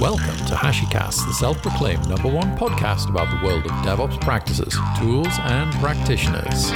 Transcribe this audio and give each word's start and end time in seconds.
Welcome 0.00 0.38
to 0.46 0.54
HashiCast, 0.54 1.26
the 1.26 1.34
self 1.34 1.60
proclaimed 1.60 2.08
number 2.08 2.28
one 2.28 2.56
podcast 2.56 3.10
about 3.10 3.28
the 3.28 3.46
world 3.46 3.66
of 3.66 3.72
DevOps 3.84 4.18
practices, 4.22 4.74
tools, 4.98 5.28
and 5.40 5.70
practitioners. 5.74 6.70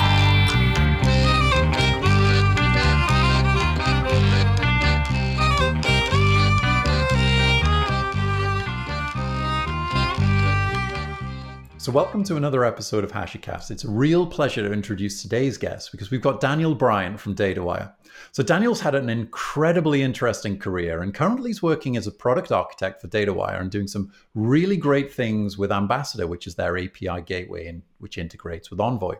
So, 11.84 11.92
welcome 11.92 12.24
to 12.24 12.36
another 12.36 12.64
episode 12.64 13.04
of 13.04 13.12
HashiCast. 13.12 13.70
It's 13.70 13.84
a 13.84 13.90
real 13.90 14.26
pleasure 14.26 14.66
to 14.66 14.72
introduce 14.72 15.20
today's 15.20 15.58
guest 15.58 15.92
because 15.92 16.10
we've 16.10 16.22
got 16.22 16.40
Daniel 16.40 16.74
Bryant 16.74 17.20
from 17.20 17.34
DataWire. 17.34 17.92
So, 18.32 18.42
Daniel's 18.42 18.80
had 18.80 18.94
an 18.94 19.10
incredibly 19.10 20.00
interesting 20.00 20.58
career 20.58 21.02
and 21.02 21.12
currently 21.12 21.50
is 21.50 21.62
working 21.62 21.98
as 21.98 22.06
a 22.06 22.10
product 22.10 22.50
architect 22.50 23.02
for 23.02 23.08
DataWire 23.08 23.60
and 23.60 23.70
doing 23.70 23.86
some 23.86 24.10
really 24.34 24.78
great 24.78 25.12
things 25.12 25.58
with 25.58 25.70
Ambassador, 25.70 26.26
which 26.26 26.46
is 26.46 26.54
their 26.54 26.78
API 26.78 27.20
gateway 27.26 27.66
and 27.66 27.82
which 27.98 28.16
integrates 28.16 28.70
with 28.70 28.80
Envoy. 28.80 29.16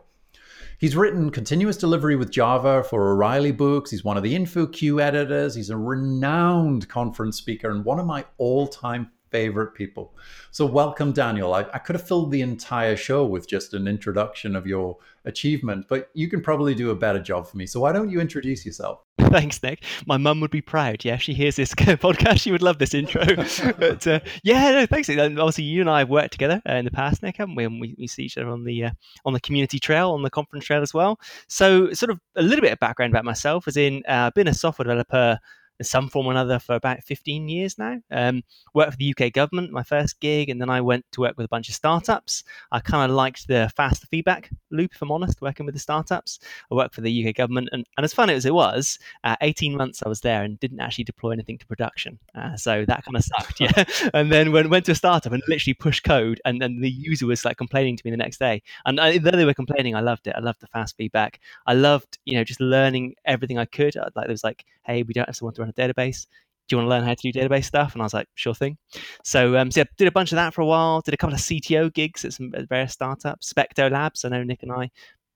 He's 0.79 0.95
written 0.95 1.29
continuous 1.29 1.77
delivery 1.77 2.15
with 2.15 2.31
Java 2.31 2.83
for 2.83 3.11
O'Reilly 3.11 3.51
Books. 3.51 3.91
He's 3.91 4.03
one 4.03 4.17
of 4.17 4.23
the 4.23 4.33
InfoQ 4.33 4.99
editors. 4.99 5.53
He's 5.53 5.69
a 5.69 5.77
renowned 5.77 6.89
conference 6.89 7.37
speaker 7.37 7.69
and 7.69 7.85
one 7.85 7.99
of 7.99 8.07
my 8.07 8.25
all 8.39 8.67
time 8.67 9.11
favorite 9.35 9.73
people. 9.73 10.13
So, 10.51 10.65
welcome, 10.65 11.11
Daniel. 11.11 11.53
I, 11.53 11.65
I, 11.73 11.79
could 11.79 11.97
have 11.97 12.07
filled 12.07 12.31
the 12.31 12.39
entire 12.39 12.95
show 12.95 13.25
with 13.25 13.49
just 13.49 13.73
an 13.73 13.85
introduction 13.85 14.55
of 14.55 14.65
your 14.65 14.97
achievement, 15.25 15.87
but 15.89 16.09
you 16.13 16.29
can 16.29 16.41
probably 16.41 16.73
do 16.73 16.91
a 16.91 16.95
better 16.95 17.19
job 17.19 17.45
for 17.45 17.57
me. 17.57 17.65
So, 17.65 17.81
why 17.81 17.91
don't 17.91 18.09
you 18.09 18.21
introduce 18.21 18.65
yourself? 18.65 19.01
Thanks, 19.19 19.61
Nick. 19.61 19.83
My 20.05 20.15
mum 20.15 20.39
would 20.39 20.51
be 20.51 20.61
proud. 20.61 21.03
Yeah, 21.03 21.17
she 21.17 21.33
hears 21.33 21.57
this 21.57 21.75
podcast. 21.75 22.39
She 22.39 22.53
would 22.53 22.61
love 22.61 22.77
this 22.77 22.93
intro. 22.93 23.25
but 23.77 24.07
uh, 24.07 24.21
yeah, 24.43 24.71
no, 24.71 24.85
thanks. 24.85 25.09
Obviously, 25.09 25.65
you 25.65 25.81
and 25.81 25.89
I 25.89 25.99
have 25.99 26.09
worked 26.09 26.31
together 26.31 26.61
uh, 26.69 26.75
in 26.75 26.85
the 26.85 26.91
past, 26.91 27.21
Nick, 27.21 27.35
haven't 27.35 27.55
we? 27.55 27.65
And 27.65 27.81
we, 27.81 27.93
we 27.97 28.07
see 28.07 28.23
each 28.23 28.37
other 28.37 28.49
on 28.49 28.63
the 28.63 28.85
uh, 28.85 28.91
on 29.25 29.33
the 29.33 29.41
community 29.41 29.79
trail, 29.79 30.11
on 30.11 30.21
the 30.21 30.29
conference 30.29 30.63
trail 30.63 30.81
as 30.81 30.93
well. 30.93 31.19
So, 31.49 31.91
sort 31.91 32.11
of 32.11 32.21
a 32.37 32.41
little 32.41 32.61
bit 32.61 32.71
of 32.71 32.79
background 32.79 33.11
about 33.11 33.25
myself, 33.25 33.67
as 33.67 33.75
in, 33.75 34.03
uh, 34.07 34.27
I've 34.27 34.33
been 34.33 34.47
a 34.47 34.53
software 34.53 34.85
developer 34.85 35.39
in 35.79 35.85
some 35.85 36.09
form 36.09 36.27
or 36.27 36.31
another 36.31 36.59
for 36.59 36.75
about 36.75 37.03
15 37.03 37.49
years 37.49 37.77
now. 37.77 37.99
Um, 38.11 38.43
worked 38.73 38.91
for 38.91 38.97
the 38.97 39.13
UK 39.17 39.33
government, 39.33 39.71
my 39.71 39.83
first 39.83 40.19
gig, 40.19 40.49
and 40.49 40.59
then 40.61 40.69
I 40.69 40.81
went 40.81 41.05
to 41.13 41.21
work 41.21 41.37
with 41.37 41.45
a 41.45 41.49
bunch 41.49 41.69
of 41.69 41.75
startups. 41.75 42.43
I 42.71 42.79
kind 42.79 43.09
of 43.09 43.15
liked 43.15 43.47
the 43.47 43.71
fast 43.75 44.05
feedback 44.07 44.49
loop, 44.71 44.91
if 44.93 45.01
I'm 45.01 45.11
honest, 45.11 45.41
working 45.41 45.65
with 45.65 45.75
the 45.75 45.79
startups. 45.79 46.39
I 46.71 46.75
worked 46.75 46.95
for 46.95 47.01
the 47.01 47.27
UK 47.27 47.35
government, 47.35 47.69
and, 47.71 47.85
and 47.97 48.03
as 48.03 48.13
fun 48.13 48.29
as 48.29 48.45
it 48.45 48.53
was, 48.53 48.99
uh, 49.23 49.35
18 49.41 49.75
months 49.75 50.01
I 50.05 50.09
was 50.09 50.21
there 50.21 50.43
and 50.43 50.59
didn't 50.59 50.79
actually 50.79 51.03
deploy 51.03 51.31
anything 51.31 51.57
to 51.57 51.65
production. 51.65 52.19
Uh, 52.33 52.55
so 52.55 52.85
that 52.85 53.03
kind 53.03 53.17
of 53.17 53.23
sucked, 53.23 53.59
yeah. 53.59 53.83
and 54.13 54.31
then 54.31 54.51
when 54.51 54.69
went 54.69 54.85
to 54.85 54.91
a 54.91 54.95
startup 54.95 55.31
and 55.31 55.43
literally 55.47 55.73
pushed 55.73 56.03
code, 56.03 56.41
and 56.45 56.61
then 56.61 56.81
the 56.81 56.89
user 56.89 57.25
was 57.25 57.45
like 57.45 57.57
complaining 57.57 57.97
to 57.97 58.01
me 58.05 58.11
the 58.11 58.17
next 58.17 58.37
day. 58.37 58.61
And 58.85 58.99
I, 58.99 59.17
though 59.17 59.31
they 59.31 59.45
were 59.45 59.53
complaining, 59.53 59.95
I 59.95 60.01
loved 60.01 60.27
it. 60.27 60.35
I 60.35 60.39
loved 60.39 60.61
the 60.61 60.67
fast 60.67 60.95
feedback. 60.97 61.39
I 61.65 61.73
loved, 61.73 62.17
you 62.25 62.35
know, 62.35 62.43
just 62.43 62.61
learning 62.61 63.15
everything 63.25 63.57
I 63.57 63.65
could. 63.65 63.95
Like 63.95 64.13
there 64.15 64.27
was 64.27 64.43
like, 64.43 64.65
hey, 64.85 65.03
we 65.03 65.13
don't 65.13 65.27
have 65.27 65.35
someone 65.35 65.53
to 65.55 65.63
run 65.65 65.73
a 65.75 65.93
database. 65.93 66.27
Do 66.67 66.75
you 66.75 66.77
want 66.79 66.87
to 66.87 66.89
learn 66.89 67.03
how 67.03 67.13
to 67.13 67.31
do 67.31 67.39
database 67.39 67.65
stuff? 67.65 67.93
And 67.93 68.01
I 68.01 68.05
was 68.05 68.13
like, 68.13 68.27
sure 68.33 68.55
thing. 68.55 68.77
So, 69.23 69.55
um, 69.55 69.69
so 69.69 69.81
yeah, 69.81 69.85
did 69.97 70.07
a 70.07 70.11
bunch 70.11 70.31
of 70.31 70.37
that 70.37 70.53
for 70.53 70.61
a 70.61 70.65
while. 70.65 71.01
Did 71.01 71.13
a 71.13 71.17
couple 71.17 71.35
of 71.35 71.39
CTO 71.41 71.93
gigs 71.93 72.25
at 72.25 72.33
some 72.33 72.51
various 72.69 72.93
startups. 72.93 73.53
Specto 73.53 73.91
Labs. 73.91 74.25
I 74.25 74.29
know 74.29 74.43
Nick 74.43 74.63
and 74.63 74.71
I 74.71 74.89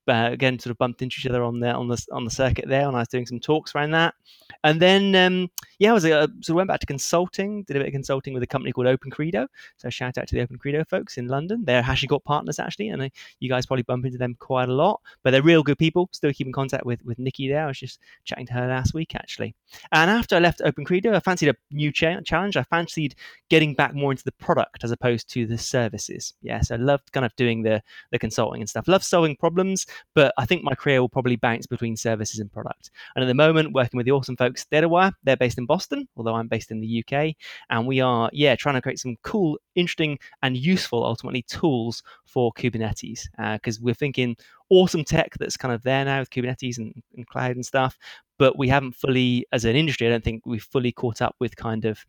uh, 0.07 0.29
again 0.31 0.57
sort 0.57 0.71
of 0.71 0.77
bumped 0.79 1.01
into 1.01 1.17
each 1.19 1.27
other 1.27 1.43
on 1.43 1.59
the 1.59 1.71
on 1.71 1.87
the 1.87 2.03
on 2.11 2.25
the 2.25 2.31
circuit 2.31 2.65
there, 2.67 2.87
and 2.87 2.95
I 2.95 3.01
was 3.01 3.07
doing 3.07 3.27
some 3.27 3.39
talks 3.39 3.75
around 3.75 3.91
that. 3.91 4.15
And 4.63 4.81
then 4.81 5.15
um, 5.15 5.49
yeah, 5.79 5.91
I 5.91 5.93
was 5.93 6.03
uh, 6.03 6.27
sort 6.41 6.49
of 6.49 6.55
went 6.55 6.67
back 6.67 6.81
to 6.81 6.85
consulting, 6.85 7.63
did 7.63 7.77
a 7.77 7.79
bit 7.79 7.87
of 7.87 7.93
consulting 7.93 8.33
with 8.33 8.43
a 8.43 8.47
company 8.47 8.73
called 8.73 8.87
Open 8.87 9.09
Credo. 9.09 9.47
So 9.77 9.89
shout 9.89 10.17
out 10.17 10.27
to 10.27 10.35
the 10.35 10.41
Open 10.41 10.57
Credo 10.57 10.83
folks 10.83 11.17
in 11.17 11.27
London. 11.27 11.63
They're 11.63 11.81
HashiCorp 11.81 12.25
partners 12.25 12.59
actually, 12.59 12.89
and 12.89 13.09
you 13.39 13.49
guys 13.49 13.65
probably 13.65 13.83
bump 13.83 14.05
into 14.05 14.17
them 14.17 14.35
quite 14.39 14.67
a 14.67 14.73
lot. 14.73 14.99
But 15.23 15.31
they're 15.31 15.41
real 15.41 15.63
good 15.63 15.77
people. 15.77 16.09
Still 16.11 16.33
keep 16.33 16.47
in 16.47 16.53
contact 16.53 16.85
with 16.85 17.03
with 17.05 17.17
Nikki 17.17 17.47
there. 17.47 17.63
I 17.63 17.67
was 17.67 17.79
just 17.79 17.99
chatting 18.25 18.45
to 18.47 18.53
her 18.53 18.67
last 18.67 18.93
week 18.93 19.15
actually. 19.15 19.55
And 19.93 20.11
after 20.11 20.35
I 20.35 20.39
left 20.39 20.61
Open 20.65 20.83
Credo, 20.83 21.15
I 21.15 21.21
fancied 21.21 21.47
a 21.47 21.55
new 21.71 21.93
cha- 21.93 22.19
challenge. 22.21 22.57
I 22.57 22.63
fancied 22.63 23.15
getting 23.49 23.73
back 23.73 23.95
more 23.95 24.11
into 24.11 24.25
the 24.25 24.33
product 24.33 24.83
as 24.83 24.91
opposed 24.91 25.29
to 25.29 25.45
the 25.45 25.57
services. 25.57 26.33
Yeah, 26.41 26.59
so 26.59 26.75
I 26.75 26.77
loved 26.77 27.13
kind 27.13 27.25
of 27.25 27.33
doing 27.37 27.63
the 27.63 27.81
the 28.11 28.19
consulting 28.19 28.61
and 28.61 28.69
stuff. 28.69 28.89
Love 28.89 29.03
solving 29.03 29.37
problems, 29.37 29.85
but 30.13 30.33
I 30.37 30.45
think 30.45 30.61
my 30.61 30.75
career 30.75 30.99
will 30.99 31.07
probably 31.07 31.37
bounce 31.37 31.67
between 31.67 31.95
services 31.95 32.39
and 32.39 32.51
product. 32.51 32.91
And 33.15 33.23
at 33.23 33.27
the 33.27 33.33
moment, 33.33 33.73
working 33.73 33.97
with 33.97 34.05
the 34.05 34.11
awesome 34.11 34.35
folks 34.35 34.65
DataWire, 34.69 35.13
they're 35.23 35.37
based 35.37 35.57
in 35.57 35.68
Boston, 35.69 36.09
although 36.17 36.33
I'm 36.33 36.47
based 36.47 36.71
in 36.71 36.81
the 36.81 37.03
UK, 37.03 37.35
and 37.69 37.87
we 37.87 38.01
are 38.01 38.29
yeah 38.33 38.55
trying 38.55 38.75
to 38.75 38.81
create 38.81 38.99
some 38.99 39.15
cool, 39.23 39.57
interesting, 39.75 40.19
and 40.41 40.57
useful 40.57 41.05
ultimately 41.05 41.43
tools 41.43 42.03
for 42.25 42.51
Kubernetes 42.53 43.27
because 43.53 43.77
uh, 43.77 43.81
we're 43.81 43.93
thinking 43.93 44.35
awesome 44.69 45.03
tech 45.03 45.35
that's 45.39 45.57
kind 45.57 45.73
of 45.73 45.83
there 45.83 46.03
now 46.03 46.19
with 46.19 46.31
Kubernetes 46.31 46.77
and, 46.77 46.93
and 47.15 47.27
cloud 47.27 47.55
and 47.55 47.65
stuff, 47.65 47.97
but 48.39 48.57
we 48.57 48.67
haven't 48.67 48.95
fully, 48.95 49.45
as 49.51 49.63
an 49.63 49.75
industry, 49.75 50.07
I 50.07 50.09
don't 50.09 50.23
think 50.23 50.45
we've 50.45 50.63
fully 50.63 50.91
caught 50.91 51.21
up 51.21 51.35
with 51.39 51.55
kind 51.55 51.85
of 51.85 52.03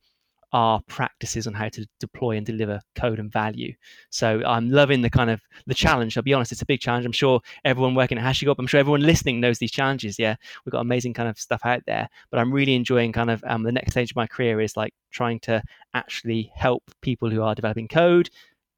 our 0.53 0.81
practices 0.89 1.47
on 1.47 1.55
how 1.55 1.69
to 1.69 1.87
deploy 2.01 2.37
and 2.37 2.45
deliver 2.45 2.81
code 2.95 3.19
and 3.19 3.33
value. 3.33 3.73
So 4.11 4.43
I'm 4.45 4.71
loving 4.71 5.03
the 5.03 5.11
kind 5.11 5.31
of 5.31 5.41
the 5.67 5.75
challenge. 5.75 6.17
I'll 6.17 6.23
be 6.23 6.35
honest, 6.35 6.53
it's 6.53 6.63
a 6.63 6.67
big 6.67 6.81
challenge. 6.81 7.07
I'm 7.07 7.13
sure 7.13 7.41
everyone 7.65 7.95
working 7.95 8.19
at 8.19 8.25
HashiCorp, 8.25 8.57
I'm 8.59 8.67
sure 8.67 8.81
everyone 8.81 9.03
listening 9.03 9.41
knows 9.41 9.59
these 9.59 9.71
challenges. 9.71 10.19
Yeah, 10.19 10.37
we've 10.65 10.73
got 10.73 10.81
amazing 10.81 11.15
kind 11.15 11.29
of 11.29 11.39
stuff 11.39 11.61
out 11.65 11.83
there, 11.87 12.09
but 12.31 12.41
I'm 12.41 12.53
really 12.53 12.75
enjoying 12.75 13.13
kind 13.13 13.31
of 13.31 13.43
um, 13.47 13.63
the 13.63 13.73
next 13.73 13.93
stage 13.93 14.11
of 14.11 14.17
my 14.17 14.27
career 14.27 14.61
is 14.61 14.77
like 14.77 14.95
trying 15.11 15.41
to 15.41 15.63
actually 15.95 16.51
help 16.55 16.83
people 17.01 17.31
who 17.31 17.43
are 17.43 17.55
developing 17.55 17.89
code, 17.89 18.31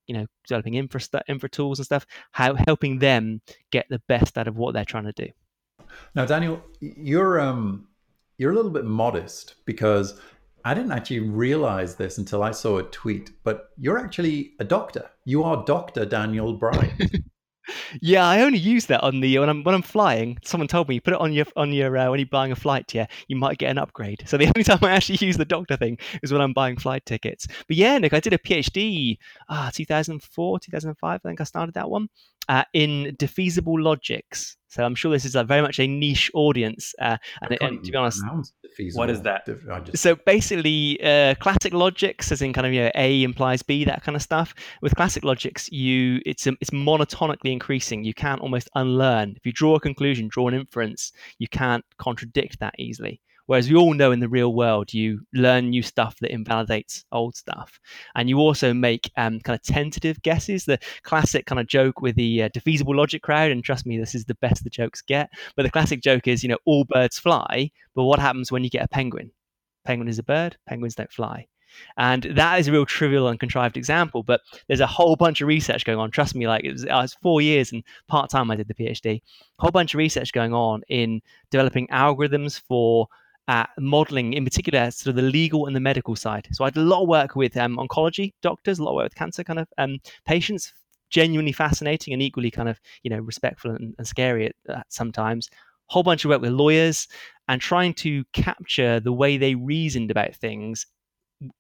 you 0.07 0.15
know, 0.15 0.27
developing 0.47 0.75
infra, 0.75 1.01
infra 1.29 1.49
tools 1.49 1.79
and 1.79 1.87
stuff, 1.87 2.07
how 2.33 2.55
helping 2.55 2.99
them 2.99 3.41
get 3.71 3.87
the 3.89 4.01
best 4.09 4.37
out 4.37 4.49
of 4.49 4.57
what 4.57 4.75
they're 4.75 4.85
trying 4.85 5.05
to 5.05 5.13
do. 5.13 5.29
Now, 6.15 6.25
Daniel, 6.25 6.63
you're 6.81 7.41
um, 7.41 7.89
you're 8.39 8.53
a 8.53 8.55
little 8.55 8.71
bit 8.71 8.85
modest 8.85 9.57
because 9.67 10.21
I 10.65 10.75
didn't 10.75 10.93
actually 10.93 11.21
realize 11.21 11.97
this 11.97 12.19
until 12.19 12.43
I 12.43 12.53
saw 12.53 12.79
a 12.79 12.85
tweet, 12.85 13.31
but 13.43 13.71
you're 13.79 13.99
actually 13.99 14.53
a 14.61 14.65
doctor. 14.65 15.11
You 15.25 15.43
are 15.43 15.65
Dr. 15.65 16.05
Daniel 16.05 16.55
Bryant. 16.55 17.17
yeah, 18.01 18.25
I 18.25 18.43
only 18.43 18.59
use 18.59 18.87
that 18.87 19.03
on 19.03 19.21
the 19.21 19.39
when 19.39 19.49
I'm 19.49 19.65
when 19.65 19.75
I'm 19.75 19.83
flying. 19.83 20.39
Someone 20.45 20.69
told 20.69 20.89
me 20.89 21.01
put 21.01 21.15
it 21.15 21.21
on 21.21 21.33
your 21.33 21.47
on 21.57 21.73
your 21.73 21.97
uh, 21.97 22.11
when 22.11 22.21
you're 22.21 22.27
buying 22.27 22.53
a 22.53 22.57
flight. 22.57 22.95
Yeah, 22.95 23.07
you 23.27 23.37
might 23.37 23.59
get 23.59 23.71
an 23.71 23.79
upgrade. 23.79 24.23
So 24.27 24.37
the 24.37 24.47
only 24.55 24.63
time 24.63 24.79
I 24.83 24.93
actually 24.93 25.25
use 25.27 25.37
the 25.37 25.45
doctor 25.45 25.77
thing 25.77 25.99
is 26.23 26.33
when 26.33 26.41
I'm 26.41 26.53
buying 26.53 26.77
flight 26.77 27.05
tickets. 27.07 27.47
But 27.67 27.77
yeah, 27.77 27.99
Nick, 27.99 28.13
I 28.13 28.21
did 28.21 28.33
a 28.33 28.39
PhD 28.39 29.19
ah 29.49 29.71
2004 29.73 30.61
2005. 30.61 31.21
I 31.25 31.29
think 31.29 31.41
I 31.41 31.45
started 31.45 31.75
that 31.75 31.91
one 31.91 32.09
uh, 32.49 32.65
in 32.73 33.17
defeasible 33.19 33.83
logics. 33.83 34.57
So 34.69 34.83
I'm 34.83 34.95
sure 34.95 35.13
this 35.13 35.27
is 35.27 35.35
a 35.35 35.45
very 35.45 35.61
much 35.61 35.79
a 35.79 35.87
niche 35.87 36.31
audience. 36.33 36.95
Uh, 36.99 37.19
and, 37.43 37.59
and, 37.61 37.85
to 37.85 37.91
be 37.91 37.97
honest, 37.97 38.23
what 38.95 39.11
is 39.11 39.21
that? 39.23 39.47
Just... 39.85 39.99
So 39.99 40.15
basically, 40.15 40.99
uh, 41.03 41.35
classic 41.35 41.75
logics, 41.75 42.33
as 42.33 42.41
in 42.41 42.55
kind 42.55 42.67
of 42.67 42.73
you 42.73 42.85
know 42.85 42.91
A 42.95 43.23
implies 43.23 43.63
B, 43.63 43.85
that 43.85 44.03
kind 44.03 44.17
of 44.17 44.23
stuff. 44.23 44.55
With 44.81 44.95
classic 44.97 45.25
logics, 45.25 45.71
you 45.71 46.21
it's 46.25 46.47
it's 46.47 46.71
monotonically 46.71 47.53
increasing. 47.53 48.03
You 48.03 48.15
can't 48.15 48.41
almost 48.41 48.71
unlearn. 48.75 49.35
If 49.37 49.45
you 49.45 49.53
draw 49.53 49.77
a 49.77 49.81
conclusion, 49.81 50.29
draw 50.29 50.49
an 50.49 50.55
inference, 50.55 51.13
you 51.39 51.49
can't 51.49 51.85
contradict 51.99 52.59
that 52.61 52.75
easily. 52.79 53.21
Whereas 53.53 53.69
we 53.69 53.77
all 53.77 53.93
know 53.93 54.13
in 54.13 54.21
the 54.21 54.31
real 54.31 54.55
world, 54.55 54.95
you 54.95 55.27
learn 55.35 55.69
new 55.69 55.83
stuff 55.83 56.19
that 56.21 56.33
invalidates 56.33 57.05
old 57.13 57.37
stuff. 57.37 57.79
And 58.15 58.27
you 58.31 58.39
also 58.39 58.73
make 58.73 59.11
um, 59.19 59.41
kind 59.41 59.55
of 59.55 59.63
tentative 59.63 60.23
guesses. 60.23 60.65
The 60.65 60.79
classic 61.03 61.45
kind 61.45 61.61
of 61.61 61.67
joke 61.67 62.01
with 62.01 62.17
the 62.17 62.45
uh, 62.45 62.49
defeasible 62.49 62.97
logic 62.97 63.21
crowd, 63.21 63.51
and 63.51 63.63
trust 63.63 63.85
me, 63.85 63.99
this 63.99 64.15
is 64.15 64.25
the 64.25 64.37
best 64.37 64.65
the 64.65 64.71
jokes 64.71 65.03
get. 65.03 65.29
But 65.55 65.65
the 65.65 65.71
classic 65.71 66.01
joke 66.01 66.29
is, 66.29 66.43
you 66.43 66.49
know, 66.49 66.57
all 66.65 66.85
birds 66.85 67.19
fly, 67.19 67.71
but 67.95 68.05
what 68.05 68.19
happens 68.19 68.51
when 68.51 68.65
you 68.65 68.71
get 68.71 68.87
a 68.87 68.89
penguin? 68.89 69.31
Penguin 69.85 70.09
is 70.09 70.19
a 70.19 70.23
bird, 70.23 70.57
penguins 70.67 70.95
don't 70.95 71.13
fly. 71.13 71.47
And 71.99 72.23
that 72.35 72.59
is 72.59 72.69
a 72.69 72.73
real 72.73 72.87
trivial 72.87 73.29
and 73.29 73.39
contrived 73.39 73.77
example, 73.77 74.23
but 74.23 74.41
there's 74.67 74.81
a 74.81 74.87
whole 74.87 75.15
bunch 75.15 75.43
of 75.43 75.49
research 75.49 75.85
going 75.85 75.99
on. 75.99 76.11
Trust 76.11 76.35
me, 76.35 76.49
like 76.49 76.65
it 76.65 76.73
was, 76.73 76.87
was 76.87 77.17
four 77.21 77.43
years 77.43 77.71
and 77.71 77.85
part 78.09 78.31
time 78.31 78.51
I 78.51 78.57
did 78.57 78.69
the 78.69 78.75
PhD. 78.75 79.17
A 79.17 79.23
whole 79.59 79.71
bunch 79.71 79.93
of 79.93 79.99
research 79.99 80.33
going 80.33 80.55
on 80.55 80.81
in 80.89 81.21
developing 81.51 81.87
algorithms 81.89 82.59
for 82.59 83.09
at 83.49 83.71
modeling, 83.79 84.33
in 84.33 84.45
particular, 84.45 84.91
sort 84.91 85.11
of 85.11 85.17
the 85.17 85.31
legal 85.31 85.67
and 85.67 85.75
the 85.75 85.81
medical 85.81 86.17
side. 86.17 86.49
So 86.53 86.65
I 86.65 86.71
did 86.71 86.81
a 86.81 86.87
lot 86.87 87.03
of 87.03 87.09
work 87.09 87.37
with 87.37 87.57
um, 87.57 87.77
oncology 87.77 88.33
doctors, 88.43 88.79
a 88.79 88.85
lot 88.85 88.93
of 88.93 88.97
work 88.97 89.05
with 89.07 89.15
cancer 89.15 89.45
kind 89.45 89.59
of 89.59 89.69
um, 89.79 89.99
patients. 90.25 90.73
Genuinely 91.11 91.53
fascinating 91.53 92.15
and 92.15 92.23
equally 92.23 92.51
kind 92.51 92.71
of 92.71 92.81
you 93.03 93.11
know 93.11 93.19
respectful 93.19 93.73
and, 93.73 93.95
and 93.99 94.07
scary 94.07 94.47
at, 94.47 94.55
at 94.75 94.87
sometimes. 94.89 95.51
Whole 95.89 96.03
bunch 96.03 96.25
of 96.25 96.31
work 96.31 96.41
with 96.41 96.53
lawyers 96.53 97.07
and 97.49 97.61
trying 97.61 97.93
to 97.95 98.25
capture 98.33 98.99
the 98.99 99.13
way 99.13 99.37
they 99.37 99.55
reasoned 99.55 100.11
about 100.11 100.35
things 100.35 100.87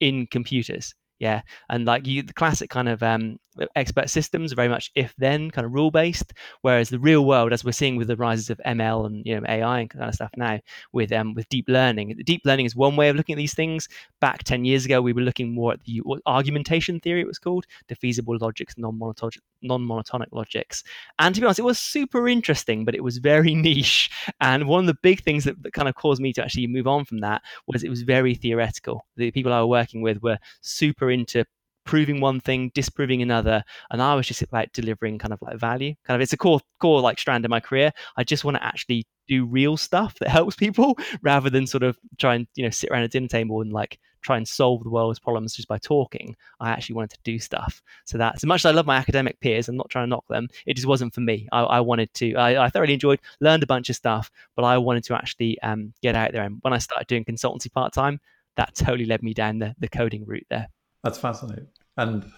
in 0.00 0.26
computers 0.28 0.94
yeah 1.18 1.42
and 1.68 1.84
like 1.84 2.06
you 2.06 2.22
the 2.22 2.32
classic 2.32 2.70
kind 2.70 2.88
of 2.88 3.02
um 3.02 3.38
expert 3.76 4.10
systems, 4.10 4.52
are 4.52 4.56
very 4.56 4.68
much 4.68 4.90
if 4.94 5.14
then 5.18 5.50
kind 5.50 5.64
of 5.64 5.72
rule 5.72 5.90
based. 5.90 6.32
Whereas 6.62 6.88
the 6.88 6.98
real 6.98 7.24
world, 7.24 7.52
as 7.52 7.64
we're 7.64 7.72
seeing 7.72 7.96
with 7.96 8.08
the 8.08 8.16
rises 8.16 8.50
of 8.50 8.60
ML 8.66 9.06
and 9.06 9.26
you 9.26 9.38
know 9.38 9.46
AI 9.48 9.80
and 9.80 9.90
kind 9.90 10.04
of 10.04 10.14
stuff 10.14 10.30
now, 10.36 10.60
with 10.92 11.12
um, 11.12 11.34
with 11.34 11.48
deep 11.48 11.66
learning, 11.68 12.20
deep 12.24 12.42
learning 12.44 12.66
is 12.66 12.76
one 12.76 12.96
way 12.96 13.08
of 13.08 13.16
looking 13.16 13.34
at 13.34 13.38
these 13.38 13.54
things. 13.54 13.88
Back 14.20 14.44
ten 14.44 14.64
years 14.64 14.84
ago, 14.84 15.02
we 15.02 15.12
were 15.12 15.22
looking 15.22 15.54
more 15.54 15.72
at 15.72 15.84
the 15.84 16.02
argumentation 16.26 17.00
theory. 17.00 17.20
It 17.20 17.26
was 17.26 17.38
called 17.38 17.66
defeasible 17.88 18.40
logics, 18.40 18.74
non-monotonic 18.78 19.38
non-monotonic 19.62 20.26
logics. 20.32 20.82
And 21.18 21.34
to 21.34 21.40
be 21.40 21.46
honest, 21.46 21.60
it 21.60 21.64
was 21.64 21.78
super 21.78 22.28
interesting, 22.28 22.84
but 22.84 22.94
it 22.94 23.04
was 23.04 23.18
very 23.18 23.54
niche. 23.66 24.10
And 24.40 24.66
one 24.66 24.80
of 24.80 24.86
the 24.86 24.98
big 25.02 25.22
things 25.22 25.44
that, 25.44 25.62
that 25.62 25.72
kind 25.72 25.88
of 25.88 25.94
caused 25.94 26.20
me 26.20 26.32
to 26.34 26.42
actually 26.42 26.66
move 26.66 26.86
on 26.86 27.04
from 27.04 27.18
that 27.18 27.42
was 27.66 27.84
it 27.84 27.88
was 27.88 28.02
very 28.02 28.34
theoretical. 28.34 29.06
The 29.16 29.30
people 29.30 29.52
I 29.52 29.60
were 29.60 29.66
working 29.66 30.02
with 30.02 30.22
were 30.22 30.38
super 30.60 31.10
into 31.10 31.44
proving 31.84 32.20
one 32.20 32.40
thing, 32.40 32.70
disproving 32.74 33.22
another, 33.22 33.64
and 33.90 34.02
I 34.02 34.14
was 34.14 34.26
just 34.26 34.44
like 34.52 34.72
delivering 34.72 35.18
kind 35.18 35.32
of 35.32 35.40
like 35.42 35.56
value. 35.56 35.94
Kind 36.04 36.16
of, 36.16 36.22
it's 36.22 36.32
a 36.32 36.36
core 36.36 36.60
core 36.80 37.00
like 37.00 37.18
strand 37.18 37.44
in 37.44 37.50
my 37.50 37.60
career. 37.60 37.92
I 38.16 38.24
just 38.24 38.44
want 38.44 38.56
to 38.56 38.64
actually 38.64 39.06
do 39.28 39.44
real 39.44 39.76
stuff 39.76 40.18
that 40.18 40.28
helps 40.38 40.56
people 40.56 40.96
rather 41.22 41.50
than 41.50 41.66
sort 41.66 41.82
of 41.82 41.98
try 42.18 42.34
and 42.34 42.46
you 42.54 42.64
know 42.64 42.70
sit 42.70 42.90
around 42.90 43.04
a 43.04 43.08
dinner 43.08 43.28
table 43.28 43.60
and 43.60 43.72
like 43.72 43.98
try 44.22 44.36
and 44.36 44.46
solve 44.46 44.82
the 44.84 44.90
world's 44.90 45.18
problems 45.18 45.54
just 45.54 45.68
by 45.68 45.78
talking. 45.78 46.36
I 46.60 46.70
actually 46.70 46.94
wanted 46.94 47.10
to 47.10 47.18
do 47.24 47.38
stuff. 47.38 47.82
So 48.04 48.18
that 48.18 48.36
as 48.36 48.44
much 48.44 48.60
as 48.60 48.66
I 48.66 48.70
love 48.70 48.86
my 48.86 48.96
academic 48.96 49.40
peers, 49.40 49.68
I'm 49.68 49.76
not 49.76 49.90
trying 49.90 50.06
to 50.06 50.10
knock 50.10 50.24
them. 50.28 50.48
It 50.64 50.74
just 50.74 50.86
wasn't 50.86 51.12
for 51.12 51.20
me. 51.20 51.48
I, 51.52 51.62
I 51.62 51.80
wanted 51.80 52.12
to. 52.14 52.34
I, 52.34 52.66
I, 52.66 52.68
thoroughly 52.70 52.94
enjoyed, 52.94 53.20
learned 53.40 53.62
a 53.62 53.66
bunch 53.66 53.90
of 53.90 53.96
stuff, 53.96 54.30
but 54.56 54.64
I 54.64 54.78
wanted 54.78 55.04
to 55.04 55.14
actually 55.14 55.60
um, 55.62 55.92
get 56.02 56.14
out 56.14 56.32
there. 56.32 56.44
And 56.44 56.58
when 56.62 56.72
I 56.72 56.78
started 56.78 57.08
doing 57.08 57.24
consultancy 57.24 57.70
part 57.72 57.92
time, 57.92 58.20
that 58.56 58.74
totally 58.74 59.06
led 59.06 59.22
me 59.22 59.34
down 59.34 59.58
the, 59.58 59.74
the 59.78 59.88
coding 59.88 60.24
route 60.24 60.46
there. 60.50 60.68
That's 61.02 61.18
fascinating 61.18 61.68
and 61.96 62.30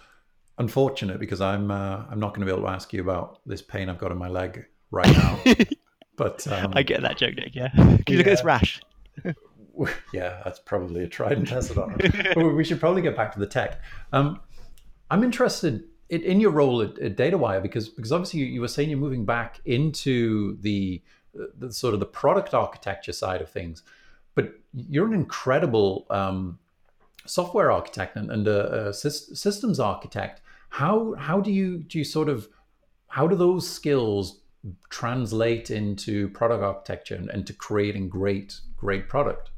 unfortunate 0.59 1.19
because 1.19 1.41
I'm 1.41 1.71
uh, 1.71 2.05
I'm 2.11 2.21
not 2.21 2.35
going 2.35 2.41
to 2.41 2.47
be 2.47 2.53
able 2.53 2.67
to 2.69 2.73
ask 2.73 2.93
you 2.93 3.01
about 3.01 3.41
this 3.47 3.63
pain 3.63 3.89
I've 3.89 3.99
got 3.99 4.13
in 4.13 4.19
my 4.19 4.29
leg 4.29 4.67
right 4.91 5.13
now. 5.13 5.41
but 6.17 6.47
um, 6.49 6.73
I 6.75 6.83
get 6.83 7.03
that 7.03 7.17
joke, 7.17 7.37
Nick. 7.37 7.55
Yeah, 7.55 7.71
can 7.71 7.87
you 7.87 8.05
yeah. 8.09 8.17
look 8.19 8.27
at 8.27 8.31
this 8.31 8.45
rash? 8.45 8.81
yeah, 10.13 10.41
that's 10.45 10.59
probably 10.61 11.05
a 11.05 11.09
tried 11.09 11.39
and 11.39 11.47
tested 11.47 11.79
on 11.79 11.97
it. 11.99 12.37
we 12.55 12.65
should 12.65 12.81
probably 12.81 13.03
get 13.03 13.17
back 13.17 13.33
to 13.33 13.39
the 13.39 13.47
tech. 13.47 13.81
Um, 14.13 14.41
I'm 15.11 15.23
interested 15.23 15.85
in, 16.09 16.23
in 16.23 16.41
your 16.41 16.51
role 16.51 16.83
at, 16.83 16.99
at, 16.99 17.17
DataWire 17.17 17.63
because 17.63 17.89
because 17.89 18.13
obviously 18.13 18.41
you, 18.41 18.47
you, 18.47 18.61
were 18.61 18.69
saying 18.69 18.91
you're 18.91 18.99
moving 18.99 19.25
back 19.25 19.61
into 19.65 20.59
the, 20.61 21.03
the 21.59 21.73
sort 21.73 21.95
of 21.95 22.01
the 22.01 22.07
product 22.07 22.55
architecture 22.55 23.13
side 23.13 23.41
of 23.41 23.49
things, 23.49 23.83
but 24.35 24.53
you're 24.73 25.07
an 25.07 25.15
incredible 25.15 26.07
um, 26.11 26.59
software 27.27 27.71
architect 27.71 28.17
and, 28.17 28.31
and 28.31 28.47
a, 28.47 28.89
a 28.89 28.93
systems 28.93 29.81
architect. 29.81 30.41
How 30.71 31.15
how 31.15 31.41
do 31.41 31.51
you 31.51 31.79
do 31.79 31.99
you 31.99 32.05
sort 32.05 32.29
of 32.29 32.49
how 33.09 33.27
do 33.27 33.37
those 33.37 33.69
skills 33.69 34.41
translate 34.89 35.71
into 35.71 36.29
product 36.31 36.63
architecture 36.63 37.15
and, 37.15 37.29
and 37.31 37.47
to 37.47 37.53
creating 37.53 38.09
great 38.09 38.61
great 38.77 39.09
product? 39.09 39.51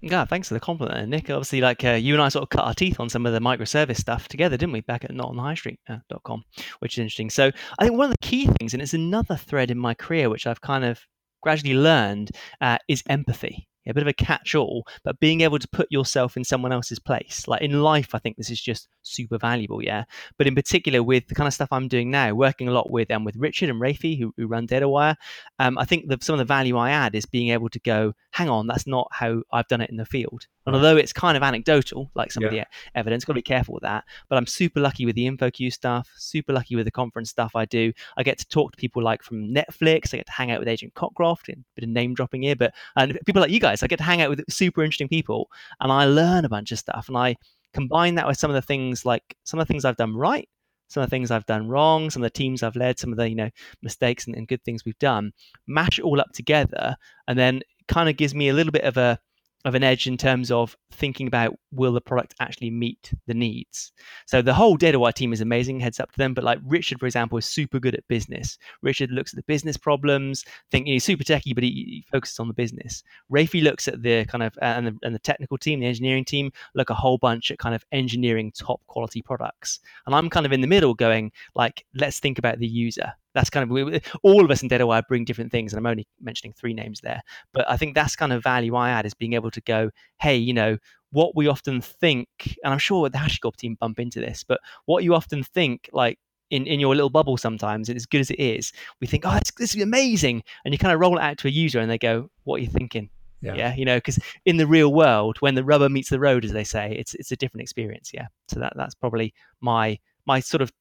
Yeah, 0.00 0.24
thanks 0.26 0.46
for 0.46 0.54
the 0.54 0.60
compliment, 0.60 1.08
Nick. 1.08 1.28
Obviously, 1.28 1.60
like 1.60 1.84
uh, 1.84 1.90
you 1.90 2.14
and 2.14 2.22
I 2.22 2.28
sort 2.28 2.44
of 2.44 2.50
cut 2.50 2.64
our 2.64 2.74
teeth 2.74 3.00
on 3.00 3.08
some 3.08 3.26
of 3.26 3.32
the 3.32 3.40
microservice 3.40 3.96
stuff 3.96 4.28
together, 4.28 4.56
didn't 4.56 4.72
we, 4.72 4.80
back 4.80 5.04
at 5.04 5.10
notonhighstreet.com, 5.10 6.44
uh, 6.46 6.62
which 6.78 6.94
is 6.94 6.98
interesting. 6.98 7.30
So 7.30 7.50
I 7.80 7.84
think 7.84 7.98
one 7.98 8.04
of 8.04 8.12
the 8.12 8.26
key 8.26 8.46
things, 8.46 8.74
and 8.74 8.82
it's 8.82 8.94
another 8.94 9.34
thread 9.34 9.72
in 9.72 9.78
my 9.78 9.94
career, 9.94 10.30
which 10.30 10.46
I've 10.46 10.60
kind 10.60 10.84
of 10.84 11.00
gradually 11.42 11.74
learned, 11.74 12.30
uh, 12.60 12.78
is 12.86 13.02
empathy 13.08 13.66
a 13.88 13.94
bit 13.94 14.02
of 14.02 14.08
a 14.08 14.12
catch 14.12 14.54
all, 14.54 14.86
but 15.04 15.18
being 15.20 15.40
able 15.40 15.58
to 15.58 15.68
put 15.68 15.90
yourself 15.90 16.36
in 16.36 16.44
someone 16.44 16.72
else's 16.72 16.98
place. 16.98 17.48
Like 17.48 17.62
in 17.62 17.82
life, 17.82 18.14
I 18.14 18.18
think 18.18 18.36
this 18.36 18.50
is 18.50 18.60
just 18.60 18.88
super 19.02 19.38
valuable, 19.38 19.82
yeah. 19.82 20.04
But 20.36 20.46
in 20.46 20.54
particular, 20.54 21.02
with 21.02 21.26
the 21.28 21.34
kind 21.34 21.46
of 21.46 21.54
stuff 21.54 21.68
I'm 21.72 21.88
doing 21.88 22.10
now, 22.10 22.34
working 22.34 22.68
a 22.68 22.72
lot 22.72 22.90
with 22.90 23.10
um, 23.10 23.24
with 23.24 23.36
Richard 23.36 23.70
and 23.70 23.80
Rafi, 23.80 24.18
who, 24.18 24.32
who 24.36 24.46
run 24.46 24.66
DataWire, 24.66 25.16
um, 25.58 25.78
I 25.78 25.84
think 25.84 26.08
that 26.08 26.22
some 26.22 26.34
of 26.34 26.38
the 26.38 26.44
value 26.44 26.76
I 26.76 26.90
add 26.90 27.14
is 27.14 27.26
being 27.26 27.50
able 27.50 27.68
to 27.70 27.80
go, 27.80 28.12
hang 28.38 28.48
on, 28.48 28.68
that's 28.68 28.86
not 28.86 29.08
how 29.10 29.42
I've 29.50 29.66
done 29.66 29.80
it 29.80 29.90
in 29.90 29.96
the 29.96 30.06
field. 30.06 30.46
And 30.64 30.76
although 30.76 30.96
it's 30.96 31.12
kind 31.12 31.36
of 31.36 31.42
anecdotal, 31.42 32.08
like 32.14 32.30
some 32.30 32.44
yeah. 32.44 32.46
of 32.46 32.54
the 32.54 32.66
evidence, 32.94 33.24
got 33.24 33.32
to 33.32 33.38
be 33.38 33.42
careful 33.42 33.74
with 33.74 33.82
that. 33.82 34.04
But 34.28 34.36
I'm 34.36 34.46
super 34.46 34.78
lucky 34.78 35.06
with 35.06 35.16
the 35.16 35.26
InfoQ 35.28 35.72
stuff, 35.72 36.08
super 36.16 36.52
lucky 36.52 36.76
with 36.76 36.84
the 36.84 36.92
conference 36.92 37.30
stuff 37.30 37.56
I 37.56 37.64
do. 37.64 37.92
I 38.16 38.22
get 38.22 38.38
to 38.38 38.46
talk 38.46 38.70
to 38.70 38.76
people 38.76 39.02
like 39.02 39.24
from 39.24 39.52
Netflix. 39.52 40.14
I 40.14 40.18
get 40.18 40.26
to 40.26 40.32
hang 40.32 40.52
out 40.52 40.60
with 40.60 40.68
Adrian 40.68 40.92
Cockcroft, 40.94 41.48
a 41.48 41.56
bit 41.74 41.82
of 41.82 41.88
name 41.88 42.14
dropping 42.14 42.42
here, 42.44 42.54
but 42.54 42.72
and 42.94 43.18
people 43.26 43.42
like 43.42 43.50
you 43.50 43.58
guys. 43.58 43.82
I 43.82 43.88
get 43.88 43.96
to 43.96 44.04
hang 44.04 44.22
out 44.22 44.30
with 44.30 44.44
super 44.48 44.84
interesting 44.84 45.08
people, 45.08 45.50
and 45.80 45.90
I 45.90 46.04
learn 46.04 46.44
a 46.44 46.48
bunch 46.48 46.70
of 46.70 46.78
stuff. 46.78 47.08
And 47.08 47.16
I 47.16 47.34
combine 47.74 48.14
that 48.14 48.28
with 48.28 48.38
some 48.38 48.50
of 48.50 48.54
the 48.54 48.62
things 48.62 49.04
like 49.04 49.36
some 49.42 49.58
of 49.58 49.66
the 49.66 49.72
things 49.72 49.84
I've 49.84 49.96
done 49.96 50.14
right, 50.14 50.48
some 50.86 51.02
of 51.02 51.10
the 51.10 51.10
things 51.10 51.32
I've 51.32 51.46
done 51.46 51.66
wrong, 51.66 52.08
some 52.08 52.22
of 52.22 52.26
the 52.26 52.38
teams 52.38 52.62
I've 52.62 52.76
led, 52.76 53.00
some 53.00 53.10
of 53.10 53.16
the 53.16 53.28
you 53.28 53.34
know 53.34 53.50
mistakes 53.82 54.28
and, 54.28 54.36
and 54.36 54.46
good 54.46 54.62
things 54.64 54.84
we've 54.84 54.98
done. 55.00 55.32
Mash 55.66 55.98
it 55.98 56.04
all 56.04 56.20
up 56.20 56.30
together, 56.32 56.94
and 57.26 57.36
then 57.36 57.62
kind 57.88 58.08
of 58.08 58.16
gives 58.16 58.34
me 58.34 58.48
a 58.48 58.54
little 58.54 58.72
bit 58.72 58.84
of 58.84 58.96
a 58.96 59.18
of 59.64 59.74
an 59.74 59.82
edge 59.82 60.06
in 60.06 60.16
terms 60.16 60.50
of 60.50 60.76
thinking 60.92 61.26
about 61.26 61.58
will 61.72 61.92
the 61.92 62.00
product 62.00 62.34
actually 62.40 62.70
meet 62.70 63.12
the 63.26 63.34
needs. 63.34 63.92
So 64.26 64.40
the 64.40 64.54
whole 64.54 64.78
DataWire 64.78 65.12
team 65.12 65.32
is 65.32 65.40
amazing, 65.40 65.80
heads 65.80 65.98
up 65.98 66.12
to 66.12 66.18
them. 66.18 66.32
But 66.32 66.44
like 66.44 66.58
Richard, 66.64 67.00
for 67.00 67.06
example, 67.06 67.38
is 67.38 67.46
super 67.46 67.80
good 67.80 67.94
at 67.94 68.06
business. 68.08 68.56
Richard 68.82 69.10
looks 69.10 69.32
at 69.32 69.36
the 69.36 69.42
business 69.42 69.76
problems, 69.76 70.44
think 70.70 70.86
you 70.86 70.92
know, 70.92 70.94
he's 70.94 71.04
super 71.04 71.24
techy, 71.24 71.54
but 71.54 71.64
he, 71.64 71.70
he, 71.70 72.04
focuses 72.10 72.38
on 72.38 72.48
the 72.48 72.54
business. 72.54 73.02
Rafi 73.30 73.62
looks 73.62 73.88
at 73.88 74.02
the 74.02 74.24
kind 74.26 74.44
of 74.44 74.56
and 74.62 74.86
the, 74.86 74.96
and 75.02 75.14
the 75.14 75.18
technical 75.18 75.58
team, 75.58 75.80
the 75.80 75.86
engineering 75.86 76.24
team, 76.24 76.52
look 76.74 76.90
a 76.90 76.94
whole 76.94 77.18
bunch 77.18 77.50
at 77.50 77.58
kind 77.58 77.74
of 77.74 77.84
engineering 77.92 78.52
top 78.56 78.80
quality 78.86 79.22
products. 79.22 79.80
And 80.06 80.14
I'm 80.14 80.30
kind 80.30 80.46
of 80.46 80.52
in 80.52 80.60
the 80.60 80.66
middle 80.66 80.94
going 80.94 81.32
like, 81.54 81.84
let's 81.94 82.20
think 82.20 82.38
about 82.38 82.58
the 82.58 82.66
user 82.66 83.12
that's 83.38 83.50
kind 83.50 83.70
of 83.70 84.02
all 84.24 84.44
of 84.44 84.50
us 84.50 84.64
in 84.64 84.68
DataWire 84.68 85.06
bring 85.06 85.24
different 85.24 85.52
things, 85.52 85.72
and 85.72 85.78
I'm 85.78 85.86
only 85.86 86.08
mentioning 86.20 86.52
three 86.52 86.74
names 86.74 87.00
there. 87.00 87.22
But 87.52 87.70
I 87.70 87.76
think 87.76 87.94
that's 87.94 88.16
kind 88.16 88.32
of 88.32 88.42
value 88.42 88.74
I 88.74 88.90
add 88.90 89.06
is 89.06 89.14
being 89.14 89.34
able 89.34 89.52
to 89.52 89.60
go, 89.60 89.90
hey, 90.20 90.36
you 90.36 90.52
know, 90.52 90.76
what 91.12 91.36
we 91.36 91.46
often 91.46 91.80
think, 91.80 92.28
and 92.64 92.72
I'm 92.72 92.80
sure 92.80 93.08
the 93.08 93.16
HashiCorp 93.16 93.56
team 93.56 93.76
bump 93.78 94.00
into 94.00 94.18
this, 94.18 94.42
but 94.42 94.60
what 94.86 95.04
you 95.04 95.14
often 95.14 95.44
think, 95.44 95.88
like 95.92 96.18
in, 96.50 96.66
in 96.66 96.80
your 96.80 96.96
little 96.96 97.10
bubble 97.10 97.36
sometimes, 97.36 97.88
and 97.88 97.96
as 97.96 98.06
good 98.06 98.20
as 98.20 98.30
it 98.30 98.40
is, 98.40 98.72
we 99.00 99.06
think, 99.06 99.22
oh, 99.24 99.38
this 99.56 99.74
is 99.76 99.80
amazing. 99.80 100.42
And 100.64 100.74
you 100.74 100.78
kind 100.78 100.92
of 100.92 100.98
roll 100.98 101.16
it 101.16 101.22
out 101.22 101.38
to 101.38 101.48
a 101.48 101.52
user 101.52 101.78
and 101.78 101.88
they 101.88 101.98
go, 101.98 102.30
what 102.42 102.56
are 102.56 102.64
you 102.64 102.70
thinking? 102.70 103.08
Yeah. 103.40 103.54
yeah 103.54 103.74
you 103.76 103.84
know, 103.84 103.98
because 103.98 104.18
in 104.46 104.56
the 104.56 104.66
real 104.66 104.92
world, 104.92 105.36
when 105.38 105.54
the 105.54 105.62
rubber 105.62 105.88
meets 105.88 106.10
the 106.10 106.18
road, 106.18 106.44
as 106.44 106.50
they 106.50 106.64
say, 106.64 106.96
it's 106.98 107.14
it's 107.14 107.30
a 107.30 107.36
different 107.36 107.62
experience. 107.62 108.10
Yeah. 108.12 108.26
So 108.48 108.58
that 108.58 108.72
that's 108.74 108.96
probably 108.96 109.32
my 109.60 109.96
my 110.26 110.40
sort 110.40 110.60
of 110.60 110.72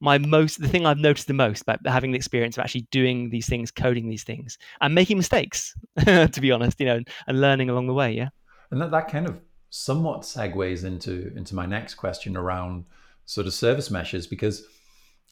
my 0.00 0.18
most 0.18 0.60
the 0.60 0.68
thing 0.68 0.86
I've 0.86 0.98
noticed 0.98 1.26
the 1.26 1.34
most 1.34 1.62
about 1.62 1.86
having 1.86 2.12
the 2.12 2.16
experience 2.16 2.56
of 2.56 2.62
actually 2.62 2.86
doing 2.90 3.30
these 3.30 3.48
things, 3.48 3.70
coding 3.70 4.08
these 4.08 4.24
things, 4.24 4.58
and 4.80 4.94
making 4.94 5.16
mistakes. 5.16 5.74
to 6.04 6.40
be 6.40 6.52
honest, 6.52 6.78
you 6.80 6.86
know, 6.86 7.00
and 7.26 7.40
learning 7.40 7.70
along 7.70 7.86
the 7.86 7.94
way. 7.94 8.12
Yeah, 8.12 8.28
and 8.70 8.80
that 8.80 8.90
that 8.90 9.08
kind 9.08 9.26
of 9.26 9.40
somewhat 9.70 10.22
segues 10.22 10.84
into 10.84 11.32
into 11.36 11.54
my 11.54 11.66
next 11.66 11.94
question 11.94 12.36
around 12.36 12.84
sort 13.24 13.46
of 13.46 13.52
service 13.52 13.90
meshes 13.90 14.26
because 14.26 14.64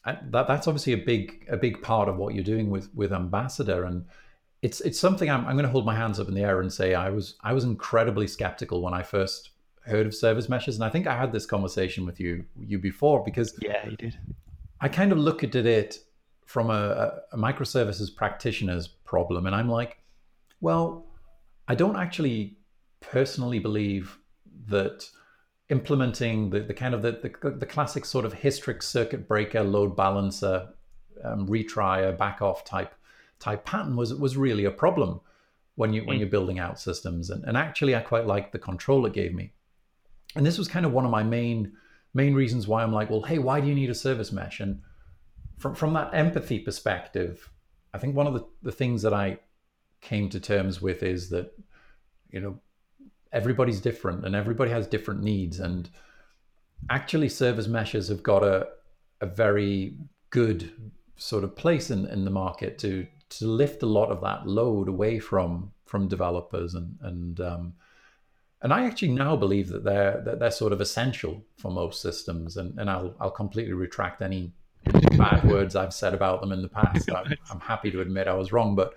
I, 0.05 0.17
that 0.29 0.47
that's 0.47 0.67
obviously 0.67 0.93
a 0.93 0.97
big 0.97 1.45
a 1.49 1.57
big 1.57 1.81
part 1.81 2.09
of 2.09 2.17
what 2.17 2.33
you're 2.33 2.43
doing 2.43 2.69
with 2.69 2.93
with 2.93 3.13
Ambassador 3.13 3.85
and. 3.85 4.05
It's, 4.63 4.81
it's 4.81 4.99
something 4.99 5.29
I'm, 5.29 5.45
I'm 5.45 5.53
going 5.53 5.67
to 5.67 5.71
hold 5.71 5.85
my 5.85 5.95
hands 5.95 6.19
up 6.19 6.27
in 6.29 6.33
the 6.33 6.41
air 6.41 6.61
and 6.61 6.73
say 6.73 6.95
I 6.95 7.11
was 7.11 7.35
I 7.43 7.53
was 7.53 7.63
incredibly 7.63 8.25
skeptical 8.25 8.81
when 8.81 8.91
I 8.91 9.03
first 9.03 9.51
heard 9.87 10.05
of 10.05 10.13
service 10.13 10.49
meshes 10.49 10.75
and 10.75 10.83
i 10.83 10.89
think 10.89 11.07
i 11.07 11.15
had 11.15 11.31
this 11.31 11.45
conversation 11.45 12.05
with 12.05 12.19
you 12.19 12.43
you 12.59 12.77
before 12.77 13.23
because 13.23 13.57
yeah 13.61 13.87
you 13.87 13.95
did 13.95 14.17
I 14.81 14.89
kind 14.89 15.11
of 15.11 15.17
look 15.17 15.43
at 15.43 15.55
it 15.55 15.99
from 16.45 16.69
a, 16.69 17.21
a 17.31 17.37
microservices 17.37 18.15
practitioner's 18.15 18.87
problem, 18.87 19.45
and 19.45 19.55
I'm 19.55 19.69
like, 19.69 20.01
well, 20.61 21.05
I 21.67 21.75
don't 21.75 21.97
actually 21.97 22.57
personally 22.99 23.59
believe 23.59 24.17
that 24.67 25.09
implementing 25.69 26.49
the, 26.49 26.61
the 26.61 26.73
kind 26.73 26.93
of 26.93 27.01
the, 27.01 27.11
the, 27.41 27.51
the 27.51 27.65
classic 27.65 28.05
sort 28.05 28.25
of 28.25 28.33
Hystrix 28.33 28.83
circuit 28.83 29.27
breaker, 29.27 29.63
load 29.63 29.95
balancer, 29.95 30.69
um, 31.23 31.47
retrier, 31.47 32.17
back 32.17 32.41
off 32.41 32.63
type 32.63 32.93
type 33.39 33.65
pattern 33.65 33.95
was 33.95 34.13
was 34.15 34.35
really 34.35 34.65
a 34.65 34.71
problem 34.71 35.19
when 35.75 35.93
you 35.93 36.03
when 36.05 36.17
mm. 36.17 36.21
you're 36.21 36.29
building 36.29 36.59
out 36.59 36.79
systems. 36.79 37.29
And, 37.29 37.43
and 37.45 37.57
actually, 37.57 37.95
I 37.95 37.99
quite 37.99 38.25
liked 38.25 38.51
the 38.51 38.59
control 38.59 39.05
it 39.05 39.13
gave 39.13 39.33
me. 39.33 39.51
And 40.35 40.45
this 40.45 40.57
was 40.57 40.67
kind 40.67 40.85
of 40.85 40.93
one 40.93 41.05
of 41.05 41.11
my 41.11 41.23
main 41.23 41.73
main 42.13 42.33
reasons 42.33 42.67
why 42.67 42.83
I'm 42.83 42.93
like, 42.93 43.09
well, 43.09 43.23
hey, 43.23 43.39
why 43.39 43.61
do 43.61 43.67
you 43.67 43.75
need 43.75 43.89
a 43.89 43.95
service 43.95 44.31
mesh? 44.31 44.59
And 44.59 44.81
from 45.57 45.75
from 45.75 45.93
that 45.93 46.13
empathy 46.13 46.59
perspective, 46.59 47.49
I 47.93 47.97
think 47.97 48.15
one 48.15 48.27
of 48.27 48.33
the, 48.33 48.45
the 48.63 48.71
things 48.71 49.01
that 49.01 49.13
I 49.13 49.39
came 50.01 50.29
to 50.29 50.39
terms 50.39 50.81
with 50.81 51.03
is 51.03 51.29
that, 51.29 51.51
you 52.29 52.39
know, 52.39 52.59
everybody's 53.31 53.81
different 53.81 54.25
and 54.25 54.35
everybody 54.35 54.71
has 54.71 54.87
different 54.87 55.23
needs. 55.23 55.59
And 55.59 55.89
actually 56.89 57.29
service 57.29 57.67
meshes 57.67 58.07
have 58.09 58.23
got 58.23 58.43
a 58.43 58.67
a 59.21 59.25
very 59.25 59.97
good 60.29 60.91
sort 61.15 61.43
of 61.43 61.55
place 61.55 61.89
in, 61.89 62.05
in 62.07 62.23
the 62.25 62.31
market 62.31 62.77
to 62.79 63.07
to 63.29 63.47
lift 63.47 63.83
a 63.83 63.87
lot 63.87 64.09
of 64.09 64.21
that 64.21 64.47
load 64.47 64.87
away 64.87 65.19
from 65.19 65.71
from 65.85 66.07
developers 66.07 66.75
and 66.75 66.97
and 67.01 67.39
um, 67.41 67.73
and 68.61 68.73
I 68.73 68.85
actually 68.85 69.11
now 69.11 69.35
believe 69.35 69.69
that 69.69 69.83
they're 69.83 70.21
that 70.25 70.39
they're 70.39 70.51
sort 70.51 70.73
of 70.73 70.81
essential 70.81 71.43
for 71.57 71.71
most 71.71 72.01
systems. 72.01 72.57
And, 72.57 72.77
and 72.79 72.89
I'll 72.89 73.15
I'll 73.19 73.31
completely 73.31 73.73
retract 73.73 74.21
any 74.21 74.51
bad 75.17 75.43
words 75.49 75.75
I've 75.75 75.93
said 75.93 76.13
about 76.13 76.41
them 76.41 76.51
in 76.51 76.61
the 76.61 76.67
past. 76.67 77.11
I'm, 77.11 77.33
I'm 77.51 77.59
happy 77.59 77.91
to 77.91 78.01
admit 78.01 78.27
I 78.27 78.33
was 78.33 78.51
wrong, 78.51 78.75
but 78.75 78.95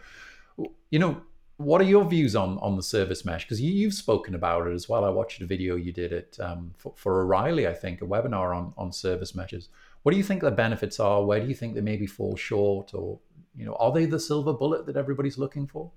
you 0.91 0.99
know, 0.99 1.21
what 1.59 1.81
are 1.83 1.85
your 1.85 2.07
views 2.07 2.35
on 2.35 2.59
on 2.59 2.77
the 2.77 2.83
service 2.83 3.25
mesh? 3.27 3.45
Because 3.45 3.61
you, 3.61 3.71
you've 3.71 3.95
spoken 3.95 4.35
about 4.35 4.67
it 4.67 4.73
as 4.73 4.89
well. 4.89 5.05
I 5.05 5.11
watched 5.11 5.43
a 5.43 5.47
video 5.47 5.77
you 5.77 5.93
did 5.93 6.13
it 6.13 6.39
um, 6.41 6.73
for, 6.79 6.95
for 6.97 7.23
O'Reilly, 7.23 7.69
I 7.69 7.75
think, 7.75 8.01
a 8.01 8.07
webinar 8.07 8.57
on 8.57 8.73
on 8.79 8.93
service 8.93 9.35
meshes. 9.35 9.69
What 10.03 10.13
do 10.13 10.17
you 10.17 10.25
think 10.25 10.41
the 10.41 10.51
benefits 10.51 10.99
are? 10.99 11.23
Where 11.23 11.41
do 11.41 11.47
you 11.47 11.55
think 11.55 11.75
they 11.75 11.83
maybe 11.83 12.07
fall 12.07 12.35
short, 12.35 12.95
or 12.95 13.19
you 13.55 13.67
know, 13.67 13.75
are 13.75 13.93
they 13.93 14.07
the 14.07 14.21
silver 14.21 14.55
bullet 14.55 14.87
that 14.87 14.97
everybody's 14.97 15.37
looking 15.37 15.67
for? 15.67 15.91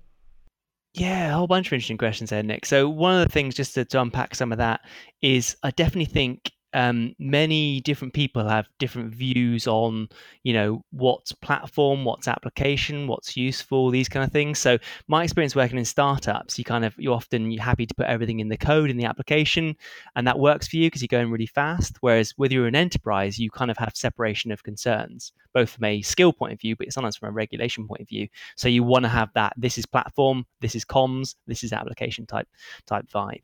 Yeah, 0.94 1.30
a 1.30 1.34
whole 1.34 1.48
bunch 1.48 1.66
of 1.66 1.72
interesting 1.72 1.98
questions 1.98 2.30
there, 2.30 2.42
Nick. 2.42 2.64
So 2.66 2.88
one 2.88 3.20
of 3.20 3.26
the 3.26 3.32
things, 3.32 3.56
just 3.56 3.74
to, 3.74 3.84
to 3.86 4.00
unpack 4.00 4.34
some 4.34 4.52
of 4.52 4.58
that, 4.58 4.80
is 5.22 5.56
I 5.62 5.70
definitely 5.72 6.04
think 6.04 6.52
um, 6.74 7.14
many 7.20 7.80
different 7.80 8.12
people 8.12 8.46
have 8.48 8.68
different 8.78 9.14
views 9.14 9.66
on 9.66 10.08
you 10.42 10.52
know 10.52 10.82
what's 10.90 11.32
platform 11.32 12.04
what's 12.04 12.26
application 12.28 13.06
what's 13.06 13.36
useful 13.36 13.90
these 13.90 14.08
kind 14.08 14.24
of 14.24 14.32
things. 14.32 14.58
So 14.58 14.78
my 15.06 15.22
experience 15.22 15.54
working 15.54 15.78
in 15.78 15.84
startups 15.84 16.58
you 16.58 16.64
kind 16.64 16.84
of 16.84 16.94
you're 16.98 17.14
often 17.14 17.50
you're 17.50 17.62
happy 17.62 17.86
to 17.86 17.94
put 17.94 18.06
everything 18.06 18.40
in 18.40 18.48
the 18.48 18.56
code 18.56 18.90
in 18.90 18.96
the 18.96 19.04
application 19.04 19.76
and 20.16 20.26
that 20.26 20.38
works 20.38 20.68
for 20.68 20.76
you 20.76 20.88
because 20.88 21.00
you're 21.00 21.08
going 21.08 21.30
really 21.30 21.46
fast. 21.46 21.96
Whereas 22.00 22.34
whether 22.36 22.54
you're 22.54 22.66
an 22.66 22.76
enterprise 22.76 23.38
you 23.38 23.50
kind 23.50 23.70
of 23.70 23.78
have 23.78 23.92
separation 23.94 24.50
of 24.50 24.64
concerns 24.64 25.32
both 25.54 25.70
from 25.70 25.84
a 25.84 26.02
skill 26.02 26.32
point 26.32 26.52
of 26.52 26.60
view 26.60 26.74
but 26.76 26.92
sometimes 26.92 27.16
from 27.16 27.28
a 27.28 27.32
regulation 27.32 27.86
point 27.86 28.00
of 28.00 28.08
view. 28.08 28.28
So 28.56 28.68
you 28.68 28.82
want 28.82 29.04
to 29.04 29.08
have 29.08 29.30
that 29.34 29.54
this 29.56 29.78
is 29.78 29.86
platform 29.86 30.44
this 30.60 30.74
is 30.74 30.84
comms 30.84 31.36
this 31.46 31.62
is 31.62 31.72
application 31.72 32.26
type 32.26 32.48
type 32.86 33.06
vibe 33.14 33.42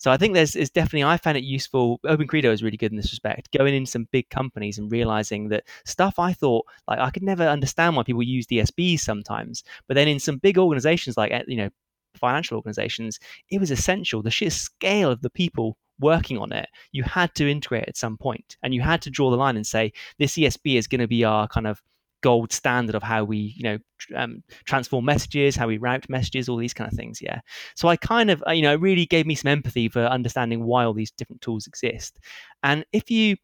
so 0.00 0.10
I 0.10 0.16
think 0.16 0.32
there's 0.32 0.56
is 0.56 0.70
definitely 0.70 1.04
I 1.04 1.18
found 1.18 1.36
it 1.36 1.44
useful. 1.44 2.00
Open 2.06 2.26
Credo 2.26 2.50
is 2.50 2.62
really 2.62 2.78
good 2.78 2.90
in 2.90 2.96
this 2.96 3.12
respect. 3.12 3.52
Going 3.52 3.74
in 3.74 3.84
some 3.84 4.08
big 4.10 4.30
companies 4.30 4.78
and 4.78 4.90
realizing 4.90 5.50
that 5.50 5.64
stuff 5.84 6.18
I 6.18 6.32
thought 6.32 6.64
like 6.88 6.98
I 6.98 7.10
could 7.10 7.22
never 7.22 7.46
understand 7.46 7.94
why 7.94 8.02
people 8.02 8.22
use 8.22 8.46
ESBs 8.46 9.00
sometimes, 9.00 9.62
but 9.86 9.94
then 9.94 10.08
in 10.08 10.18
some 10.18 10.38
big 10.38 10.56
organizations 10.56 11.18
like 11.18 11.32
eh, 11.32 11.42
you 11.46 11.58
know 11.58 11.68
financial 12.16 12.56
organizations, 12.56 13.20
it 13.50 13.60
was 13.60 13.70
essential. 13.70 14.22
The 14.22 14.30
sheer 14.30 14.48
scale 14.48 15.10
of 15.10 15.20
the 15.20 15.30
people 15.30 15.76
working 16.00 16.38
on 16.38 16.50
it, 16.50 16.66
you 16.92 17.02
had 17.02 17.34
to 17.34 17.46
integrate 17.46 17.86
at 17.86 17.98
some 17.98 18.16
point, 18.16 18.56
and 18.62 18.72
you 18.72 18.80
had 18.80 19.02
to 19.02 19.10
draw 19.10 19.30
the 19.30 19.36
line 19.36 19.56
and 19.56 19.66
say 19.66 19.92
this 20.18 20.38
ESB 20.38 20.76
is 20.76 20.86
going 20.86 21.02
to 21.02 21.08
be 21.08 21.24
our 21.24 21.46
kind 21.46 21.66
of 21.66 21.82
gold 22.22 22.52
standard 22.52 22.94
of 22.94 23.02
how 23.02 23.24
we 23.24 23.54
you 23.56 23.62
know 23.62 23.78
um, 24.16 24.42
transform 24.64 25.04
messages 25.04 25.56
how 25.56 25.66
we 25.66 25.78
route 25.78 26.08
messages 26.08 26.48
all 26.48 26.56
these 26.56 26.74
kind 26.74 26.90
of 26.90 26.96
things 26.96 27.20
yeah. 27.20 27.40
So 27.74 27.88
i 27.88 27.96
kind 27.96 28.30
of 28.30 28.42
uh, 28.46 28.52
you 28.52 28.62
know 28.62 28.72
it 28.72 28.80
really 28.80 29.06
gave 29.06 29.26
me 29.26 29.34
some 29.34 29.50
empathy 29.50 29.88
for 29.88 30.04
understanding 30.04 30.64
why 30.64 30.84
all 30.84 30.94
these 30.94 31.10
different 31.10 31.42
tools 31.42 31.66
exist. 31.66 32.18
And 32.62 32.84
if 32.92 33.10
you 33.10 33.36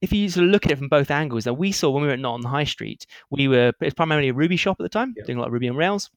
if 0.00 0.12
you 0.12 0.28
sort 0.28 0.44
of 0.44 0.50
look 0.50 0.66
at 0.66 0.72
it 0.72 0.78
from 0.78 0.88
both 0.88 1.10
angles 1.10 1.44
that 1.44 1.54
we 1.54 1.72
saw 1.72 1.90
when 1.90 2.02
we 2.02 2.08
were 2.08 2.16
not 2.16 2.34
on 2.34 2.42
the 2.42 2.48
high 2.48 2.64
street 2.64 3.06
we 3.30 3.48
were 3.48 3.72
it's 3.80 3.94
primarily 3.94 4.28
a 4.28 4.34
ruby 4.34 4.56
shop 4.56 4.76
at 4.78 4.82
the 4.82 4.88
time 4.88 5.14
yeah. 5.16 5.24
doing 5.24 5.38
a 5.38 5.40
lot 5.40 5.46
of 5.46 5.52
ruby 5.52 5.68
on 5.68 5.76
rails 5.76 6.10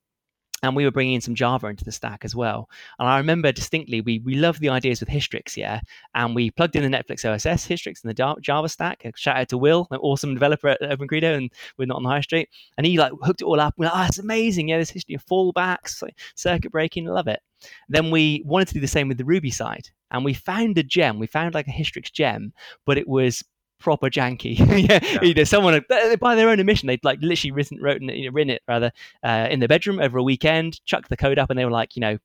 and 0.64 0.76
we 0.76 0.86
were 0.86 0.92
bringing 0.92 1.14
in 1.14 1.22
some 1.22 1.36
Java 1.36 1.68
into 1.68 1.86
the 1.86 1.92
stack 1.92 2.26
as 2.26 2.36
well. 2.36 2.70
And 3.00 3.08
I 3.08 3.18
remember 3.18 3.52
distinctly, 3.52 4.02
we 4.02 4.20
we 4.20 4.36
loved 4.36 4.60
the 4.60 4.70
ideas 4.70 5.00
with 5.00 5.10
Hystrix, 5.10 5.56
yeah, 5.56 5.82
and 6.16 6.34
we 6.36 6.52
plugged 6.52 6.76
in 6.76 6.90
the 6.90 6.98
Netflix 6.98 7.26
OSS 7.26 7.68
Hystrix 7.68 8.04
in 8.04 8.08
the 8.08 8.38
Java 8.42 8.70
stack. 8.70 9.02
Uh, 9.06 9.12
shout 9.16 9.38
out 9.38 9.50
to 9.50 9.58
Will, 9.58 9.88
an 9.92 10.00
awesome 10.00 10.34
developer 10.34 10.70
at 10.70 10.82
Open 10.82 11.08
Credo, 11.08 11.36
and 11.36 11.52
we're 11.78 11.86
not 11.86 11.98
on 11.98 12.04
the 12.04 12.10
high 12.10 12.22
street. 12.22 12.50
And 12.78 12.86
he 12.86 12.98
like 12.98 13.12
hooked 13.22 13.42
it 13.42 13.46
all 13.46 13.60
up. 13.60 13.76
We're 13.78 13.86
like, 13.86 13.96
oh, 13.96 14.06
it's 14.08 14.20
amazing, 14.20 14.70
yeah, 14.70 14.78
this 14.78 14.92
Hystrix 14.92 15.16
of 15.16 15.26
fallbacks, 15.26 16.04
circuit 16.36 16.72
breaking, 16.72 17.06
love 17.06 17.28
it. 17.28 17.42
Then 17.90 18.12
we 18.12 18.44
wanted 18.46 18.70
to 18.70 18.74
do 18.76 18.80
the 18.80 18.88
same 18.88 19.08
with 19.08 19.18
the 19.18 19.26
Ruby 19.26 19.52
side, 19.52 19.90
and 20.12 20.26
we 20.26 20.34
found 20.34 20.78
a 20.78 20.84
gem. 20.84 21.20
We 21.20 21.28
found 21.28 21.54
like 21.54 21.68
a 21.68 21.72
Hystrix 21.72 22.12
gem, 22.12 22.54
but 22.86 22.98
it 22.98 23.08
was 23.08 23.44
proper 23.80 24.10
janky. 24.10 24.58
yeah, 24.90 25.00
yeah. 25.02 25.22
You 25.22 25.34
know, 25.34 25.44
someone 25.44 25.84
by 26.20 26.36
their 26.36 26.50
own 26.50 26.60
admission, 26.60 26.88
they'd 26.88 27.04
like 27.04 27.20
literally 27.22 27.52
written, 27.52 27.80
wrote, 27.82 28.02
you 28.02 28.26
know, 28.26 28.34
written 28.34 28.52
it 28.52 28.62
rather 28.68 28.92
uh, 29.24 29.48
in 29.50 29.60
their 29.60 29.68
bedroom 29.68 30.00
over 30.00 30.18
a 30.18 30.24
weekend, 30.24 30.84
chucked 30.86 31.10
the 31.10 31.18
code 31.18 31.40
up, 31.40 31.50
and 31.50 31.58
they 31.58 31.66
were 31.66 31.72
like, 31.72 31.96
you 31.96 32.02
know, 32.02 32.18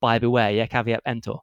buyer 0.00 0.20
beware, 0.20 0.50
yeah, 0.50 0.66
caveat 0.66 1.02
emptor, 1.06 1.34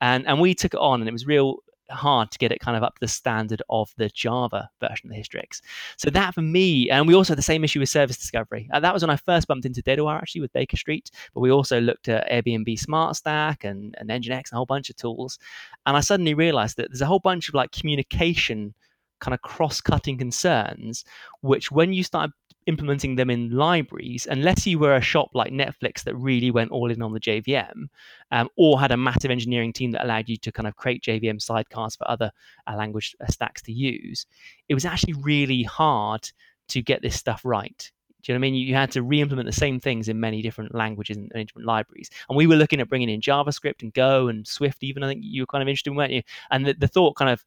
and 0.00 0.26
and 0.26 0.40
we 0.40 0.54
took 0.54 0.74
it 0.74 0.80
on, 0.80 1.00
and 1.00 1.08
it 1.08 1.12
was 1.12 1.26
real 1.26 1.58
hard 1.90 2.30
to 2.30 2.38
get 2.38 2.52
it 2.52 2.60
kind 2.60 2.76
of 2.76 2.82
up 2.82 2.94
to 2.94 3.00
the 3.00 3.08
standard 3.08 3.62
of 3.68 3.92
the 3.96 4.08
Java 4.10 4.70
version 4.80 5.10
of 5.10 5.16
the 5.16 5.20
Hystrix. 5.20 5.60
So 5.96 6.10
that 6.10 6.34
for 6.34 6.42
me, 6.42 6.90
and 6.90 7.06
we 7.06 7.14
also 7.14 7.32
had 7.32 7.38
the 7.38 7.42
same 7.42 7.64
issue 7.64 7.80
with 7.80 7.88
service 7.88 8.16
discovery. 8.16 8.68
Uh, 8.72 8.80
that 8.80 8.94
was 8.94 9.02
when 9.02 9.10
I 9.10 9.16
first 9.16 9.48
bumped 9.48 9.66
into 9.66 9.82
DataWire 9.82 10.16
actually 10.16 10.40
with 10.40 10.52
Baker 10.52 10.76
Street, 10.76 11.10
but 11.34 11.40
we 11.40 11.50
also 11.50 11.80
looked 11.80 12.08
at 12.08 12.30
Airbnb 12.30 12.78
Smart 12.78 13.16
Stack 13.16 13.64
and, 13.64 13.94
and 13.98 14.08
Nginx 14.08 14.30
and 14.30 14.52
a 14.52 14.56
whole 14.56 14.66
bunch 14.66 14.90
of 14.90 14.96
tools. 14.96 15.38
And 15.86 15.96
I 15.96 16.00
suddenly 16.00 16.34
realized 16.34 16.76
that 16.76 16.90
there's 16.90 17.02
a 17.02 17.06
whole 17.06 17.18
bunch 17.18 17.48
of 17.48 17.54
like 17.54 17.72
communication 17.72 18.74
kind 19.20 19.34
of 19.34 19.42
cross-cutting 19.42 20.18
concerns 20.18 21.04
which 21.42 21.70
when 21.70 21.92
you 21.92 22.02
start 22.02 22.30
implementing 22.66 23.16
them 23.16 23.30
in 23.30 23.50
libraries 23.50 24.26
unless 24.30 24.66
you 24.66 24.78
were 24.78 24.94
a 24.94 25.00
shop 25.00 25.30
like 25.34 25.50
netflix 25.52 26.02
that 26.04 26.14
really 26.14 26.50
went 26.50 26.70
all 26.70 26.90
in 26.90 27.00
on 27.02 27.12
the 27.12 27.20
jvm 27.20 27.88
um, 28.32 28.48
or 28.56 28.78
had 28.78 28.92
a 28.92 28.96
massive 28.96 29.30
engineering 29.30 29.72
team 29.72 29.90
that 29.90 30.04
allowed 30.04 30.28
you 30.28 30.36
to 30.36 30.52
kind 30.52 30.66
of 30.66 30.76
create 30.76 31.02
jvm 31.02 31.38
sidecars 31.38 31.96
for 31.96 32.08
other 32.08 32.30
uh, 32.66 32.76
language 32.76 33.16
uh, 33.20 33.26
stacks 33.26 33.62
to 33.62 33.72
use 33.72 34.26
it 34.68 34.74
was 34.74 34.84
actually 34.84 35.14
really 35.14 35.62
hard 35.62 36.28
to 36.68 36.82
get 36.82 37.02
this 37.02 37.16
stuff 37.16 37.40
right 37.44 37.90
do 38.22 38.32
you 38.32 38.34
know 38.34 38.40
what 38.40 38.48
I 38.48 38.50
mean? 38.50 38.54
You, 38.54 38.74
had 38.74 38.90
to 38.92 39.02
re-implement 39.02 39.46
the 39.46 39.52
same 39.52 39.80
things 39.80 40.08
in 40.08 40.20
many 40.20 40.42
different 40.42 40.74
languages 40.74 41.16
and, 41.16 41.30
different 41.30 41.66
libraries. 41.66 42.10
And 42.28 42.36
we 42.36 42.46
were 42.46 42.56
looking 42.56 42.80
at 42.80 42.88
bringing 42.88 43.08
in 43.08 43.20
JavaScript 43.20 43.82
and 43.82 43.92
Go 43.94 44.28
and 44.28 44.46
Swift. 44.46 44.82
Even 44.82 45.02
I 45.02 45.08
think 45.08 45.22
you 45.24 45.42
were 45.42 45.46
kind 45.46 45.62
of 45.62 45.68
interested, 45.68 45.94
weren't 45.94 46.12
you? 46.12 46.22
And 46.50 46.66
the, 46.66 46.74
the 46.74 46.88
thought 46.88 47.16
kind 47.16 47.30
of 47.30 47.44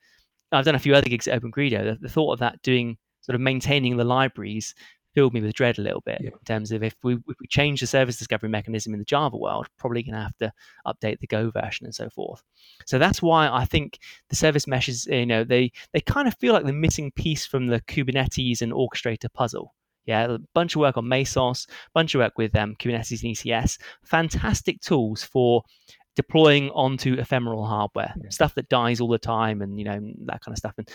I've 0.53 0.65
done 0.65 0.75
a 0.75 0.79
few 0.79 0.95
other 0.95 1.09
gigs 1.09 1.27
at 1.27 1.35
Open 1.35 1.51
Credo. 1.51 1.83
The, 1.83 1.97
the, 1.99 2.09
thought 2.09 2.33
of 2.33 2.39
that 2.39 2.61
doing 2.61 2.97
sort 3.21 3.35
of 3.35 3.41
maintaining 3.41 3.97
the 3.97 4.03
libraries 4.03 4.75
filled 5.13 5.33
me 5.33 5.41
with 5.41 5.53
dread 5.53 5.77
a 5.77 5.81
little 5.81 6.01
bit 6.01 6.19
yeah. 6.21 6.29
in 6.29 6.39
terms 6.45 6.71
of 6.71 6.83
if 6.83 6.95
we 7.03 7.13
if 7.13 7.37
we 7.39 7.47
change 7.47 7.79
the 7.79 7.87
service 7.87 8.17
discovery 8.17 8.49
mechanism 8.49 8.93
in 8.93 8.99
the 8.99 9.05
Java 9.05 9.37
world, 9.37 9.67
probably 9.77 10.03
going 10.03 10.15
to 10.15 10.21
have 10.21 10.37
to 10.37 10.51
update 10.87 11.19
the 11.19 11.27
Go 11.27 11.51
version 11.51 11.85
and 11.85 11.95
so 11.95 12.09
forth. 12.09 12.43
So 12.85 12.99
that's 12.99 13.21
why 13.21 13.49
I 13.49 13.65
think 13.65 13.99
the 14.29 14.35
service 14.35 14.67
meshes, 14.67 15.05
you 15.07 15.25
know, 15.25 15.43
they 15.43 15.71
they 15.93 16.01
kind 16.01 16.27
of 16.27 16.35
feel 16.39 16.53
like 16.53 16.65
the 16.65 16.73
missing 16.73 17.11
piece 17.11 17.45
from 17.45 17.67
the 17.67 17.81
Kubernetes 17.81 18.61
and 18.61 18.71
orchestrator 18.71 19.31
puzzle. 19.33 19.73
Yeah, 20.05 20.33
a 20.33 20.39
bunch 20.53 20.75
of 20.75 20.81
work 20.81 20.97
on 20.97 21.05
Mesos, 21.05 21.65
bunch 21.93 22.13
of 22.13 22.19
work 22.19 22.37
with 22.37 22.53
um, 22.57 22.75
Kubernetes 22.75 23.23
and 23.23 23.33
ECS. 23.33 23.77
Fantastic 24.03 24.81
tools 24.81 25.23
for 25.23 25.63
deploying 26.15 26.69
onto 26.71 27.13
ephemeral 27.13 27.65
hardware, 27.65 28.13
yeah. 28.21 28.29
stuff 28.29 28.55
that 28.55 28.69
dies 28.69 28.99
all 28.99 29.07
the 29.07 29.17
time, 29.17 29.61
and 29.61 29.79
you 29.79 29.85
know 29.85 29.99
that 30.25 30.41
kind 30.41 30.53
of 30.53 30.57
stuff. 30.57 30.73
And 30.77 30.89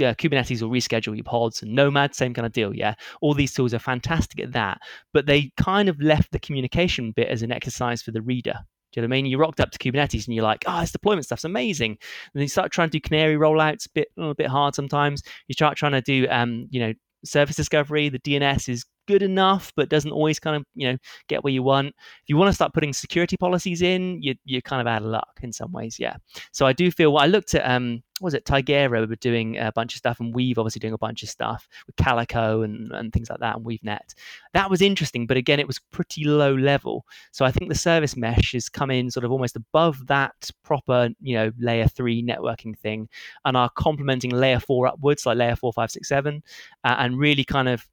uh, 0.00 0.14
Kubernetes 0.14 0.62
will 0.62 0.70
reschedule 0.70 1.16
your 1.16 1.24
pods, 1.24 1.62
and 1.62 1.74
Nomad, 1.74 2.14
same 2.14 2.34
kind 2.34 2.46
of 2.46 2.52
deal. 2.52 2.74
Yeah, 2.74 2.94
all 3.20 3.34
these 3.34 3.52
tools 3.52 3.74
are 3.74 3.78
fantastic 3.78 4.40
at 4.40 4.52
that, 4.52 4.78
but 5.12 5.26
they 5.26 5.50
kind 5.56 5.88
of 5.88 6.00
left 6.00 6.32
the 6.32 6.38
communication 6.38 7.12
bit 7.12 7.28
as 7.28 7.42
an 7.42 7.52
exercise 7.52 8.02
for 8.02 8.12
the 8.12 8.22
reader. 8.22 8.58
Do 8.92 9.00
you 9.00 9.02
know 9.02 9.10
what 9.10 9.16
I 9.16 9.22
mean? 9.22 9.26
You 9.26 9.38
rocked 9.38 9.60
up 9.60 9.70
to 9.72 9.78
Kubernetes 9.78 10.26
and 10.26 10.34
you're 10.34 10.44
like, 10.44 10.64
oh, 10.66 10.80
this 10.80 10.92
deployment 10.92 11.26
stuff's 11.26 11.44
amazing. 11.44 11.98
And 12.32 12.42
you 12.42 12.48
start 12.48 12.72
trying 12.72 12.88
to 12.88 12.92
do 12.92 13.00
canary 13.00 13.36
rollouts, 13.36 13.86
a 13.86 13.90
bit 13.94 14.08
a 14.16 14.20
little 14.20 14.34
bit 14.34 14.46
hard 14.46 14.74
sometimes. 14.74 15.22
You 15.48 15.52
start 15.52 15.76
trying 15.76 15.92
to 15.92 16.00
do, 16.00 16.26
um, 16.30 16.66
you 16.70 16.80
know, 16.80 16.94
service 17.24 17.56
discovery. 17.56 18.08
The 18.08 18.20
DNS 18.20 18.68
is 18.68 18.86
good 19.06 19.22
enough, 19.22 19.72
but 19.76 19.88
doesn't 19.88 20.12
always 20.12 20.38
kind 20.38 20.56
of 20.56 20.64
you 20.74 20.90
know 20.90 20.98
get 21.28 21.44
where 21.44 21.52
you 21.52 21.62
want. 21.62 21.88
If 21.88 22.28
you 22.28 22.36
want 22.36 22.48
to 22.48 22.54
start 22.54 22.74
putting 22.74 22.92
security 22.92 23.36
policies 23.36 23.82
in, 23.82 24.22
you 24.22 24.34
you're 24.44 24.60
kind 24.60 24.80
of 24.80 24.86
out 24.86 25.02
of 25.02 25.08
luck 25.08 25.38
in 25.42 25.52
some 25.52 25.72
ways. 25.72 25.98
Yeah. 25.98 26.16
So 26.52 26.66
I 26.66 26.72
do 26.72 26.90
feel. 26.90 27.12
Well, 27.12 27.22
I 27.22 27.26
looked 27.26 27.54
at 27.54 27.68
um, 27.68 28.02
was 28.20 28.34
it 28.34 28.44
Tigera 28.44 29.08
were 29.08 29.16
doing 29.16 29.58
a 29.58 29.70
bunch 29.72 29.94
of 29.94 29.98
stuff, 29.98 30.20
and 30.20 30.34
Weave 30.34 30.58
obviously 30.58 30.80
doing 30.80 30.94
a 30.94 30.98
bunch 30.98 31.22
of 31.22 31.28
stuff 31.28 31.68
with 31.86 31.96
Calico 31.96 32.62
and 32.62 32.90
and 32.92 33.12
things 33.12 33.28
like 33.28 33.40
that, 33.40 33.56
and 33.56 33.64
WeaveNet. 33.64 34.14
That 34.54 34.70
was 34.70 34.80
interesting, 34.80 35.26
but 35.26 35.36
again, 35.36 35.60
it 35.60 35.66
was 35.66 35.80
pretty 35.90 36.24
low 36.24 36.54
level. 36.54 37.04
So 37.32 37.44
I 37.44 37.50
think 37.50 37.68
the 37.68 37.74
service 37.74 38.16
mesh 38.16 38.52
has 38.52 38.68
come 38.68 38.90
in 38.90 39.10
sort 39.10 39.24
of 39.24 39.32
almost 39.32 39.56
above 39.56 40.06
that 40.06 40.50
proper 40.64 41.10
you 41.20 41.36
know 41.36 41.52
layer 41.58 41.88
three 41.88 42.22
networking 42.22 42.76
thing, 42.76 43.08
and 43.44 43.56
are 43.56 43.70
complementing 43.70 44.30
layer 44.30 44.60
four 44.60 44.86
upwards, 44.86 45.26
like 45.26 45.36
layer 45.36 45.56
four, 45.56 45.72
five, 45.72 45.90
six, 45.90 46.08
seven, 46.08 46.42
uh, 46.84 46.96
and 46.98 47.18
really 47.18 47.44
kind 47.44 47.68
of 47.68 47.86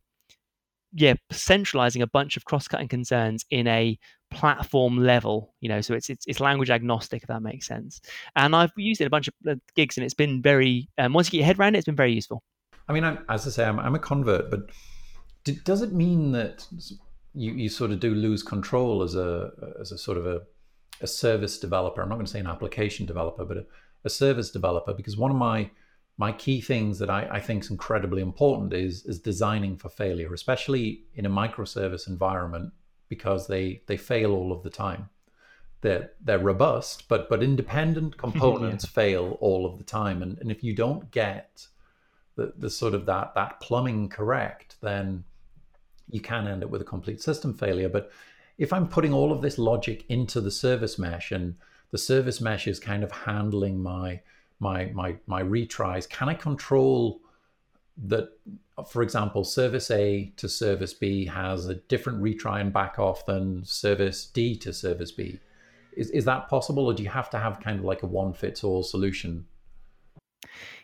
yeah 0.93 1.13
centralizing 1.31 2.01
a 2.01 2.07
bunch 2.07 2.37
of 2.37 2.45
cross-cutting 2.45 2.87
concerns 2.87 3.45
in 3.49 3.67
a 3.67 3.97
platform 4.31 4.97
level 4.97 5.53
you 5.59 5.69
know 5.69 5.81
so 5.81 5.93
it's, 5.93 6.09
it's 6.09 6.25
it's 6.27 6.39
language 6.39 6.69
agnostic 6.69 7.21
if 7.21 7.27
that 7.27 7.41
makes 7.41 7.67
sense. 7.67 8.01
And 8.35 8.55
i've 8.55 8.71
used 8.77 9.01
it 9.01 9.05
in 9.05 9.07
a 9.07 9.11
bunch 9.11 9.27
of 9.27 9.33
uh, 9.47 9.55
gigs 9.75 9.97
and 9.97 10.05
it's 10.05 10.13
been 10.13 10.41
very 10.41 10.89
um, 10.97 11.13
once 11.13 11.27
you 11.27 11.31
get 11.31 11.37
your 11.37 11.45
head 11.45 11.59
around 11.59 11.75
it 11.75 11.79
it's 11.79 11.85
been 11.85 11.95
very 11.95 12.13
useful. 12.13 12.43
I 12.87 12.93
mean 12.93 13.03
I'm, 13.03 13.19
as 13.29 13.45
i 13.47 13.49
say 13.49 13.65
I'm, 13.65 13.79
I'm 13.79 13.95
a 13.95 13.99
convert 13.99 14.49
but 14.49 14.69
d- 15.43 15.59
does 15.63 15.81
it 15.81 15.93
mean 15.93 16.31
that 16.31 16.65
you, 17.33 17.51
you 17.53 17.69
sort 17.69 17.91
of 17.91 17.99
do 17.99 18.13
lose 18.13 18.43
control 18.43 19.03
as 19.03 19.15
a 19.15 19.51
as 19.79 19.91
a 19.91 19.97
sort 19.97 20.17
of 20.17 20.25
a, 20.25 20.41
a 21.01 21.07
service 21.07 21.59
developer? 21.59 22.01
I'm 22.01 22.09
not 22.09 22.15
going 22.15 22.25
to 22.25 22.31
say 22.31 22.39
an 22.39 22.47
application 22.47 23.05
developer 23.05 23.45
but 23.45 23.57
a, 23.57 23.65
a 24.03 24.09
service 24.09 24.51
developer 24.51 24.93
because 24.93 25.17
one 25.17 25.31
of 25.31 25.37
my 25.37 25.69
my 26.17 26.31
key 26.31 26.61
things 26.61 26.99
that 26.99 27.09
I, 27.09 27.27
I 27.31 27.39
think 27.39 27.63
is 27.63 27.71
incredibly 27.71 28.21
important 28.21 28.73
is 28.73 29.05
is 29.05 29.19
designing 29.19 29.77
for 29.77 29.89
failure, 29.89 30.33
especially 30.33 31.03
in 31.15 31.25
a 31.25 31.29
microservice 31.29 32.07
environment, 32.07 32.73
because 33.09 33.47
they 33.47 33.81
they 33.87 33.97
fail 33.97 34.33
all 34.33 34.51
of 34.51 34.63
the 34.63 34.69
time. 34.69 35.09
they're 35.81 36.11
they're 36.21 36.39
robust, 36.39 37.07
but 37.07 37.29
but 37.29 37.43
independent 37.43 38.17
components 38.25 38.85
yeah. 38.85 38.91
fail 38.91 39.37
all 39.41 39.65
of 39.65 39.77
the 39.77 39.83
time. 39.83 40.21
And 40.21 40.37
and 40.39 40.51
if 40.51 40.63
you 40.63 40.75
don't 40.75 41.09
get 41.11 41.67
the, 42.35 42.53
the 42.57 42.69
sort 42.69 42.93
of 42.93 43.05
that 43.07 43.33
that 43.35 43.59
plumbing 43.59 44.09
correct, 44.09 44.77
then 44.81 45.23
you 46.09 46.21
can 46.21 46.47
end 46.47 46.63
up 46.63 46.69
with 46.69 46.81
a 46.81 46.85
complete 46.85 47.21
system 47.21 47.53
failure. 47.53 47.89
But 47.89 48.11
if 48.57 48.71
I'm 48.71 48.87
putting 48.87 49.13
all 49.13 49.31
of 49.31 49.41
this 49.41 49.57
logic 49.57 50.05
into 50.09 50.41
the 50.41 50.51
service 50.51 50.99
mesh 50.99 51.31
and 51.31 51.55
the 51.91 51.97
service 51.97 52.39
mesh 52.41 52.67
is 52.67 52.79
kind 52.79 53.03
of 53.03 53.11
handling 53.11 53.81
my 53.81 54.21
my 54.59 54.85
my 54.93 55.15
my 55.27 55.41
retries, 55.43 56.09
can 56.09 56.29
I 56.29 56.33
control 56.33 57.21
that 58.05 58.29
for 58.87 59.03
example, 59.03 59.43
service 59.43 59.91
A 59.91 60.33
to 60.37 60.49
service 60.49 60.93
B 60.93 61.25
has 61.25 61.67
a 61.67 61.75
different 61.75 62.21
retry 62.21 62.59
and 62.59 62.73
back 62.73 62.97
off 62.97 63.25
than 63.25 63.63
service 63.63 64.25
D 64.25 64.55
to 64.57 64.73
service 64.73 65.11
B. 65.11 65.39
Is, 65.95 66.09
is 66.09 66.25
that 66.25 66.49
possible, 66.49 66.87
or 66.87 66.93
do 66.93 67.03
you 67.03 67.09
have 67.09 67.29
to 67.31 67.39
have 67.39 67.59
kind 67.59 67.77
of 67.77 67.85
like 67.85 68.01
a 68.01 68.07
one 68.07 68.33
fits 68.33 68.63
all 68.63 68.81
solution? 68.81 69.45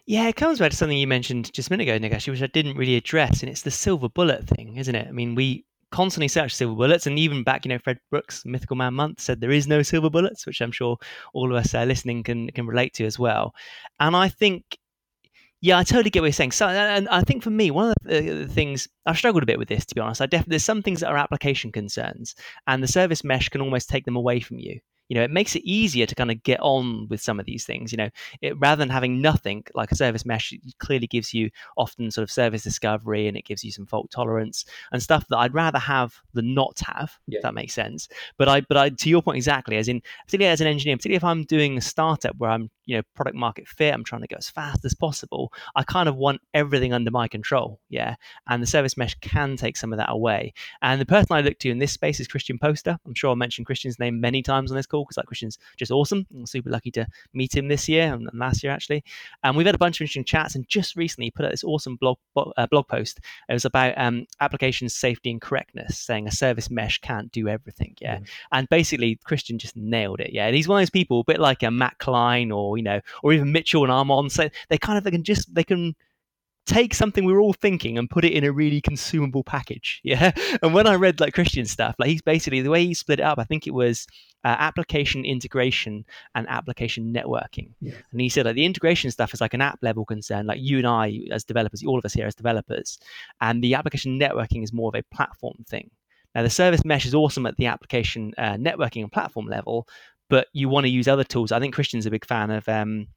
Yeah, 0.05 0.27
it 0.27 0.35
comes 0.35 0.59
back 0.59 0.71
to 0.71 0.77
something 0.77 0.97
you 0.97 1.07
mentioned 1.07 1.51
just 1.51 1.69
a 1.69 1.73
minute 1.73 1.88
ago, 1.88 2.15
actually, 2.15 2.31
which 2.31 2.43
I 2.43 2.47
didn't 2.47 2.77
really 2.77 2.95
address, 2.95 3.41
and 3.41 3.49
it's 3.49 3.63
the 3.63 3.71
silver 3.71 4.07
bullet 4.07 4.47
thing, 4.47 4.77
isn't 4.77 4.95
it? 4.95 5.07
I 5.07 5.11
mean, 5.11 5.33
we 5.33 5.65
constantly 5.91 6.27
search 6.27 6.53
silver 6.53 6.75
bullets, 6.75 7.08
and 7.08 7.17
even 7.19 7.43
back, 7.43 7.65
you 7.65 7.69
know, 7.69 7.79
Fred 7.79 8.00
Brooks, 8.12 8.43
Mythical 8.46 8.75
Man 8.75 8.93
Month, 8.93 9.22
said 9.22 9.41
there 9.41 9.51
is 9.51 9.67
no 9.67 9.81
silver 9.81 10.10
bullets, 10.10 10.46
which 10.46 10.62
I'm 10.62 10.72
sure 10.72 10.98
all 11.34 11.51
of 11.51 11.58
us 11.58 11.74
uh, 11.74 11.84
listening 11.84 12.24
can 12.24 12.50
can 12.51 12.67
relate 12.67 12.93
to 12.96 13.05
as 13.05 13.19
well. 13.19 13.53
And 14.00 14.15
I 14.15 14.29
think 14.29 14.77
yeah, 15.62 15.77
I 15.77 15.84
totally 15.84 16.10
get 16.10 16.22
what 16.22 16.27
you're 16.27 16.34
saying. 16.34 16.53
So, 16.53 16.67
and 16.67 17.10
I 17.10 17.22
think 17.22 17.43
for 17.43 17.50
me, 17.50 17.69
one 17.69 17.89
of 17.89 17.96
the 18.03 18.48
things 18.48 18.88
I've 19.05 19.17
struggled 19.17 19.43
a 19.43 19.46
bit 19.46 19.60
with 19.60 19.67
this, 19.67 19.86
to 19.88 19.96
be 19.96 20.00
honest. 20.00 20.22
I 20.22 20.25
definitely 20.25 20.51
there's 20.51 20.63
some 20.63 20.81
things 20.81 21.01
that 21.01 21.10
are 21.10 21.17
application 21.17 21.72
concerns, 21.72 22.36
and 22.67 22.81
the 22.81 22.88
service 22.88 23.24
mesh 23.24 23.50
can 23.50 23.62
almost 23.62 23.89
take 23.89 24.05
them 24.05 24.15
away 24.15 24.39
from 24.39 24.60
you 24.60 24.79
you 25.09 25.15
know, 25.15 25.23
it 25.23 25.31
makes 25.31 25.55
it 25.55 25.63
easier 25.65 26.05
to 26.05 26.15
kind 26.15 26.31
of 26.31 26.41
get 26.43 26.59
on 26.61 27.07
with 27.09 27.19
some 27.19 27.39
of 27.39 27.45
these 27.45 27.65
things. 27.65 27.91
You 27.91 27.97
know, 27.97 28.09
it, 28.41 28.57
rather 28.59 28.79
than 28.79 28.89
having 28.89 29.21
nothing 29.21 29.63
like 29.73 29.91
a 29.91 29.95
service 29.95 30.25
mesh, 30.25 30.53
it 30.53 30.61
clearly 30.77 31.07
gives 31.07 31.33
you 31.33 31.49
often 31.75 32.11
sort 32.11 32.23
of 32.23 32.31
service 32.31 32.63
discovery 32.63 33.27
and 33.27 33.35
it 33.35 33.45
gives 33.45 33.63
you 33.63 33.71
some 33.71 33.87
fault 33.87 34.11
tolerance 34.11 34.65
and 34.91 35.01
stuff 35.01 35.27
that 35.29 35.37
I'd 35.37 35.53
rather 35.53 35.79
have 35.79 36.15
than 36.33 36.53
not 36.53 36.79
have. 36.85 37.17
Yeah. 37.27 37.37
If 37.37 37.43
that 37.43 37.55
makes 37.55 37.73
sense. 37.73 38.07
But 38.37 38.47
I, 38.47 38.61
but 38.61 38.77
I, 38.77 38.89
to 38.89 39.09
your 39.09 39.23
point 39.23 39.37
exactly, 39.37 39.77
as 39.77 39.87
in 39.87 40.01
particularly 40.25 40.53
as 40.53 40.61
an 40.61 40.67
engineer, 40.67 40.95
particularly 40.95 41.17
if 41.17 41.23
I'm 41.23 41.43
doing 41.43 41.77
a 41.77 41.81
startup 41.81 42.35
where 42.37 42.51
I'm, 42.51 42.69
you 42.85 42.97
know, 42.97 43.03
product 43.15 43.35
market 43.35 43.67
fit, 43.67 43.93
I'm 43.93 44.03
trying 44.03 44.21
to 44.21 44.27
go 44.27 44.37
as 44.37 44.49
fast 44.49 44.85
as 44.85 44.93
possible. 44.93 45.51
I 45.75 45.83
kind 45.83 46.07
of 46.07 46.15
want 46.15 46.41
everything 46.53 46.93
under 46.93 47.11
my 47.11 47.27
control. 47.27 47.79
Yeah, 47.89 48.15
and 48.47 48.61
the 48.61 48.67
service 48.67 48.97
mesh 48.97 49.15
can 49.21 49.57
take 49.57 49.77
some 49.77 49.91
of 49.91 49.97
that 49.97 50.11
away. 50.11 50.53
And 50.81 51.01
the 51.01 51.05
person 51.05 51.35
I 51.35 51.41
look 51.41 51.57
to 51.59 51.69
in 51.69 51.79
this 51.79 51.91
space 51.91 52.19
is 52.19 52.27
Christian 52.27 52.59
Posta. 52.59 52.97
I'm 53.05 53.13
sure 53.13 53.31
I 53.31 53.35
mentioned 53.35 53.65
Christian's 53.65 53.99
name 53.99 54.19
many 54.19 54.41
times 54.41 54.71
on 54.71 54.77
this 54.77 54.85
call 54.85 54.99
cool 55.00 55.06
because 55.06 55.15
that 55.15 55.27
Christian's 55.27 55.58
just 55.77 55.91
awesome. 55.91 56.25
I'm 56.34 56.46
super 56.46 56.70
lucky 56.70 56.91
to 56.91 57.08
meet 57.34 57.56
him 57.56 57.68
this 57.68 57.88
year 57.88 58.13
and 58.13 58.29
last 58.34 58.63
year 58.63 58.72
actually. 58.72 59.03
And 59.44 59.56
we've 59.56 59.65
had 59.65 59.75
a 59.75 59.79
bunch 59.79 59.98
of 59.98 60.01
interesting 60.01 60.25
chats. 60.25 60.56
And 60.56 60.68
just 60.68 60.96
recently, 60.96 61.27
he 61.27 61.32
put 61.32 61.46
out 61.46 61.51
this 61.51 61.63
awesome 61.63 61.96
blog 61.96 62.18
uh, 62.36 62.68
blog 62.68 62.88
post. 62.88 63.20
It 63.48 63.53
was 63.53 63.65
about 63.65 63.94
um, 63.98 64.25
application 64.39 64.89
safety 64.89 65.32
and 65.32 65.41
correctness, 65.41 65.98
saying 65.98 66.27
a 66.27 66.32
service 66.32 66.70
mesh 66.70 67.00
can't 67.00 67.32
do 67.32 67.48
everything. 67.48 67.96
Yeah, 68.00 68.18
mm. 68.18 68.27
and 68.51 68.70
basically 68.70 69.20
Christian 69.24 69.60
just 69.60 69.75
nailed 69.75 70.20
it. 70.20 70.32
Yeah, 70.34 70.48
and 70.48 70.56
he's 70.56 70.68
one 70.68 70.79
of 70.79 70.82
those 70.82 70.89
people, 70.89 71.22
a 71.22 71.24
bit 71.24 71.39
like 71.39 71.63
a 71.63 71.72
Matt 71.72 71.98
Klein 72.00 72.51
or 72.51 72.77
you 72.77 72.84
know, 72.84 73.01
or 73.24 73.34
even 73.34 73.51
Mitchell 73.51 73.84
and 73.84 73.91
Armon. 73.91 74.32
So 74.32 74.50
they 74.70 74.77
kind 74.77 74.98
of 74.98 75.03
they 75.03 75.12
can 75.12 75.24
just 75.24 75.53
they 75.53 75.63
can 75.63 75.96
take 76.69 76.93
something 76.93 77.25
we 77.25 77.33
were 77.33 77.41
all 77.41 77.53
thinking 77.53 77.97
and 77.97 78.09
put 78.09 78.23
it 78.23 78.31
in 78.31 78.43
a 78.43 78.51
really 78.51 78.79
consumable 78.79 79.43
package. 79.43 80.01
Yeah. 80.09 80.31
And 80.63 80.73
when 80.73 80.88
I 80.88 80.95
read 80.95 81.19
like 81.19 81.33
Christian 81.33 81.65
stuff, 81.65 81.95
like 81.99 82.09
he's 82.09 82.21
basically 82.21 82.61
the 82.61 82.69
way 82.69 82.85
he 82.85 82.93
split 82.93 83.19
it 83.19 83.23
up, 83.23 83.38
I 83.38 83.43
think 83.43 83.67
it 83.67 83.73
was 83.73 84.07
uh, 84.43 84.55
application 84.57 85.23
integration 85.23 86.03
and 86.33 86.47
application 86.49 87.13
networking. 87.13 87.71
Yeah. 87.79 87.93
And 88.11 88.21
he 88.21 88.29
said 88.29 88.45
like 88.45 88.55
the 88.55 88.65
integration 88.65 89.11
stuff 89.11 89.33
is 89.33 89.41
like 89.41 89.53
an 89.53 89.61
app 89.61 89.79
level 89.83 90.05
concern, 90.05 90.47
like 90.47 90.59
you 90.61 90.77
and 90.77 90.88
I 90.88 91.21
as 91.31 91.43
developers, 91.43 91.83
all 91.83 91.99
of 91.99 92.05
us 92.05 92.13
here 92.13 92.25
as 92.25 92.33
developers. 92.33 92.97
And 93.41 93.63
the 93.63 93.75
application 93.75 94.19
networking 94.19 94.63
is 94.63 94.73
more 94.73 94.89
of 94.89 94.99
a 94.99 95.15
platform 95.15 95.63
thing. 95.67 95.91
Now, 96.33 96.43
the 96.43 96.49
service 96.49 96.85
mesh 96.85 97.05
is 97.05 97.15
awesome 97.15 97.45
at 97.45 97.57
the 97.57 97.67
application 97.67 98.33
uh, 98.38 98.53
networking 98.53 99.01
and 99.01 99.11
platform 99.11 99.47
level, 99.47 99.88
but 100.29 100.47
you 100.53 100.69
want 100.69 100.85
to 100.85 100.89
use 100.89 101.07
other 101.07 101.23
tools. 101.23 101.51
I 101.51 101.59
think 101.59 101.73
Christian's 101.73 102.05
a 102.05 102.11
big 102.11 102.25
fan 102.25 102.51
of 102.51 102.67
um, 102.69 103.07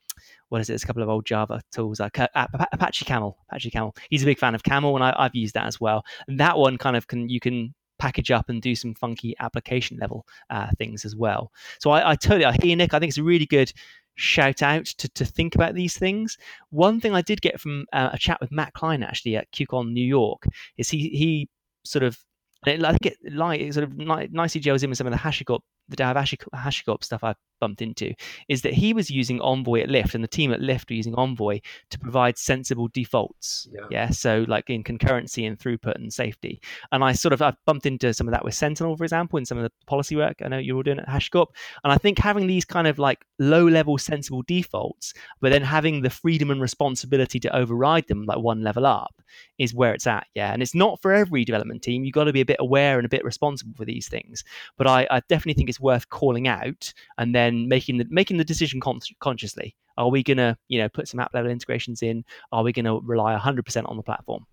what 0.49 0.61
is 0.61 0.71
it? 0.71 0.75
It's 0.75 0.85
a 0.85 0.87
couple 0.87 1.03
of 1.03 1.09
old 1.09 1.27
Java 1.27 1.61
tools 1.73 2.01
like 2.01 2.19
uh, 2.19 2.29
Apache 2.73 3.05
Camel. 3.05 3.39
Apache 3.49 3.71
Camel. 3.71 3.95
He's 4.11 4.23
a 4.23 4.27
big 4.27 4.39
fan 4.39 4.55
of 4.55 4.63
Camel, 4.63 4.95
and 4.95 5.05
I, 5.05 5.23
have 5.23 5.35
used 5.35 5.55
that 5.55 5.67
as 5.67 5.81
well. 5.81 6.05
And 6.29 6.39
that 6.41 6.59
one 6.59 6.79
kind 6.79 6.97
of 6.97 7.07
can 7.07 7.29
you 7.29 7.41
can 7.41 7.75
package 7.99 8.31
up 8.33 8.49
and 8.49 8.61
do 8.61 8.75
some 8.75 8.95
funky 8.95 9.35
application 9.39 9.97
level 10.01 10.27
uh, 10.51 10.69
things 10.77 11.05
as 11.05 11.15
well. 11.15 11.53
So 11.79 11.91
I, 11.91 12.11
I 12.11 12.15
totally 12.17 12.45
I 12.45 12.57
hear 12.61 12.77
Nick. 12.77 12.95
I 12.95 12.99
think 12.99 13.11
it's 13.11 13.19
a 13.19 13.23
really 13.23 13.47
good 13.47 13.73
shout 14.17 14.63
out 14.63 14.85
to, 14.85 15.09
to 15.11 15.25
think 15.25 15.55
about 15.55 15.75
these 15.75 15.97
things. 15.97 16.37
One 16.71 17.01
thing 17.01 17.15
I 17.15 17.23
did 17.23 17.41
get 17.41 17.61
from 17.61 17.87
uh, 17.93 18.11
a 18.13 18.19
chat 18.19 18.41
with 18.41 18.53
Matt 18.53 18.75
Klein 18.75 19.03
actually 19.03 19.37
at 19.37 19.51
QCon 19.53 19.93
New 19.93 20.05
York 20.05 20.45
is 20.77 20.91
he 20.91 21.09
he 21.11 21.49
sort 21.85 22.03
of 22.03 22.19
I 22.65 22.77
think 22.77 23.07
it 23.07 23.17
like 23.33 23.61
it 23.61 23.75
sort 23.75 23.85
of 23.85 23.97
nicely 23.97 24.61
gels 24.61 24.83
in 24.83 24.91
with 24.91 24.99
some 24.99 25.07
of 25.07 25.13
the 25.13 25.19
HashiCorp 25.19 25.61
the 25.93 25.97
Dav 25.97 26.17
HashiCorp 26.17 27.05
stuff 27.05 27.23
I 27.23 27.35
bumped 27.63 27.81
into 27.81 28.13
is 28.49 28.63
that 28.63 28.75
he 28.75 28.93
was 28.93 29.09
using 29.09 29.41
Envoy 29.41 29.83
at 29.83 29.89
Lyft 29.89 30.17
and 30.17 30.25
the 30.25 30.29
team 30.29 30.53
at 30.53 30.61
Lyft 30.61 30.91
were 30.91 30.97
using 30.97 31.15
Envoy 31.15 31.61
to 31.91 31.99
provide 31.99 32.37
sensible 32.37 32.89
defaults. 32.89 33.69
Yeah. 33.73 33.87
yeah. 33.89 34.11
So 34.11 34.45
like 34.49 34.69
in 34.69 34.83
concurrency 34.83 35.47
and 35.47 35.57
throughput 35.57 35.95
and 35.95 36.13
safety. 36.13 36.61
And 36.91 37.05
I 37.05 37.13
sort 37.13 37.33
of 37.33 37.41
I 37.41 37.55
bumped 37.65 37.87
into 37.87 38.13
some 38.13 38.27
of 38.27 38.33
that 38.33 38.45
with 38.45 38.55
Sentinel, 38.55 38.97
for 38.97 39.05
example, 39.05 39.39
in 39.39 39.47
some 39.47 39.59
of 39.59 39.63
the 39.63 39.71
policy 39.87 40.17
work 40.17 40.39
I 40.45 40.49
know 40.49 40.59
you're 40.59 40.77
all 40.77 40.83
doing 40.83 40.99
at 40.99 41.09
HashiCorp. 41.09 41.47
And 41.85 41.93
I 41.93 41.99
think 41.99 42.19
having 42.19 42.49
these 42.49 42.65
kind 42.65 42.89
of 42.89 42.99
like 42.99 43.25
low 43.39 43.67
level 43.69 43.97
sensible 43.97 44.43
defaults, 44.43 45.15
but 45.41 45.53
then 45.53 45.63
having 45.63 46.03
the 46.03 46.11
freedom 46.11 46.51
and 46.51 46.61
responsibility 46.61 47.39
to 47.39 47.57
override 47.57 48.09
them 48.09 48.25
like 48.25 48.39
one 48.39 48.63
level 48.63 48.87
up 48.87 49.15
is 49.59 49.73
where 49.73 49.95
it's 49.95 50.09
at. 50.09 50.27
Yeah. 50.35 50.53
And 50.53 50.63
it's 50.63 50.75
not 50.75 51.01
for 51.01 51.13
every 51.13 51.45
development 51.45 51.83
team. 51.83 52.05
You've 52.05 52.15
got 52.15 52.25
to 52.25 52.33
be 52.33 52.41
a 52.41 52.45
bit 52.47 52.57
aware 52.59 52.99
and 52.99 53.07
a 53.07 53.09
bit 53.09 53.25
responsible 53.25 53.75
for 53.77 53.85
these 53.85 54.09
things. 54.09 54.43
But 54.77 54.89
I, 54.89 55.07
I 55.11 55.23
definitely 55.29 55.55
think 55.55 55.69
it's 55.69 55.81
worth 55.83 56.09
calling 56.09 56.49
out 56.49 56.93
and 57.19 57.35
then 57.35 57.69
making 57.69 57.99
the 57.99 58.07
making 58.09 58.37
the 58.39 58.45
decision 58.45 58.81
con- 58.81 59.01
consciously. 59.21 59.77
Are 59.99 60.09
we 60.09 60.23
going 60.23 60.39
to, 60.39 60.57
you 60.69 60.81
know, 60.81 60.89
put 60.89 61.07
some 61.07 61.21
app 61.21 61.35
level 61.35 61.51
integrations 61.51 62.03
in? 62.03 62.25
Are 62.51 62.63
we 62.63 62.73
going 62.73 62.87
to 62.87 63.01
rely 63.05 63.37
100% 63.37 63.89
on 63.89 63.97
the 63.97 64.03
platform? 64.03 64.47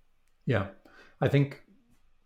Yeah. 0.45 0.67
I 1.21 1.29
think 1.29 1.61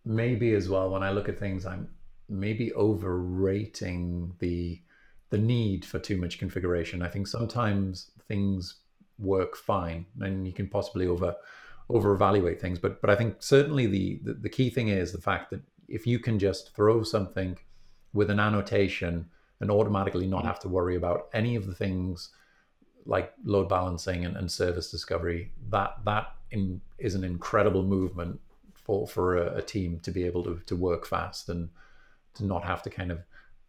maybe 0.06 0.54
as 0.54 0.70
well 0.70 0.89
when 0.89 1.04
I 1.04 1.12
look 1.12 1.30
at 1.30 1.39
things 1.39 1.66
I'm 1.66 1.89
maybe 2.30 2.74
overrating 2.74 4.34
the 4.39 4.82
the 5.30 5.38
need 5.38 5.84
for 5.84 5.98
too 5.98 6.18
much 6.18 6.38
configuration. 6.38 7.02
I 7.02 7.08
think 7.08 7.28
sometimes 7.28 8.12
things 8.28 8.82
work 9.18 9.56
fine 9.56 10.06
and 10.22 10.46
you 10.46 10.54
can 10.54 10.68
possibly 10.68 11.08
over 11.08 11.36
over 11.89 12.13
evaluate 12.13 12.60
things 12.60 12.80
but 12.80 13.00
but 13.02 13.10
I 13.10 13.16
think 13.16 13.36
certainly 13.39 13.86
the, 13.86 14.20
the 14.24 14.34
the 14.34 14.50
key 14.50 14.70
thing 14.70 14.88
is 14.88 15.12
the 15.12 15.22
fact 15.22 15.52
that 15.52 15.62
if 15.88 16.08
you 16.08 16.20
can 16.20 16.39
just 16.39 16.76
throw 16.76 17.04
something 17.04 17.58
with 18.13 18.30
an 18.30 18.39
annotation 18.39 19.30
and 19.60 19.71
automatically 19.71 20.28
not 20.28 20.43
mm. 20.43 20.47
have 20.47 20.60
to 20.60 20.67
worry 20.67 20.95
about 20.95 21.30
any 21.34 21.56
of 21.56 21.65
the 21.65 21.73
things 21.73 22.30
like 23.06 23.34
load 23.43 23.67
balancing 23.67 24.26
and, 24.26 24.38
and 24.38 24.52
service 24.52 24.89
discovery. 24.91 25.52
That 25.69 25.97
that 26.06 26.36
in, 26.52 26.82
is 26.97 27.15
an 27.15 27.23
incredible 27.23 27.84
movement 27.84 28.39
for 28.73 29.08
for 29.08 29.38
a, 29.38 29.58
a, 29.58 29.62
team 29.62 29.99
to 30.04 30.12
be 30.12 30.23
able 30.26 30.43
to 30.43 30.62
to 30.65 30.76
work 30.76 31.06
fast 31.06 31.49
and 31.49 31.69
to 32.36 32.45
not 32.45 32.63
have 32.63 32.84
to 32.84 32.89
kind 32.89 33.12
of 33.12 33.19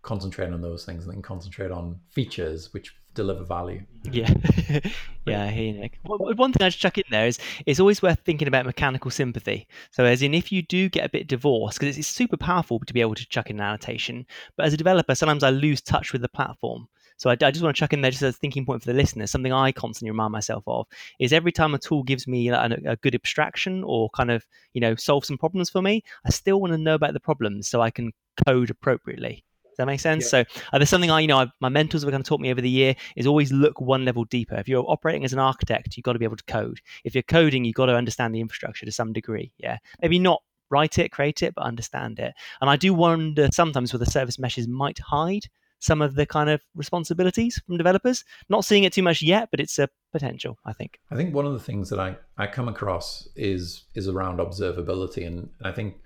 concentrate 0.05 0.53
on 0.53 0.61
those 0.61 0.85
things 0.85 1.05
and 1.05 1.14
then 1.14 1.23
concentrate 1.23 1.71
on 1.71 1.99
features 2.11 2.73
which 2.73 2.95
deliver 3.14 3.45
value. 3.45 3.83
Yeah, 4.11 4.33
yeah. 5.27 5.47
Hey 5.49 5.73
Nick. 5.73 5.99
One 6.05 6.53
thing 6.53 6.64
I 6.64 6.69
should 6.69 6.81
chuck 6.81 6.99
in 6.99 7.05
there 7.11 7.27
is 7.27 7.38
it's 7.67 7.81
always 7.81 8.03
worth 8.03 8.21
thinking 8.21 8.49
about 8.49 8.67
mechanical 8.67 9.11
sympathy. 9.11 9.67
So 9.90 10.05
as 10.05 10.23
in, 10.23 10.35
if 10.35 10.53
you 10.53 10.62
do 10.62 10.88
get 10.88 11.07
a 11.07 11.09
bit 11.09 11.27
divorced, 11.27 11.79
because 11.81 11.97
it's 11.97 12.09
super 12.09 12.37
powerful 12.37 12.81
to 12.81 12.93
be 12.93 13.01
able 13.01 13.14
to 13.14 13.27
chuck 13.27 13.51
in 13.51 13.57
an 13.57 13.67
annotation, 13.67 14.27
but 14.57 14.67
as 14.67 14.75
a 14.75 14.77
developer, 14.77 15.14
sometimes 15.14 15.43
I 15.43 15.51
lose 15.51 15.81
touch 15.81 16.12
with 16.12 16.23
the 16.23 16.29
platform. 16.29 16.88
So 17.17 17.31
I, 17.31 17.35
I, 17.35 17.53
just 17.53 17.62
want 17.62 17.77
to 17.77 17.79
chuck 17.79 17.93
in 17.93 18.01
there 18.01 18.11
just 18.11 18.25
as 18.25 18.35
a 18.35 18.38
thinking 18.38 18.67
point 18.67 18.83
for 18.83 18.90
the 18.90 18.97
listeners. 18.97 19.31
Something 19.31 19.53
I 19.53 19.71
constantly 19.71 20.11
remind 20.11 20.33
myself 20.33 20.64
of 20.67 20.87
is 21.21 21.33
every 21.33 21.53
time 21.53 21.73
a 21.73 21.79
tool 21.79 22.03
gives 22.03 22.27
me 22.27 22.49
a, 22.49 22.77
a, 22.87 22.97
good 22.97 23.14
abstraction 23.14 23.85
or 23.85 24.11
kind 24.11 24.33
of 24.33 24.45
you 24.73 24.81
know 24.81 24.97
solve 24.97 25.25
some 25.25 25.38
problems 25.38 25.71
for 25.71 25.81
me, 25.81 26.03
I 26.27 26.31
still 26.31 26.61
want 26.61 26.73
to 26.73 26.79
know 26.79 26.95
about 26.95 27.12
the 27.12 27.21
problems 27.21 27.69
so 27.69 27.81
I 27.81 27.90
can 27.90 28.12
code 28.45 28.71
appropriately. 28.71 29.45
Does 29.74 29.78
that 29.78 29.87
make 29.87 29.98
sense? 29.98 30.24
Yeah. 30.26 30.44
So 30.44 30.44
uh, 30.72 30.78
there's 30.78 30.88
something 30.88 31.10
I, 31.10 31.18
you 31.18 31.26
know, 31.26 31.38
I, 31.38 31.46
my 31.60 31.68
mentors 31.68 32.04
were 32.04 32.12
going 32.12 32.22
to 32.22 32.28
taught 32.28 32.40
me 32.40 32.52
over 32.52 32.60
the 32.60 32.70
year 32.70 32.94
is 33.16 33.26
always 33.26 33.52
look 33.52 33.80
one 33.80 34.04
level 34.04 34.24
deeper. 34.24 34.54
If 34.54 34.68
you're 34.68 34.84
operating 34.88 35.24
as 35.24 35.32
an 35.32 35.40
architect, 35.40 35.96
you've 35.96 36.04
got 36.04 36.12
to 36.12 36.20
be 36.20 36.24
able 36.24 36.37
to 36.37 36.44
code. 36.44 36.80
If 37.02 37.14
you're 37.14 37.24
coding, 37.24 37.64
you've 37.64 37.74
got 37.74 37.87
to 37.87 37.96
understand 37.96 38.34
the 38.34 38.40
infrastructure 38.40 38.87
to 38.87 38.92
some 38.92 39.12
degree. 39.12 39.52
Yeah, 39.58 39.78
maybe 40.00 40.20
not 40.20 40.42
write 40.70 40.98
it, 40.98 41.10
create 41.10 41.42
it, 41.42 41.54
but 41.56 41.64
understand 41.64 42.20
it. 42.20 42.34
And 42.60 42.70
I 42.70 42.76
do 42.76 42.94
wonder 42.94 43.48
sometimes 43.52 43.92
whether 43.92 44.06
service 44.06 44.38
meshes 44.38 44.68
might 44.68 45.00
hide 45.00 45.46
some 45.80 46.00
of 46.00 46.14
the 46.14 46.24
kind 46.24 46.48
of 46.48 46.62
responsibilities 46.74 47.60
from 47.66 47.76
developers. 47.76 48.24
Not 48.48 48.64
seeing 48.64 48.84
it 48.84 48.92
too 48.92 49.02
much 49.02 49.22
yet, 49.22 49.48
but 49.50 49.60
it's 49.60 49.78
a 49.78 49.88
potential, 50.12 50.56
I 50.64 50.72
think. 50.72 51.00
I 51.10 51.16
think 51.16 51.34
one 51.34 51.46
of 51.46 51.52
the 51.52 51.58
things 51.58 51.90
that 51.90 51.98
I, 51.98 52.16
I 52.38 52.46
come 52.46 52.68
across 52.68 53.28
is 53.37 53.84
is 53.94 54.08
around 54.08 54.38
observability. 54.38 55.26
And 55.26 55.50
I 55.62 55.72
think 55.72 55.96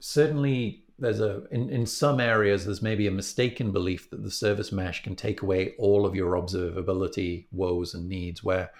certainly 0.00 0.84
there's 0.98 1.20
a 1.20 1.44
in, 1.50 1.70
in 1.70 1.86
some 1.86 2.20
areas 2.20 2.64
there's 2.64 2.82
maybe 2.82 3.06
a 3.06 3.10
mistaken 3.10 3.70
belief 3.70 4.10
that 4.10 4.22
the 4.22 4.30
service 4.30 4.72
mesh 4.72 5.02
can 5.02 5.14
take 5.14 5.42
away 5.42 5.74
all 5.78 6.04
of 6.04 6.14
your 6.14 6.32
observability 6.32 7.46
woes 7.52 7.94
and 7.94 8.08
needs 8.08 8.42
where 8.42 8.70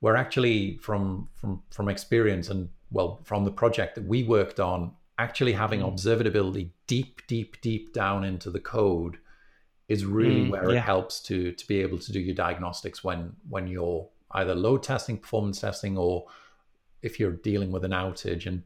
where 0.00 0.16
actually 0.16 0.76
from 0.78 1.28
from 1.34 1.62
from 1.70 1.88
experience 1.88 2.50
and 2.50 2.68
well 2.90 3.20
from 3.24 3.44
the 3.44 3.50
project 3.50 3.94
that 3.94 4.04
we 4.04 4.22
worked 4.22 4.60
on 4.60 4.92
actually 5.18 5.52
having 5.52 5.80
mm. 5.80 5.92
observability 5.92 6.70
deep 6.86 7.22
deep 7.26 7.60
deep 7.60 7.92
down 7.92 8.24
into 8.24 8.50
the 8.50 8.60
code 8.60 9.18
is 9.88 10.04
really 10.04 10.46
mm, 10.46 10.50
where 10.50 10.70
yeah. 10.70 10.78
it 10.78 10.82
helps 10.82 11.20
to 11.20 11.52
to 11.52 11.66
be 11.66 11.80
able 11.80 11.98
to 11.98 12.12
do 12.12 12.20
your 12.20 12.34
diagnostics 12.34 13.02
when 13.02 13.32
when 13.48 13.66
you're 13.66 14.06
either 14.32 14.54
load 14.54 14.82
testing 14.82 15.16
performance 15.16 15.60
testing 15.60 15.96
or 15.96 16.26
if 17.02 17.20
you're 17.20 17.32
dealing 17.32 17.70
with 17.70 17.84
an 17.84 17.92
outage 17.92 18.46
and 18.46 18.62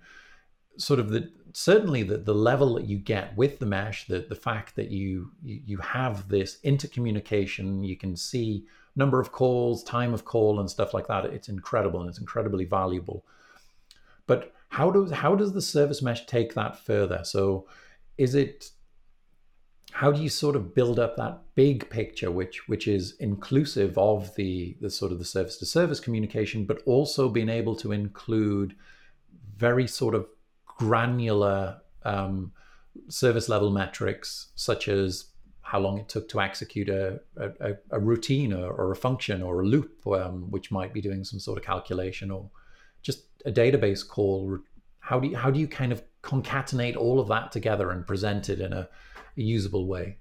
sort 0.78 1.00
of 1.00 1.10
the 1.10 1.30
certainly 1.52 2.02
the, 2.02 2.18
the 2.18 2.34
level 2.34 2.74
that 2.74 2.86
you 2.86 2.98
get 2.98 3.36
with 3.36 3.58
the 3.58 3.66
mesh 3.66 4.06
the, 4.06 4.20
the 4.28 4.34
fact 4.34 4.76
that 4.76 4.90
you 4.90 5.30
you 5.42 5.78
have 5.78 6.28
this 6.28 6.58
intercommunication 6.64 7.86
you 7.86 7.96
can 7.96 8.16
see 8.16 8.64
number 8.98 9.20
of 9.20 9.32
calls 9.32 9.82
time 9.84 10.12
of 10.12 10.24
call 10.24 10.60
and 10.60 10.68
stuff 10.68 10.92
like 10.92 11.06
that. 11.06 11.24
It's 11.26 11.48
incredible 11.48 12.00
and 12.00 12.10
it's 12.10 12.18
incredibly 12.18 12.64
valuable. 12.64 13.24
But 14.26 14.52
how 14.68 14.90
does 14.90 15.10
how 15.10 15.34
does 15.34 15.52
the 15.52 15.62
service 15.62 16.02
mesh 16.02 16.26
take 16.26 16.52
that 16.54 16.78
further? 16.78 17.20
So 17.22 17.66
is 18.18 18.34
it 18.34 18.70
how 19.92 20.12
do 20.12 20.20
you 20.20 20.28
sort 20.28 20.56
of 20.56 20.74
build 20.74 20.98
up 20.98 21.16
that 21.16 21.40
big 21.54 21.88
picture 21.88 22.30
which 22.30 22.68
which 22.68 22.86
is 22.86 23.16
inclusive 23.20 23.96
of 23.96 24.34
the 24.34 24.76
the 24.82 24.90
sort 24.90 25.12
of 25.12 25.18
the 25.18 25.24
service 25.24 25.56
to 25.58 25.64
service 25.64 25.98
communication 25.98 26.66
but 26.66 26.82
also 26.84 27.30
being 27.30 27.48
able 27.48 27.74
to 27.76 27.92
include 27.92 28.74
very 29.56 29.86
sort 29.86 30.14
of 30.14 30.26
granular 30.78 31.80
um, 32.04 32.52
service 33.08 33.48
level 33.48 33.70
metrics, 33.70 34.48
such 34.54 34.88
as 34.88 35.26
how 35.60 35.78
long 35.78 35.98
it 35.98 36.08
took 36.08 36.28
to 36.30 36.40
execute 36.40 36.88
a, 36.88 37.20
a, 37.36 37.74
a 37.90 38.00
routine 38.00 38.54
or, 38.54 38.70
or, 38.70 38.90
a 38.90 38.96
function 38.96 39.42
or 39.42 39.60
a 39.60 39.66
loop, 39.66 40.00
um, 40.06 40.50
which 40.50 40.70
might 40.70 40.94
be 40.94 41.02
doing 41.02 41.24
some 41.24 41.38
sort 41.38 41.58
of 41.58 41.64
calculation 41.64 42.30
or 42.30 42.48
just 43.02 43.24
a 43.44 43.52
database 43.52 44.06
call. 44.06 44.58
How 45.00 45.20
do 45.20 45.28
you, 45.28 45.36
how 45.36 45.50
do 45.50 45.60
you 45.60 45.68
kind 45.68 45.92
of 45.92 46.02
concatenate 46.22 46.96
all 46.96 47.20
of 47.20 47.28
that 47.28 47.52
together 47.52 47.90
and 47.90 48.06
present 48.06 48.48
it 48.48 48.60
in 48.60 48.72
a, 48.72 48.88
a 49.36 49.42
usable 49.42 49.86
way? 49.86 50.16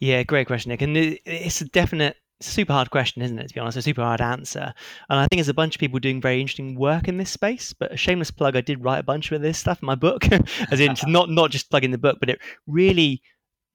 Yeah, 0.00 0.24
great 0.24 0.48
question, 0.48 0.70
Nick. 0.70 0.82
And 0.82 0.96
it's 0.96 1.60
a 1.60 1.66
definite 1.66 2.16
super 2.40 2.72
hard 2.72 2.90
question, 2.90 3.22
isn't 3.22 3.38
it? 3.38 3.48
To 3.48 3.54
be 3.54 3.60
honest, 3.60 3.76
a 3.76 3.82
super 3.82 4.02
hard 4.02 4.20
answer. 4.20 4.72
And 5.08 5.18
I 5.18 5.26
think 5.26 5.38
there's 5.38 5.48
a 5.48 5.54
bunch 5.54 5.76
of 5.76 5.80
people 5.80 5.98
doing 5.98 6.20
very 6.20 6.40
interesting 6.40 6.74
work 6.74 7.08
in 7.08 7.18
this 7.18 7.30
space. 7.30 7.72
But 7.72 7.92
a 7.92 7.96
shameless 7.96 8.30
plug, 8.30 8.56
I 8.56 8.60
did 8.60 8.82
write 8.82 8.98
a 8.98 9.04
bunch 9.04 9.30
of 9.30 9.42
this 9.42 9.58
stuff 9.58 9.82
in 9.82 9.86
my 9.86 9.94
book, 9.94 10.26
as 10.70 10.80
in 10.80 10.94
not 11.06 11.30
not 11.30 11.50
just 11.50 11.70
plugging 11.70 11.90
the 11.90 11.98
book, 11.98 12.18
but 12.20 12.30
it 12.30 12.40
really 12.66 13.22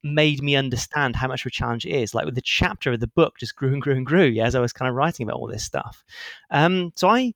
made 0.04 0.44
me 0.44 0.56
understand 0.56 1.16
how 1.16 1.28
much 1.28 1.42
of 1.42 1.48
a 1.48 1.52
challenge 1.52 1.86
it 1.86 1.92
is. 1.92 2.14
Like 2.14 2.26
with 2.26 2.36
the 2.36 2.42
chapter 2.42 2.94
of 2.94 3.00
the 3.00 3.08
book 3.08 3.38
just 3.40 3.56
grew 3.56 3.74
and 3.74 3.82
grew 3.82 3.96
and 3.96 4.06
grew, 4.06 4.26
yeah, 4.26 4.46
as 4.46 4.56
I 4.56 4.60
was 4.60 4.74
kind 4.74 4.90
of 4.90 4.96
writing 4.96 5.28
about 5.28 5.40
all 5.40 5.48
this 5.48 5.64
stuff. 5.64 6.04
Um, 6.52 6.92
so 6.96 7.10
I 7.10 7.34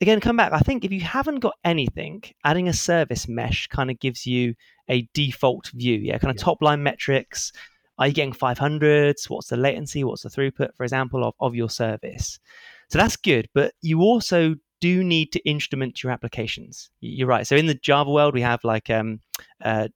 again 0.00 0.20
come 0.20 0.36
back. 0.36 0.52
I 0.52 0.60
think 0.60 0.84
if 0.84 0.92
you 0.92 1.00
haven't 1.00 1.40
got 1.40 1.54
anything, 1.64 2.22
adding 2.44 2.68
a 2.68 2.72
service 2.72 3.28
mesh 3.28 3.66
kind 3.68 3.90
of 3.90 3.98
gives 3.98 4.26
you 4.26 4.54
a 4.88 5.08
default 5.14 5.68
view, 5.68 5.98
yeah, 5.98 6.18
kind 6.18 6.30
of 6.30 6.36
yeah. 6.38 6.44
top 6.44 6.62
line 6.62 6.82
metrics, 6.82 7.52
are 8.02 8.08
you 8.08 8.14
getting 8.14 8.32
500s? 8.32 9.30
What's 9.30 9.46
the 9.46 9.56
latency? 9.56 10.02
What's 10.02 10.22
the 10.22 10.28
throughput, 10.28 10.74
for 10.74 10.82
example, 10.82 11.24
of, 11.24 11.34
of 11.38 11.54
your 11.54 11.70
service? 11.70 12.40
So 12.90 12.98
that's 12.98 13.16
good. 13.16 13.48
But 13.54 13.74
you 13.80 14.00
also 14.00 14.56
do 14.80 15.04
need 15.04 15.30
to 15.30 15.48
instrument 15.48 16.02
your 16.02 16.10
applications. 16.10 16.90
You're 17.00 17.28
right. 17.28 17.46
So 17.46 17.54
in 17.54 17.66
the 17.66 17.74
Java 17.74 18.10
world, 18.10 18.34
we 18.34 18.40
have 18.40 18.64
like 18.64 18.90
um, 18.90 19.20
uh, 19.64 19.86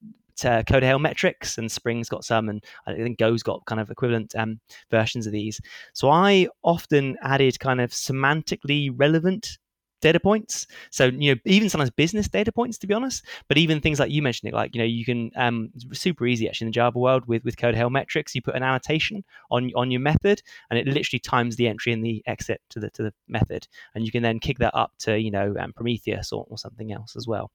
uh, 0.45 0.63
Coda 0.69 0.87
Hale 0.87 1.01
metrics, 1.01 1.59
and 1.59 1.71
Spring's 1.71 2.09
got 2.09 2.25
some, 2.25 2.49
and 2.49 2.63
I 2.87 2.95
think 2.95 3.19
Go's 3.19 3.43
got 3.43 3.67
kind 3.67 3.81
of 3.81 3.91
equivalent 3.91 4.37
um, 4.37 4.61
versions 4.89 5.27
of 5.27 5.33
these. 5.33 5.61
So 5.93 6.09
I 6.09 6.47
often 6.63 7.17
added 7.23 7.59
kind 7.59 7.81
of 7.81 7.91
semantically 7.91 8.91
relevant 8.95 9.59
data 10.01 10.21
points. 10.21 10.67
So 10.91 11.07
you 11.07 11.35
know, 11.35 11.41
even 11.45 11.69
sometimes 11.69 11.91
business 11.91 12.29
data 12.29 12.53
points, 12.53 12.79
to 12.79 12.87
be 12.87 12.95
honest. 12.95 13.25
But 13.49 13.59
even 13.59 13.81
things 13.81 13.99
like 13.99 14.11
you 14.11 14.23
mentioned 14.23 14.53
it, 14.53 14.55
like 14.55 14.75
you 14.75 14.81
know, 14.81 14.87
you 14.87 15.05
can 15.05 15.31
um, 15.37 15.71
super 15.93 16.27
easy 16.27 16.49
actually 16.49 16.67
in 16.67 16.71
the 16.71 16.75
Java 16.75 16.99
world 16.99 17.27
with 17.27 17.45
with 17.45 17.57
Coda 17.57 17.77
Hale 17.77 17.91
metrics. 17.91 18.35
You 18.35 18.43
put 18.43 18.55
an 18.55 18.63
annotation 18.63 19.25
on 19.51 19.71
on 19.75 19.91
your 19.91 20.01
method, 20.01 20.43
and 20.71 20.79
it 20.79 20.87
literally 20.87 21.21
times 21.21 21.57
the 21.57 21.69
entry 21.69 21.93
and 21.93 22.05
the 22.05 22.23
exit 22.27 22.61
to 22.71 22.81
the 22.81 22.91
to 22.91 23.03
the 23.05 23.15
method, 23.29 23.67
and 23.95 24.05
you 24.05 24.13
can 24.13 24.23
then 24.23 24.39
kick 24.39 24.59
that 24.59 24.75
up 24.75 24.93
to 25.01 25.19
you 25.19 25.31
know 25.31 25.55
um, 25.59 25.73
Prometheus 25.73 26.33
or, 26.33 26.47
or 26.49 26.59
something 26.59 26.93
else 26.93 27.17
as 27.17 27.27
well. 27.27 27.51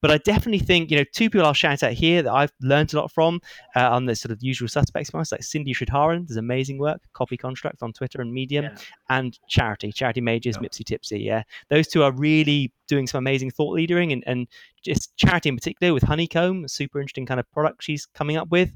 But 0.00 0.10
I 0.10 0.18
definitely 0.18 0.60
think 0.60 0.90
you 0.90 0.98
know 0.98 1.04
two 1.12 1.30
people 1.30 1.46
I'll 1.46 1.52
shout 1.52 1.82
out 1.82 1.92
here 1.92 2.22
that 2.22 2.32
I've 2.32 2.52
learned 2.60 2.94
a 2.94 2.96
lot 2.98 3.10
from 3.10 3.40
uh, 3.76 3.90
on 3.90 4.06
the 4.06 4.14
sort 4.14 4.32
of 4.32 4.42
usual 4.42 4.68
suspects, 4.68 5.12
like 5.12 5.42
Cindy 5.42 5.74
Sridharan 5.74 6.26
does 6.26 6.36
amazing 6.36 6.78
work, 6.78 7.00
copy 7.12 7.36
construct 7.36 7.82
on 7.82 7.92
Twitter 7.92 8.20
and 8.20 8.32
Medium, 8.32 8.64
yeah. 8.64 8.76
and 9.08 9.38
Charity, 9.48 9.92
Charity 9.92 10.20
Majors, 10.20 10.56
yeah. 10.56 10.68
Mipsy 10.68 10.84
Tipsy. 10.84 11.20
Yeah, 11.20 11.42
those 11.68 11.79
two 11.88 12.02
are 12.02 12.12
really 12.12 12.72
doing 12.88 13.06
some 13.06 13.18
amazing 13.18 13.50
thought 13.50 13.74
leadering 13.74 14.12
and, 14.12 14.24
and 14.26 14.46
just 14.82 15.16
charity 15.16 15.48
in 15.48 15.56
particular 15.56 15.92
with 15.92 16.02
Honeycomb, 16.02 16.68
super 16.68 17.00
interesting 17.00 17.26
kind 17.26 17.40
of 17.40 17.50
product 17.52 17.82
she's 17.82 18.06
coming 18.06 18.36
up 18.36 18.50
with. 18.50 18.72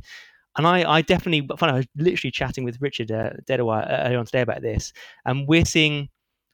And 0.57 0.67
I, 0.67 0.89
I 0.89 1.03
definitely, 1.03 1.49
I 1.61 1.73
was 1.73 1.87
literally 1.97 2.31
chatting 2.31 2.65
with 2.65 2.81
Richard 2.81 3.11
uh, 3.11 3.31
DataWire 3.49 4.07
earlier 4.07 4.19
on 4.19 4.27
today 4.27 4.43
about 4.43 4.63
this, 4.63 4.93
and 5.25 5.49
we're 5.49 5.65
seeing 5.65 6.09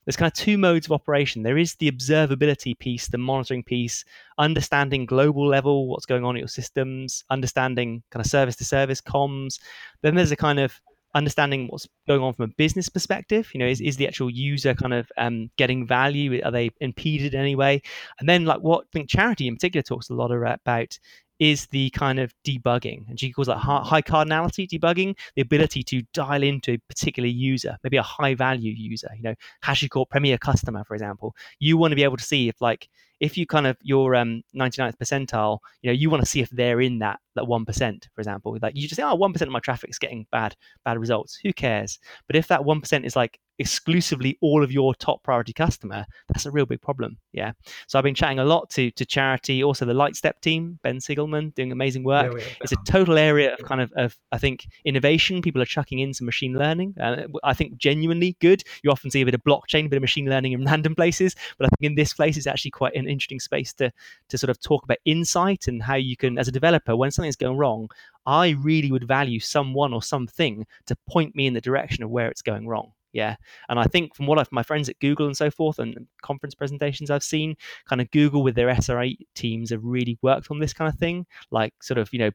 there's 0.05 0.17
kind 0.17 0.29
of 0.29 0.33
two 0.33 0.57
modes 0.57 0.87
of 0.87 0.93
operation. 0.93 1.43
There 1.43 1.59
is 1.59 1.75
the 1.75 1.91
observability 1.91 2.79
piece, 2.79 3.09
the 3.09 3.19
monitoring 3.19 3.63
piece, 3.63 4.05
understanding 4.39 5.05
global 5.05 5.47
level 5.47 5.89
what's 5.89 6.07
going 6.07 6.25
on 6.25 6.37
in 6.37 6.41
your 6.41 6.49
systems, 6.49 7.23
understanding 7.29 8.03
kind 8.11 8.25
of 8.25 8.31
service 8.31 8.57
to 8.57 8.65
service 8.65 9.01
comms. 9.01 9.61
Then 10.03 10.15
there's 10.15 10.33
a 10.33 10.37
kind 10.37 10.59
of 10.59 10.81
understanding 11.15 11.67
what's 11.69 11.89
going 12.07 12.23
on 12.23 12.35
from 12.35 12.45
a 12.45 12.55
business 12.57 12.89
perspective. 12.89 13.51
You 13.53 13.61
know, 13.61 13.67
is, 13.67 13.81
is 13.81 13.97
the 13.97 14.07
actual 14.07 14.31
user 14.31 14.75
kind 14.75 14.95
of 14.95 15.11
um, 15.17 15.51
getting 15.57 15.87
value? 15.87 16.41
Are 16.45 16.51
they 16.51 16.71
impeded 16.81 17.35
in 17.35 17.41
any 17.41 17.57
way? 17.57 17.83
And 18.19 18.29
then, 18.29 18.45
like 18.45 18.61
what 18.61 18.85
I 18.85 18.89
think 18.93 19.09
charity 19.09 19.49
in 19.49 19.57
particular 19.57 19.83
talks 19.83 20.11
a 20.11 20.15
lot 20.15 20.31
about 20.33 20.99
is 21.41 21.67
the 21.69 21.89
kind 21.91 22.21
of 22.21 22.35
debugging, 22.45 23.09
and 23.09 23.19
she 23.19 23.33
calls 23.33 23.47
that 23.47 23.57
high 23.57 24.03
cardinality 24.03 24.69
debugging, 24.69 25.17
the 25.37 25.43
ability 25.43 25.83
to 25.83 26.03
dial 26.13 26.43
into 26.43 26.73
a 26.73 26.79
particular 26.89 27.29
user, 27.29 27.79
maybe 27.83 27.97
a 27.97 28.03
high 28.03 28.35
value 28.35 28.75
user. 28.77 29.09
You 29.17 29.23
know, 29.23 29.35
HashiCorp 29.65 30.11
Premier 30.11 30.37
customer, 30.37 30.85
for 30.85 30.95
example. 30.95 31.35
You 31.59 31.79
want 31.79 31.93
to 31.93 31.97
be 31.97 32.05
able 32.05 32.19
to 32.19 32.25
see 32.25 32.49
if 32.49 32.61
like 32.61 32.89
if 33.21 33.37
you 33.39 33.47
kind 33.47 33.67
of 33.67 33.77
your 33.83 34.15
um 34.15 34.43
99th 34.55 34.97
percentile, 34.99 35.59
you 35.83 35.91
know, 35.91 35.95
you 35.95 36.11
want 36.11 36.23
to 36.23 36.29
see 36.29 36.41
if 36.41 36.51
they're 36.51 36.81
in 36.81 36.99
that 36.99 37.21
that 37.41 37.47
one 37.47 37.65
percent, 37.65 38.09
for 38.15 38.21
example. 38.21 38.57
Like 38.61 38.77
you 38.77 38.83
just 38.83 38.97
say, 38.97 39.03
oh, 39.03 39.15
one 39.15 39.33
percent 39.33 39.49
of 39.49 39.53
my 39.53 39.61
traffic 39.61 39.91
is 39.91 39.99
getting 39.99 40.27
bad 40.31 40.55
bad 40.85 40.99
results. 40.99 41.39
Who 41.43 41.53
cares? 41.53 41.99
But 42.27 42.37
if 42.37 42.49
that 42.49 42.65
one 42.65 42.81
percent 42.81 43.05
is 43.05 43.17
like 43.17 43.41
exclusively 43.59 44.39
all 44.41 44.65
of 44.65 44.73
your 44.73 44.95
top 44.95 45.23
priority 45.23 45.53
customer, 45.53 46.07
that's 46.29 46.47
a 46.47 46.51
real 46.51 46.65
big 46.65 46.81
problem. 46.81 47.19
Yeah. 47.33 47.53
So 47.87 47.99
I've 47.99 48.05
been 48.05 48.15
chatting 48.15 48.39
a 48.39 48.45
lot 48.45 48.71
to 48.71 48.91
to 48.93 49.05
charity, 49.05 49.63
also 49.63 49.85
the 49.85 49.93
Lightstep 49.93 50.41
team, 50.41 50.79
Ben 50.83 50.99
Sigelman 50.99 51.55
doing 51.55 51.73
amazing 51.73 52.05
work. 52.05 52.33
Yeah, 52.37 52.45
it's 52.61 52.73
a 52.73 52.77
total 52.87 53.19
area 53.19 53.55
of 53.55 53.65
kind 53.65 53.81
of, 53.81 53.93
of 53.97 54.17
I 54.33 54.39
think 54.39 54.67
innovation. 54.85 55.43
People 55.43 55.63
are 55.63 55.67
chucking 55.67 55.99
in 55.99 56.13
some 56.13 56.27
machine 56.27 56.55
learning. 56.55 56.95
Uh, 57.01 57.25
I 57.43 57.55
think 57.55 57.77
genuinely 57.77 58.37
good. 58.41 58.63
You 58.83 58.91
often 58.91 59.11
see 59.11 59.23
a 59.23 59.25
bit 59.25 59.35
of 59.35 59.43
blockchain, 59.45 59.87
a 59.87 59.89
bit 59.89 59.97
of 59.97 60.03
machine 60.03 60.29
learning 60.29 60.53
in 60.53 60.65
random 60.71 60.95
places, 60.95 61.35
but 61.59 61.67
I 61.67 61.69
think 61.71 61.91
in 61.91 61.95
this 61.95 62.13
place 62.13 62.37
it's 62.37 62.47
actually 62.47 62.73
quite 62.73 62.95
an 62.95 63.09
interesting 63.09 63.41
space 63.41 63.73
to 63.75 63.91
to 64.29 64.39
sort 64.39 64.51
of 64.51 64.61
talk 64.61 64.85
about 64.85 64.99
insight 65.05 65.69
and 65.69 65.83
how 65.83 65.95
you 65.97 66.17
can, 66.17 66.39
as 66.39 66.49
a 66.49 66.53
developer, 66.53 66.97
when 66.97 67.11
something's 67.31 67.49
going 67.49 67.59
wrong, 67.59 67.89
I 68.27 68.51
really 68.51 68.91
would 68.91 69.07
value 69.07 69.41
someone 69.41 69.93
or 69.93 70.03
something 70.03 70.67
to 70.87 70.97
point 71.09 71.35
me 71.35 71.47
in 71.47 71.55
the 71.55 71.61
direction 71.61 72.05
of 72.05 72.11
where 72.11 72.29
it's 72.29 72.43
going 72.43 72.67
wrong. 72.67 72.93
Yeah. 73.13 73.37
And 73.69 73.79
I 73.79 73.85
think 73.85 74.15
from 74.15 74.27
what 74.27 74.39
I've 74.39 74.53
my 74.53 74.63
friends 74.63 74.89
at 74.89 75.01
Google 75.01 75.27
and 75.27 75.37
so 75.37 75.51
forth 75.51 75.81
and 75.81 76.07
conference 76.23 76.55
presentations 76.55 77.11
I've 77.11 77.25
seen, 77.25 77.57
kind 77.89 78.01
of 78.01 78.11
Google 78.13 78.45
with 78.45 78.55
their 78.55 78.69
SRE 78.69 79.17
teams 79.35 79.71
have 79.71 79.83
really 79.83 80.17
worked 80.23 80.49
on 80.51 80.61
this 80.61 80.73
kind 80.73 80.89
of 80.89 80.99
thing, 80.99 81.27
like 81.51 81.73
sort 81.83 81.99
of, 81.99 82.09
you 82.13 82.21
know, 82.21 82.31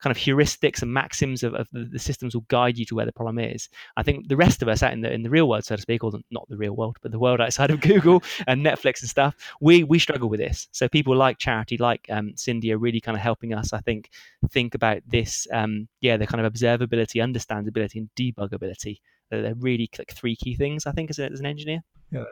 kind 0.00 0.14
of 0.14 0.20
heuristics 0.20 0.82
and 0.82 0.92
maxims 0.92 1.42
of, 1.42 1.54
of 1.54 1.68
the, 1.72 1.84
the, 1.84 1.98
systems 1.98 2.34
will 2.34 2.44
guide 2.48 2.78
you 2.78 2.84
to 2.86 2.94
where 2.94 3.06
the 3.06 3.12
problem 3.12 3.38
is. 3.38 3.68
I 3.96 4.02
think 4.02 4.28
the 4.28 4.36
rest 4.36 4.62
of 4.62 4.68
us 4.68 4.82
out 4.82 4.92
in 4.92 5.00
the 5.00 5.12
in 5.12 5.22
the 5.22 5.30
real 5.30 5.48
world, 5.48 5.64
so 5.64 5.76
to 5.76 5.82
speak, 5.82 6.02
or 6.04 6.12
not 6.30 6.48
the 6.48 6.56
real 6.56 6.74
world, 6.74 6.96
but 7.02 7.12
the 7.12 7.18
world 7.18 7.40
outside 7.40 7.70
of 7.70 7.80
Google 7.90 8.22
and 8.46 8.64
Netflix 8.64 9.00
and 9.00 9.10
stuff, 9.10 9.34
we 9.60 9.84
we 9.84 9.98
struggle 9.98 10.28
with 10.28 10.40
this. 10.40 10.68
So 10.72 10.88
people 10.88 11.16
like 11.16 11.38
charity, 11.38 11.76
like 11.76 12.06
um, 12.10 12.32
Cindy, 12.36 12.72
are 12.72 12.78
really 12.78 13.00
kind 13.00 13.16
of 13.16 13.22
helping 13.22 13.54
us. 13.54 13.72
I 13.72 13.80
think 13.80 14.10
think 14.50 14.74
about 14.74 15.02
this. 15.06 15.46
Um, 15.52 15.88
yeah, 16.00 16.16
the 16.16 16.26
kind 16.26 16.44
of 16.44 16.52
observability, 16.52 17.22
understandability, 17.22 17.96
and 17.96 18.10
debuggability 18.16 18.98
they're 19.30 19.54
really 19.54 19.88
like 19.98 20.12
three 20.12 20.36
key 20.36 20.54
things, 20.54 20.86
I 20.86 20.92
think, 20.92 21.10
as, 21.10 21.18
a, 21.18 21.30
as 21.30 21.40
an 21.40 21.46
engineer. 21.46 21.82
Yeah. 22.10 22.24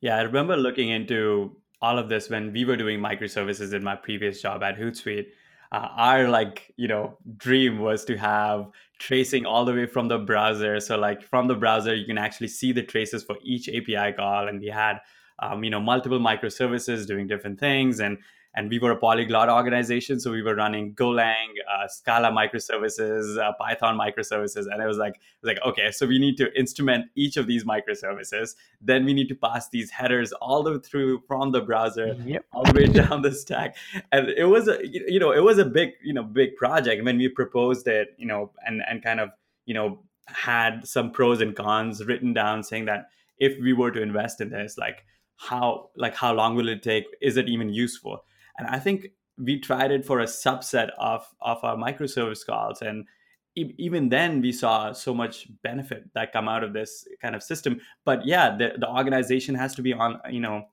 Yeah, 0.00 0.16
I 0.16 0.22
remember 0.22 0.56
looking 0.56 0.88
into 0.88 1.56
all 1.80 1.98
of 1.98 2.08
this 2.08 2.28
when 2.28 2.52
we 2.52 2.64
were 2.64 2.76
doing 2.76 3.00
microservices 3.00 3.72
in 3.72 3.82
my 3.82 3.96
previous 3.96 4.42
job 4.42 4.62
at 4.62 4.76
Hootsuite. 4.76 5.26
Uh, 5.72 5.88
our 5.96 6.28
like 6.28 6.72
you 6.76 6.86
know 6.86 7.16
dream 7.38 7.78
was 7.78 8.04
to 8.04 8.16
have 8.16 8.68
tracing 8.98 9.46
all 9.46 9.64
the 9.64 9.72
way 9.72 9.86
from 9.86 10.06
the 10.06 10.18
browser. 10.18 10.78
So 10.80 10.98
like 10.98 11.22
from 11.22 11.48
the 11.48 11.54
browser, 11.54 11.94
you 11.94 12.04
can 12.04 12.18
actually 12.18 12.48
see 12.48 12.72
the 12.72 12.82
traces 12.82 13.24
for 13.24 13.36
each 13.42 13.68
API 13.68 14.12
call, 14.12 14.48
and 14.48 14.60
we 14.60 14.68
had 14.68 14.98
um, 15.38 15.64
you 15.64 15.70
know 15.70 15.80
multiple 15.80 16.20
microservices 16.20 17.06
doing 17.06 17.26
different 17.26 17.58
things 17.58 18.00
and 18.00 18.18
and 18.54 18.68
we 18.68 18.78
were 18.78 18.90
a 18.90 18.96
polyglot 18.96 19.48
organization 19.48 20.20
so 20.20 20.30
we 20.30 20.42
were 20.42 20.54
running 20.54 20.94
golang 20.94 21.48
uh, 21.72 21.88
scala 21.88 22.30
microservices 22.30 23.38
uh, 23.38 23.52
python 23.54 23.98
microservices. 23.98 24.66
And 24.70 24.82
it 24.82 24.86
was 24.86 24.98
like 24.98 25.14
it 25.14 25.20
was 25.42 25.48
like 25.48 25.62
okay 25.64 25.90
so 25.90 26.06
we 26.06 26.18
need 26.18 26.36
to 26.38 26.52
instrument 26.58 27.06
each 27.14 27.36
of 27.36 27.46
these 27.46 27.64
microservices. 27.64 28.54
Then 28.80 29.04
we 29.04 29.14
need 29.14 29.28
to 29.28 29.34
pass 29.34 29.68
these 29.68 29.90
headers 29.90 30.32
all 30.32 30.62
the 30.62 30.72
way 30.72 30.78
through 30.78 31.22
from 31.26 31.52
the 31.52 31.60
browser 31.60 32.16
yep. 32.24 32.44
all 32.52 32.64
the 32.64 32.72
way 32.72 32.86
down 33.00 33.22
the 33.22 33.32
stack. 33.32 33.76
And 34.10 34.28
it 34.28 34.44
was 34.44 34.68
a 34.68 34.78
you 34.86 35.18
know 35.18 35.32
it 35.32 35.42
was 35.42 35.58
a 35.58 35.64
big 35.64 35.90
you 36.02 36.12
know 36.12 36.22
big 36.22 36.56
project. 36.56 37.04
When 37.04 37.18
we 37.18 37.28
proposed 37.28 37.86
it 37.88 38.14
you 38.18 38.26
know 38.26 38.50
and 38.66 38.82
and 38.88 39.02
kind 39.02 39.20
of 39.20 39.30
you 39.66 39.74
know 39.74 40.00
had 40.26 40.86
some 40.86 41.10
pros 41.10 41.40
and 41.40 41.54
cons 41.56 42.04
written 42.04 42.32
down 42.32 42.62
saying 42.62 42.84
that 42.86 43.08
if 43.38 43.58
we 43.60 43.72
were 43.72 43.90
to 43.90 44.00
invest 44.00 44.40
in 44.40 44.50
this 44.50 44.78
like 44.78 45.04
how 45.36 45.90
like 45.96 46.14
how 46.14 46.32
long 46.32 46.54
will 46.54 46.68
it 46.68 46.82
take? 46.82 47.06
Is 47.20 47.36
it 47.36 47.48
even 47.48 47.72
useful 47.72 48.24
and 48.58 48.66
i 48.68 48.78
think 48.78 49.06
we 49.38 49.58
tried 49.58 49.90
it 49.90 50.04
for 50.04 50.20
a 50.20 50.26
subset 50.26 50.90
of 50.98 51.26
of 51.40 51.62
our 51.64 51.76
microservice 51.76 52.44
calls. 52.44 52.82
And 52.82 53.06
e- 53.56 53.74
even 53.78 54.08
then 54.08 54.40
we 54.40 54.52
saw 54.52 54.92
so 54.92 55.14
much 55.14 55.48
benefit 55.62 56.12
that 56.14 56.32
come 56.32 56.48
out 56.48 56.64
of 56.64 56.72
this 56.72 57.06
kind 57.20 57.34
of 57.34 57.42
system. 57.42 57.80
But 58.04 58.26
yeah 58.26 58.56
the, 58.56 58.72
the 58.78 58.88
organization 58.88 59.54
has 59.54 59.74
to 59.76 59.82
be 59.82 59.92
on 59.92 60.20
you 60.30 60.40
know 60.40 60.66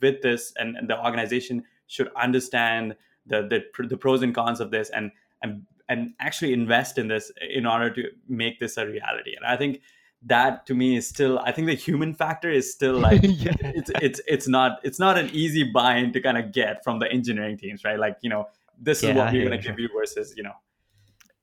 with 0.00 0.22
this 0.22 0.52
and, 0.56 0.76
and 0.76 0.88
the 0.88 1.02
organization 1.02 1.64
should 1.86 2.10
understand 2.16 2.96
the, 3.26 3.42
the 3.42 3.86
the 3.86 3.96
pros 3.96 4.22
and 4.22 4.34
cons 4.34 4.60
of 4.60 4.70
this 4.70 4.90
and 4.90 5.12
and 5.42 5.62
and 5.88 6.14
actually 6.20 6.52
invest 6.52 6.98
in 6.98 7.08
this 7.08 7.30
in 7.50 7.66
order 7.66 7.90
to 7.90 8.04
make 8.28 8.58
this 8.58 8.76
a 8.76 8.86
reality. 8.86 9.34
And 9.36 9.46
i 9.46 9.56
think 9.56 9.80
that 10.24 10.66
to 10.66 10.74
me 10.74 10.96
is 10.96 11.08
still 11.08 11.38
i 11.40 11.50
think 11.52 11.66
the 11.66 11.74
human 11.74 12.14
factor 12.14 12.50
is 12.50 12.72
still 12.72 12.98
like 12.98 13.20
yeah. 13.22 13.52
it's 13.60 13.90
it's 14.00 14.20
it's 14.26 14.48
not 14.48 14.78
it's 14.82 14.98
not 14.98 15.18
an 15.18 15.28
easy 15.32 15.64
buy-in 15.64 16.12
to 16.12 16.20
kind 16.20 16.38
of 16.38 16.52
get 16.52 16.82
from 16.84 16.98
the 16.98 17.10
engineering 17.10 17.56
teams 17.56 17.84
right 17.84 17.98
like 17.98 18.16
you 18.20 18.30
know 18.30 18.46
this 18.80 19.02
yeah, 19.02 19.10
is 19.10 19.16
what 19.16 19.32
we're 19.32 19.48
going 19.48 19.60
to 19.60 19.68
give 19.68 19.78
you 19.78 19.88
versus 19.94 20.34
you 20.36 20.42
know 20.42 20.52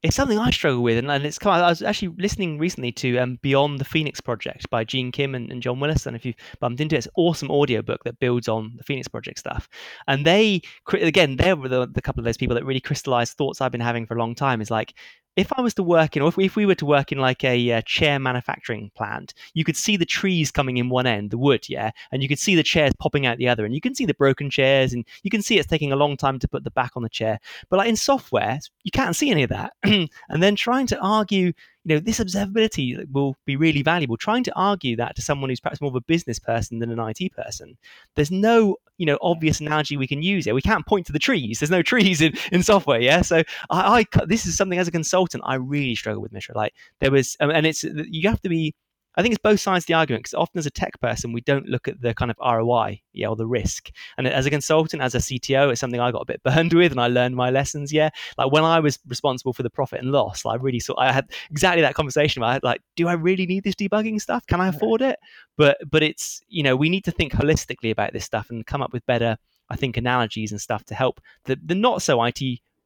it's 0.02 0.16
something 0.16 0.40
I 0.40 0.50
struggle 0.52 0.82
with, 0.82 0.98
and, 0.98 1.12
and 1.12 1.26
it's 1.26 1.38
kind 1.38 1.60
of, 1.60 1.66
I 1.66 1.70
was 1.70 1.82
actually 1.82 2.16
listening 2.18 2.58
recently 2.58 2.92
to 2.94 3.18
um, 3.18 3.38
Beyond 3.42 3.80
the 3.80 3.86
Phoenix 3.86 4.22
Project 4.22 4.70
by 4.70 4.86
Gene 4.86 5.12
Kim 5.12 5.36
and, 5.36 5.52
and 5.52 5.62
John 5.62 5.82
Willis, 5.82 6.06
and 6.06 6.16
if 6.16 6.26
you've 6.26 6.38
bumped 6.62 6.80
into 6.80 6.96
it, 6.96 7.00
it's 7.00 7.08
an 7.08 7.14
awesome 7.18 7.52
audiobook 7.52 8.06
that 8.06 8.18
builds 8.20 8.48
on 8.48 8.76
the 8.78 8.84
Phoenix 8.84 9.10
Project 9.10 9.40
stuff. 9.40 9.68
And 10.08 10.26
they, 10.26 10.62
again, 10.94 11.36
they 11.36 11.54
were 11.54 11.68
the, 11.68 11.86
the 11.86 12.02
couple 12.02 12.22
of 12.22 12.26
those 12.26 12.38
people 12.38 12.56
that 12.56 12.64
really 12.64 12.80
crystallized 12.80 13.36
thoughts 13.36 13.60
I've 13.60 13.74
been 13.74 13.82
having 13.82 14.06
for 14.06 14.16
a 14.16 14.20
long 14.20 14.36
time. 14.36 14.62
Is 14.62 14.72
like 14.72 14.94
if 15.36 15.54
I 15.54 15.62
was 15.62 15.74
to 15.76 15.84
work 15.84 16.16
in, 16.16 16.22
or 16.22 16.30
if 16.30 16.38
we, 16.38 16.46
if 16.46 16.56
we 16.56 16.66
were 16.66 16.76
to 16.76 16.86
work 16.86 17.12
in 17.12 17.18
like 17.18 17.44
a 17.44 17.72
uh, 17.72 17.82
chair 17.86 18.20
manufacturing 18.20 18.92
plant, 18.96 19.34
you 19.54 19.64
could 19.64 19.78
see 19.78 19.96
the 19.96 20.06
trees 20.06 20.52
coming 20.52 20.78
in 20.78 20.90
one 20.90 21.08
end, 21.08 21.32
the 21.32 21.38
wood, 21.38 21.70
yeah, 21.70 21.92
and 22.12 22.22
you 22.22 22.28
could 22.28 22.40
see 22.40 22.56
the 22.56 22.64
chairs 22.64 22.94
popping 23.00 23.26
out 23.26 23.38
the 23.38 23.48
other, 23.48 23.66
and 23.66 23.74
you 23.74 23.82
can 23.82 23.96
see 23.96 24.06
the 24.06 24.14
broken 24.14 24.50
chairs, 24.50 24.94
and 24.94 25.06
you 25.24 25.32
can 25.32 25.42
see 25.42 25.58
it's 25.58 25.68
taking 25.68 25.92
a 25.92 25.96
long 25.98 26.18
time 26.18 26.40
to 26.40 26.48
put 26.48 26.64
the 26.64 26.72
back 26.72 26.92
on 26.96 27.04
the 27.04 27.10
chair. 27.10 27.40
But 27.70 27.78
like 27.78 27.90
in 27.90 27.96
software, 27.96 28.60
you 28.84 28.92
can't 28.92 29.16
see 29.16 29.32
any 29.32 29.44
of 29.44 29.50
that. 29.50 29.74
and 29.84 30.10
then 30.44 30.56
trying 30.56 30.88
to 30.88 31.00
argue 31.00 31.54
you 31.90 31.96
know, 31.96 32.00
this 32.00 32.20
observability 32.20 33.04
will 33.12 33.36
be 33.46 33.56
really 33.56 33.82
valuable. 33.82 34.16
Trying 34.16 34.44
to 34.44 34.54
argue 34.56 34.96
that 34.98 35.16
to 35.16 35.24
someone 35.24 35.50
who's 35.50 35.60
perhaps 35.60 35.82
more 35.82 35.90
of 35.90 35.96
a 35.96 36.02
business 36.02 36.38
person 36.38 36.78
than 36.78 36.92
an 36.92 37.00
IT 37.00 37.34
person, 37.34 37.76
there's 38.16 38.30
no, 38.30 38.76
you 39.00 39.08
know, 39.08 39.18
obvious 39.24 39.60
analogy 39.60 39.98
we 39.98 40.06
can 40.06 40.22
use 40.22 40.46
here. 40.46 40.54
We 40.54 40.62
can't 40.62 40.86
point 40.86 41.08
to 41.08 41.12
the 41.12 41.18
trees. 41.18 41.60
There's 41.60 41.72
no 41.72 41.82
trees 41.82 42.22
in, 42.22 42.34
in 42.52 42.62
software. 42.62 43.02
Yeah. 43.02 43.22
So 43.24 43.38
I, 43.72 44.06
I 44.14 44.26
this 44.28 44.46
is 44.46 44.56
something 44.56 44.78
as 44.78 44.88
a 44.88 44.92
consultant 44.92 45.44
I 45.48 45.56
really 45.56 45.96
struggle 45.96 46.22
with, 46.22 46.32
Mishra. 46.32 46.56
Like 46.56 46.76
there 47.00 47.10
was, 47.10 47.36
um, 47.40 47.50
and 47.50 47.66
it's 47.66 47.84
you 47.84 48.30
have 48.30 48.42
to 48.42 48.50
be 48.50 48.76
I 49.16 49.22
think 49.22 49.34
it's 49.34 49.42
both 49.42 49.60
sides 49.60 49.84
of 49.84 49.88
the 49.88 49.96
argument 49.96 50.24
because 50.24 50.36
often 50.36 50.60
as 50.60 50.66
a 50.66 50.72
tech 50.72 51.00
person, 51.02 51.34
we 51.34 51.42
don't 51.42 51.68
look 51.68 51.88
at 51.88 52.00
the 52.02 52.14
kind 52.14 52.32
of 52.32 52.38
ROI, 52.40 53.02
yeah, 53.12 53.28
or 53.28 53.36
the 53.36 53.48
risk. 53.48 53.92
And 54.18 54.28
as 54.28 54.46
a 54.46 54.50
consultant, 54.50 55.02
as 55.02 55.16
a 55.16 55.18
CTO, 55.18 55.72
it's 55.72 55.82
something 55.82 56.00
I 56.00 56.12
got 56.12 56.22
a 56.22 56.26
bit 56.26 56.44
burned 56.44 56.74
with, 56.74 56.92
and 56.92 57.02
I 57.02 57.08
learned 57.08 57.36
my 57.36 57.50
lessons. 57.50 57.92
Yeah, 57.92 58.10
like 58.38 58.52
when 58.52 58.64
I 58.64 58.80
was 58.80 59.00
responsible 59.08 59.54
for 59.54 59.64
the 59.64 59.70
profit 59.70 60.02
and 60.02 60.12
loss, 60.12 60.46
like 60.46 60.60
I 60.60 60.64
really 60.64 60.80
saw 60.80 60.94
I 60.98 61.12
had 61.12 61.32
exactly 61.50 61.82
that 61.82 61.96
conversation. 61.96 62.42
Where 62.42 62.50
I 62.50 62.54
had 62.54 62.64
like, 62.64 62.82
do 62.96 63.08
I 63.08 63.14
really 63.14 63.46
need 63.46 63.64
this 63.64 63.76
debugging 63.76 64.22
stuff? 64.22 64.46
Can 64.48 64.62
I 64.62 64.68
afford 64.68 65.02
it? 65.02 65.20
But 65.58 65.78
but 65.90 66.04
it's 66.04 66.42
you 66.48 66.64
know 66.64 66.76
we 66.76 66.90
need 66.90 67.04
to 67.06 67.12
think 67.12 67.34
holistically 67.34 67.92
about 67.92 68.14
this 68.14 68.26
stuff 68.26 68.50
and 68.50 68.66
come 68.66 68.82
up 68.82 68.94
with 68.94 69.06
better, 69.06 69.38
I 69.70 69.76
think, 69.76 69.98
analogies 69.98 70.52
and 70.52 70.62
stuff 70.62 70.86
to 70.86 70.96
help 70.96 71.20
the 71.46 71.60
the 71.64 71.76
not 71.76 72.02
so 72.02 72.24
IT 72.24 72.42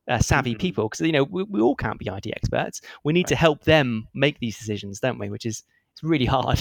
uh, 0.07 0.19
savvy 0.19 0.51
mm-hmm. 0.51 0.59
people 0.59 0.89
because 0.89 1.01
you 1.01 1.11
know 1.11 1.23
we, 1.23 1.43
we, 1.43 1.61
all 1.61 1.75
can't 1.75 1.99
be 1.99 2.07
IT 2.07 2.27
experts. 2.27 2.81
We 3.03 3.13
need 3.13 3.25
right. 3.25 3.29
to 3.29 3.35
help 3.35 3.63
them 3.63 4.07
make 4.13 4.39
these 4.39 4.57
decisions, 4.57 4.99
don't 4.99 5.19
we? 5.19 5.29
Which 5.29 5.45
is 5.45 5.63
it's 5.93 6.03
really 6.03 6.25
hard. 6.25 6.59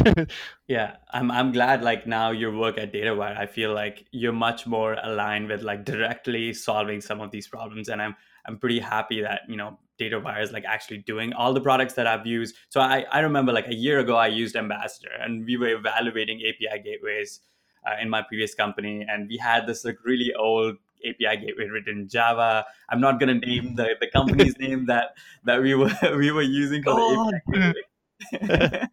yeah, 0.69 0.97
I'm 1.13 1.31
I'm 1.31 1.53
glad 1.53 1.83
like 1.83 2.07
now 2.07 2.31
your 2.31 2.55
work 2.55 2.77
at 2.79 2.93
DataWire, 2.93 3.37
I 3.37 3.47
feel 3.47 3.73
like 3.73 4.05
you're 4.11 4.33
much 4.33 4.67
more 4.67 4.99
aligned 5.03 5.49
with 5.49 5.63
like 5.63 5.85
directly 5.85 6.53
solving 6.53 7.01
some 7.01 7.21
of 7.21 7.31
these 7.31 7.49
problems, 7.49 7.89
and 7.89 8.03
I'm 8.03 8.15
I'm 8.47 8.59
pretty 8.59 8.79
happy 8.79 9.23
that 9.23 9.43
you 9.49 9.57
know 9.57 9.79
DataWire 9.99 10.43
is 10.43 10.53
like 10.53 10.65
actually 10.67 10.99
doing 10.99 11.33
all 11.33 11.55
the 11.55 11.63
products 11.63 11.95
that 11.95 12.07
I've 12.07 12.27
used. 12.27 12.57
So 12.69 12.81
I 12.81 13.07
I 13.11 13.21
remember 13.21 13.53
like 13.53 13.69
a 13.69 13.75
year 13.75 14.01
ago 14.01 14.17
I 14.17 14.27
used 14.27 14.55
Ambassador, 14.55 15.13
and 15.19 15.47
we 15.47 15.57
were 15.57 15.69
evaluating 15.69 16.43
API 16.47 16.83
gateways 16.83 17.41
uh, 17.87 17.97
in 18.03 18.11
my 18.11 18.21
previous 18.23 18.55
company, 18.55 19.07
and 19.09 19.29
we 19.29 19.39
had 19.39 19.67
this 19.67 19.83
like 19.83 19.97
really 20.05 20.35
old 20.35 20.77
API 21.09 21.39
gateway 21.39 21.69
written 21.69 22.01
in 22.01 22.09
Java. 22.09 22.67
I'm 22.91 23.01
not 23.01 23.19
gonna 23.19 23.35
name 23.39 23.77
the, 23.77 23.97
the 23.99 24.09
company's 24.09 24.59
name 24.59 24.85
that 24.87 25.17
that 25.45 25.63
we 25.63 25.75
were 25.75 25.91
we 26.19 26.31
were 26.33 26.43
using 26.43 26.83
for 26.83 26.95
the 26.95 27.41
API 27.47 27.59
gateway. 27.59 27.83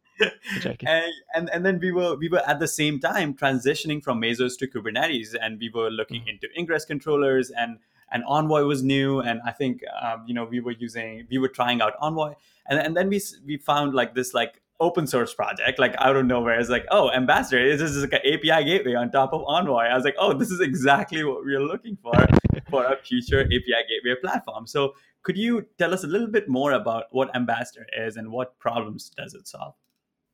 and, 0.86 1.14
and 1.36 1.50
and 1.50 1.66
then 1.66 1.80
we 1.80 1.92
were 1.92 2.16
we 2.16 2.30
were 2.30 2.42
at 2.48 2.60
the 2.60 2.68
same 2.68 3.00
time 3.00 3.34
transitioning 3.34 4.04
from 4.04 4.22
Mesos 4.22 4.58
to 4.58 4.68
Kubernetes, 4.68 5.36
and 5.40 5.60
we 5.60 5.70
were 5.70 5.90
looking 5.90 6.22
mm-hmm. 6.22 6.30
into 6.30 6.48
ingress 6.58 6.86
controllers 6.86 7.52
and 7.52 7.80
and 8.12 8.24
Envoy 8.26 8.64
was 8.64 8.82
new, 8.82 9.20
and 9.20 9.40
I 9.46 9.52
think 9.52 9.84
um, 10.02 10.24
you 10.28 10.34
know 10.34 10.46
we 10.46 10.60
were 10.60 10.72
using 10.72 11.28
we 11.30 11.38
were 11.38 11.48
trying 11.48 11.82
out 11.82 11.94
Envoy, 12.00 12.34
and 12.68 12.80
and 12.80 12.96
then 12.96 13.10
we 13.10 13.22
we 13.46 13.58
found 13.58 13.94
like 13.94 14.16
this 14.16 14.34
like 14.34 14.62
open 14.80 15.06
source 15.06 15.34
project 15.34 15.78
like 15.78 15.94
out 16.00 16.16
of 16.16 16.26
nowhere. 16.26 16.60
It's 16.60 16.70
like 16.70 16.86
oh 16.90 17.12
ambassador 17.12 17.76
this 17.78 17.92
is 17.92 18.02
like 18.04 18.14
an 18.14 18.34
api 18.34 18.64
gateway 18.64 18.96
on 18.96 19.12
top 19.12 19.34
of 19.34 19.44
envoy. 19.46 19.84
I 19.84 19.96
was 19.96 20.06
like 20.06 20.16
oh 20.18 20.34
this 20.34 20.52
is 20.52 20.62
exactly 20.62 21.24
what 21.24 21.46
we 21.46 21.54
are 21.54 21.62
looking 21.62 21.98
for 22.02 22.14
for 22.70 22.86
a 22.86 22.98
future 22.98 23.42
api 23.42 23.60
gateway 23.90 24.16
platform. 24.22 24.68
So 24.68 24.94
could 25.30 25.38
you 25.38 25.64
tell 25.78 25.94
us 25.94 26.04
a 26.04 26.08
little 26.08 26.26
bit 26.26 26.50
more 26.50 26.72
about 26.72 27.04
what 27.12 27.30
Ambassador 27.36 27.86
is 27.96 28.18
and 28.18 28.32
what 28.32 28.58
problems 28.58 29.12
does 29.16 29.36
it 29.36 29.48
solve? 29.48 29.76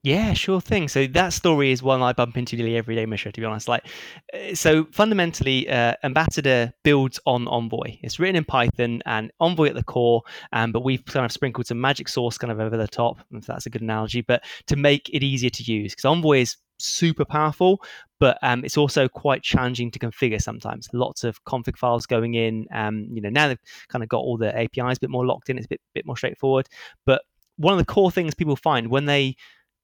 Yeah, 0.03 0.31
sure 0.31 0.61
thing. 0.61 0.87
So 0.87 1.05
that 1.07 1.33
story 1.33 1.73
is 1.73 1.83
one 1.83 2.01
I 2.01 2.13
bump 2.13 2.37
into 2.37 2.55
nearly 2.55 2.77
every 2.77 2.95
day, 2.95 3.05
Mishra, 3.05 3.33
to 3.33 3.41
be 3.41 3.45
honest. 3.45 3.67
Like, 3.67 3.87
uh, 4.33 4.55
so 4.55 4.85
fundamentally, 4.93 5.67
uh, 5.67 5.95
Ambassador 6.05 6.71
builds 6.83 7.19
on 7.25 7.45
Envoy. 7.49 7.97
It's 8.03 8.19
written 8.19 8.37
in 8.37 8.45
Python 8.45 9.01
and 9.05 9.33
Envoy 9.41 9.67
at 9.67 9.75
the 9.75 9.83
core, 9.83 10.21
um, 10.53 10.71
but 10.71 10.85
we've 10.85 11.03
kind 11.03 11.25
of 11.25 11.31
sprinkled 11.33 11.67
some 11.67 11.81
magic 11.81 12.07
sauce 12.07 12.37
kind 12.37 12.53
of 12.53 12.61
over 12.61 12.77
the 12.77 12.87
top, 12.87 13.17
if 13.31 13.45
that's 13.45 13.65
a 13.65 13.69
good 13.69 13.81
analogy, 13.81 14.21
but 14.21 14.45
to 14.67 14.77
make 14.77 15.09
it 15.09 15.23
easier 15.23 15.49
to 15.49 15.63
use. 15.63 15.91
Because 15.91 16.05
Envoy 16.05 16.39
is 16.39 16.55
super 16.77 17.25
powerful, 17.25 17.81
but 18.25 18.39
um, 18.41 18.65
it's 18.65 18.75
also 18.75 19.07
quite 19.07 19.43
challenging 19.43 19.91
to 19.91 19.99
configure 19.99 20.41
sometimes. 20.41 20.89
Lots 20.93 21.23
of 21.23 21.43
config 21.45 21.77
files 21.77 22.07
going 22.07 22.33
in. 22.33 22.65
Um, 22.73 23.07
you 23.11 23.21
know, 23.21 23.29
now 23.29 23.49
they've 23.49 23.61
kind 23.87 24.03
of 24.03 24.09
got 24.09 24.17
all 24.17 24.35
the 24.35 24.51
APIs 24.57 24.97
a 24.97 24.99
bit 24.99 25.11
more 25.11 25.27
locked 25.27 25.51
in. 25.51 25.59
It's 25.59 25.67
a 25.67 25.69
bit 25.69 25.81
bit 25.93 26.07
more 26.07 26.17
straightforward. 26.17 26.67
But 27.05 27.21
one 27.57 27.71
of 27.71 27.77
the 27.77 27.85
core 27.85 28.09
things 28.09 28.33
people 28.33 28.55
find 28.55 28.87
when 28.87 29.05
they 29.05 29.35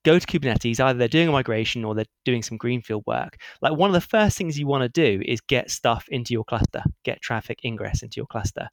go 0.03 0.17
to 0.17 0.25
Kubernetes, 0.25 0.79
either 0.79 0.97
they're 0.97 1.07
doing 1.07 1.27
a 1.27 1.31
migration 1.31 1.85
or 1.85 1.93
they're 1.93 2.05
doing 2.25 2.41
some 2.41 2.57
greenfield 2.57 3.03
work. 3.05 3.37
Like 3.61 3.73
one 3.73 3.91
of 3.91 3.93
the 3.93 4.01
first 4.01 4.39
things 4.39 4.57
you 4.57 4.65
want 4.65 4.81
to 4.81 4.89
do 4.89 5.21
is 5.23 5.39
get 5.39 5.69
stuff 5.69 6.07
into 6.09 6.33
your 6.33 6.43
cluster, 6.43 6.81
get 7.03 7.21
traffic 7.21 7.59
ingress 7.63 8.01
into 8.01 8.17
your 8.17 8.25
cluster. 8.25 8.69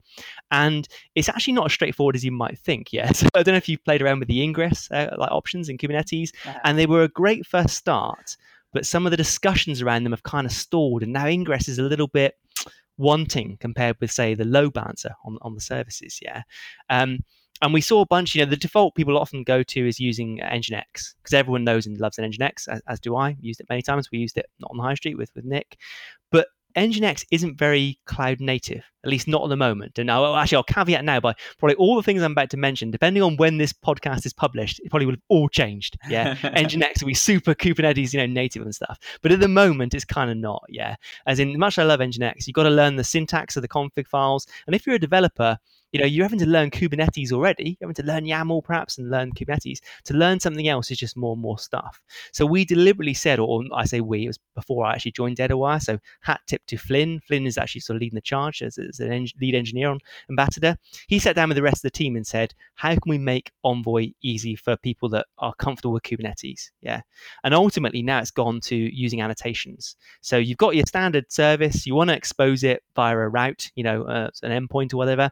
And 0.50 0.88
it's 1.14 1.28
actually 1.28 1.52
not 1.52 1.66
as 1.66 1.74
straightforward 1.74 2.16
as 2.16 2.24
you 2.24 2.32
might 2.32 2.58
think. 2.58 2.90
Yeah. 2.90 3.12
So 3.18 3.26
I 3.34 3.42
don't 3.42 3.52
know 3.52 3.58
if 3.58 3.68
you've 3.68 3.84
played 3.84 4.00
around 4.00 4.20
with 4.20 4.28
the 4.28 4.42
ingress 4.42 4.90
uh, 4.90 5.14
like 5.18 5.30
options 5.30 5.68
in 5.68 5.76
Kubernetes, 5.76 6.30
uh-huh. 6.46 6.58
and 6.64 6.78
they 6.78 6.86
were 6.86 7.02
a 7.02 7.08
great 7.08 7.44
first 7.44 7.76
start, 7.76 8.38
but 8.72 8.86
some 8.86 9.06
of 9.06 9.10
the 9.10 9.16
discussions 9.16 9.82
around 9.82 10.04
them 10.04 10.12
have 10.12 10.22
kind 10.22 10.46
of 10.46 10.52
stalled, 10.52 11.02
and 11.02 11.12
now 11.12 11.26
ingress 11.26 11.68
is 11.68 11.78
a 11.78 11.82
little 11.82 12.08
bit 12.08 12.34
wanting 12.98 13.56
compared 13.60 13.96
with 14.00 14.10
say 14.10 14.34
the 14.34 14.44
load 14.44 14.72
balancer 14.72 15.14
on, 15.24 15.38
on 15.42 15.54
the 15.54 15.60
services. 15.60 16.18
Yeah. 16.20 16.42
Um, 16.90 17.20
and 17.60 17.72
we 17.74 17.80
saw 17.80 18.02
a 18.02 18.06
bunch. 18.06 18.34
You 18.34 18.44
know, 18.44 18.50
the 18.50 18.56
default 18.56 18.94
people 18.94 19.18
often 19.18 19.42
go 19.42 19.62
to 19.62 19.88
is 19.88 19.98
using 19.98 20.38
Nginx 20.38 21.14
because 21.22 21.32
everyone 21.32 21.64
knows 21.64 21.86
and 21.86 21.98
loves 21.98 22.18
an 22.18 22.30
Nginx, 22.30 22.68
as, 22.68 22.80
as 22.86 23.00
do 23.00 23.16
I. 23.16 23.36
Used 23.40 23.60
it 23.60 23.66
many 23.68 23.82
times. 23.82 24.10
We 24.12 24.18
used 24.18 24.36
it 24.36 24.46
not 24.60 24.70
on 24.70 24.76
the 24.76 24.82
high 24.82 24.94
street 24.94 25.16
with 25.18 25.30
with 25.34 25.44
Nick, 25.44 25.76
but 26.30 26.48
Nginx 26.78 27.24
isn't 27.30 27.58
very 27.58 27.98
cloud 28.06 28.40
native, 28.40 28.84
at 29.04 29.10
least 29.10 29.28
not 29.28 29.42
at 29.42 29.48
the 29.48 29.56
moment. 29.56 29.98
And 29.98 30.10
I'll, 30.10 30.36
actually, 30.36 30.56
I'll 30.56 30.64
caveat 30.64 31.04
now 31.04 31.20
by 31.20 31.34
probably 31.58 31.76
all 31.76 31.96
the 31.96 32.02
things 32.02 32.22
I'm 32.22 32.32
about 32.32 32.50
to 32.50 32.56
mention, 32.56 32.90
depending 32.90 33.22
on 33.22 33.36
when 33.36 33.58
this 33.58 33.72
podcast 33.72 34.24
is 34.24 34.32
published, 34.32 34.80
it 34.80 34.90
probably 34.90 35.06
will 35.06 35.14
have 35.14 35.22
all 35.28 35.48
changed. 35.48 35.98
Yeah. 36.08 36.34
Nginx 36.42 37.02
will 37.02 37.08
be 37.08 37.14
super 37.14 37.54
Kubernetes, 37.54 38.12
you 38.12 38.20
know, 38.20 38.26
native 38.26 38.62
and 38.62 38.74
stuff. 38.74 38.98
But 39.22 39.32
at 39.32 39.40
the 39.40 39.48
moment, 39.48 39.94
it's 39.94 40.04
kind 40.04 40.30
of 40.30 40.36
not. 40.36 40.64
Yeah. 40.68 40.96
As 41.26 41.38
in, 41.38 41.58
much 41.58 41.78
I 41.78 41.84
love 41.84 42.00
Nginx, 42.00 42.46
you've 42.46 42.54
got 42.54 42.64
to 42.64 42.70
learn 42.70 42.96
the 42.96 43.04
syntax 43.04 43.56
of 43.56 43.62
the 43.62 43.68
config 43.68 44.06
files. 44.06 44.46
And 44.66 44.74
if 44.74 44.86
you're 44.86 44.96
a 44.96 45.00
developer, 45.00 45.58
you 45.92 46.00
know, 46.00 46.06
you're 46.06 46.24
having 46.24 46.38
to 46.40 46.46
learn 46.46 46.70
Kubernetes 46.70 47.32
already. 47.32 47.76
You're 47.80 47.88
having 47.88 48.02
to 48.02 48.02
learn 48.02 48.24
YAML 48.24 48.64
perhaps 48.64 48.98
and 48.98 49.10
learn 49.10 49.32
Kubernetes. 49.32 49.78
To 50.04 50.14
learn 50.14 50.40
something 50.40 50.68
else 50.68 50.90
is 50.90 50.98
just 50.98 51.16
more 51.16 51.32
and 51.32 51.42
more 51.42 51.58
stuff. 51.58 52.00
So 52.32 52.44
we 52.44 52.64
deliberately 52.64 53.14
said, 53.14 53.38
or 53.38 53.64
I 53.74 53.84
say 53.84 54.00
we, 54.00 54.24
it 54.24 54.28
was 54.28 54.38
before 54.54 54.84
I 54.84 54.92
actually 54.92 55.12
joined 55.12 55.36
DataWire. 55.36 55.82
So 55.82 55.98
hat 56.20 56.40
tip 56.46 56.62
to 56.66 56.76
Flynn. 56.76 57.20
Flynn 57.26 57.46
is 57.46 57.58
actually 57.58 57.80
sort 57.80 57.96
of 57.96 58.02
leading 58.02 58.16
the 58.16 58.20
charge 58.22 58.62
as, 58.62 58.78
as 58.78 59.00
an 59.00 59.12
en- 59.12 59.26
lead 59.40 59.54
engineer 59.54 59.90
on 59.90 60.00
Ambassador. 60.28 60.76
He 61.06 61.18
sat 61.18 61.36
down 61.36 61.48
with 61.48 61.56
the 61.56 61.62
rest 61.62 61.78
of 61.78 61.82
the 61.82 61.98
team 61.98 62.16
and 62.16 62.26
said, 62.26 62.54
how 62.74 62.90
can 62.90 63.00
we 63.06 63.18
make 63.18 63.52
Envoy 63.64 64.12
easy 64.22 64.56
for 64.56 64.76
people 64.76 65.08
that 65.10 65.26
are 65.38 65.54
comfortable 65.54 65.92
with 65.92 66.02
Kubernetes? 66.02 66.70
Yeah. 66.80 67.02
And 67.44 67.54
ultimately 67.54 68.02
now 68.02 68.18
it's 68.18 68.30
gone 68.30 68.60
to 68.62 68.76
using 68.76 69.22
annotations. 69.22 69.96
So 70.20 70.36
you've 70.36 70.58
got 70.58 70.76
your 70.76 70.86
standard 70.86 71.32
service, 71.32 71.86
you 71.86 71.94
want 71.94 72.10
to 72.10 72.16
expose 72.16 72.62
it 72.62 72.82
via 72.94 73.16
a 73.16 73.28
route, 73.28 73.70
you 73.74 73.84
know, 73.84 74.02
uh, 74.04 74.30
an 74.42 74.68
endpoint 74.68 74.92
or 74.92 74.96
whatever, 74.98 75.30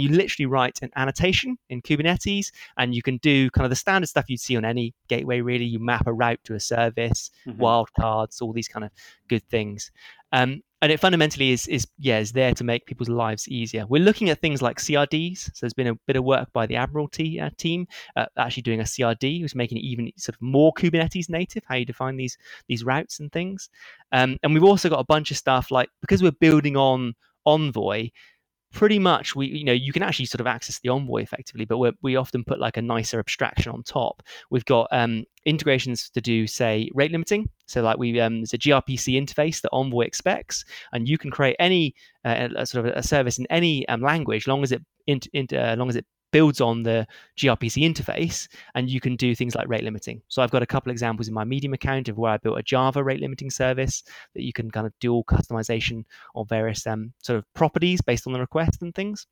you 0.00 0.08
literally 0.08 0.46
write 0.46 0.80
an 0.82 0.90
annotation 0.96 1.58
in 1.68 1.82
Kubernetes, 1.82 2.52
and 2.76 2.94
you 2.94 3.02
can 3.02 3.16
do 3.18 3.50
kind 3.50 3.64
of 3.64 3.70
the 3.70 3.76
standard 3.76 4.08
stuff 4.08 4.26
you'd 4.28 4.40
see 4.40 4.56
on 4.56 4.64
any 4.64 4.94
gateway. 5.08 5.40
Really, 5.40 5.64
you 5.64 5.78
map 5.78 6.06
a 6.06 6.12
route 6.12 6.40
to 6.44 6.54
a 6.54 6.60
service, 6.60 7.30
mm-hmm. 7.46 7.60
wildcards, 7.60 8.40
all 8.40 8.52
these 8.52 8.68
kind 8.68 8.84
of 8.84 8.90
good 9.28 9.46
things. 9.48 9.90
Um, 10.32 10.62
and 10.82 10.90
it 10.90 10.98
fundamentally 10.98 11.52
is 11.52 11.68
is 11.68 11.86
yeah 11.98 12.18
is 12.18 12.32
there 12.32 12.52
to 12.54 12.64
make 12.64 12.86
people's 12.86 13.08
lives 13.08 13.48
easier. 13.48 13.86
We're 13.86 14.02
looking 14.02 14.30
at 14.30 14.40
things 14.40 14.60
like 14.60 14.78
CRDs. 14.78 15.38
So 15.38 15.52
there's 15.60 15.74
been 15.74 15.86
a 15.86 15.94
bit 16.06 16.16
of 16.16 16.24
work 16.24 16.52
by 16.52 16.66
the 16.66 16.74
Admiralty 16.74 17.40
uh, 17.40 17.50
team 17.56 17.86
uh, 18.16 18.26
actually 18.36 18.64
doing 18.64 18.80
a 18.80 18.84
CRD, 18.84 19.40
who's 19.40 19.54
making 19.54 19.78
it 19.78 19.82
even 19.82 20.10
sort 20.16 20.34
of 20.34 20.42
more 20.42 20.72
Kubernetes 20.74 21.30
native. 21.30 21.62
How 21.66 21.76
you 21.76 21.84
define 21.84 22.16
these 22.16 22.36
these 22.66 22.84
routes 22.84 23.20
and 23.20 23.30
things. 23.30 23.70
Um, 24.10 24.38
and 24.42 24.52
we've 24.52 24.64
also 24.64 24.88
got 24.88 24.98
a 24.98 25.04
bunch 25.04 25.30
of 25.30 25.36
stuff 25.36 25.70
like 25.70 25.88
because 26.00 26.20
we're 26.20 26.32
building 26.32 26.76
on 26.76 27.14
Envoy, 27.46 28.10
pretty 28.72 28.98
much 28.98 29.36
we 29.36 29.46
you 29.46 29.64
know 29.64 29.72
you 29.72 29.92
can 29.92 30.02
actually 30.02 30.24
sort 30.24 30.40
of 30.40 30.46
access 30.46 30.78
the 30.80 30.88
envoy 30.88 31.22
effectively 31.22 31.64
but 31.64 31.78
we 31.78 31.90
we 32.02 32.16
often 32.16 32.42
put 32.44 32.58
like 32.58 32.76
a 32.76 32.82
nicer 32.82 33.18
abstraction 33.18 33.72
on 33.72 33.82
top. 33.82 34.22
We've 34.50 34.64
got 34.64 34.88
um, 34.90 35.24
integrations 35.44 36.10
to 36.10 36.20
do 36.20 36.46
say 36.46 36.90
rate 36.94 37.12
limiting. 37.12 37.48
So 37.66 37.82
like 37.82 37.98
we 37.98 38.20
um, 38.20 38.36
there's 38.36 38.54
a 38.54 38.58
grpc 38.58 39.20
interface 39.20 39.60
that 39.62 39.70
envoy 39.72 40.02
expects 40.02 40.64
and 40.92 41.08
you 41.08 41.18
can 41.18 41.30
create 41.30 41.56
any 41.58 41.94
uh, 42.24 42.64
sort 42.64 42.86
of 42.86 42.92
a 42.96 43.02
service 43.02 43.38
in 43.38 43.46
any 43.50 43.86
um, 43.88 44.00
language 44.00 44.46
long 44.46 44.62
as 44.62 44.72
it 44.72 44.82
in, 45.06 45.20
in, 45.32 45.46
uh, 45.52 45.74
long 45.76 45.88
as 45.88 45.96
it 45.96 46.06
builds 46.32 46.60
on 46.60 46.82
the 46.82 47.06
gRPC 47.38 47.88
interface, 47.88 48.48
and 48.74 48.90
you 48.90 49.00
can 49.00 49.16
do 49.16 49.34
things 49.34 49.54
like 49.54 49.68
rate 49.68 49.84
limiting. 49.84 50.20
So 50.28 50.42
I've 50.42 50.50
got 50.50 50.62
a 50.62 50.66
couple 50.66 50.90
examples 50.90 51.28
in 51.28 51.34
my 51.34 51.44
Medium 51.44 51.74
account 51.74 52.08
of 52.08 52.18
where 52.18 52.32
I 52.32 52.38
built 52.38 52.58
a 52.58 52.62
Java 52.62 53.04
rate 53.04 53.20
limiting 53.20 53.50
service 53.50 54.02
that 54.34 54.42
you 54.42 54.52
can 54.52 54.70
kind 54.70 54.86
of 54.86 54.92
do 55.00 55.12
all 55.12 55.24
customization 55.24 56.04
of 56.34 56.48
various 56.48 56.86
um, 56.86 57.12
sort 57.22 57.38
of 57.38 57.44
properties 57.54 58.00
based 58.00 58.26
on 58.26 58.32
the 58.32 58.40
request 58.40 58.82
and 58.82 58.94
things. 58.94 59.26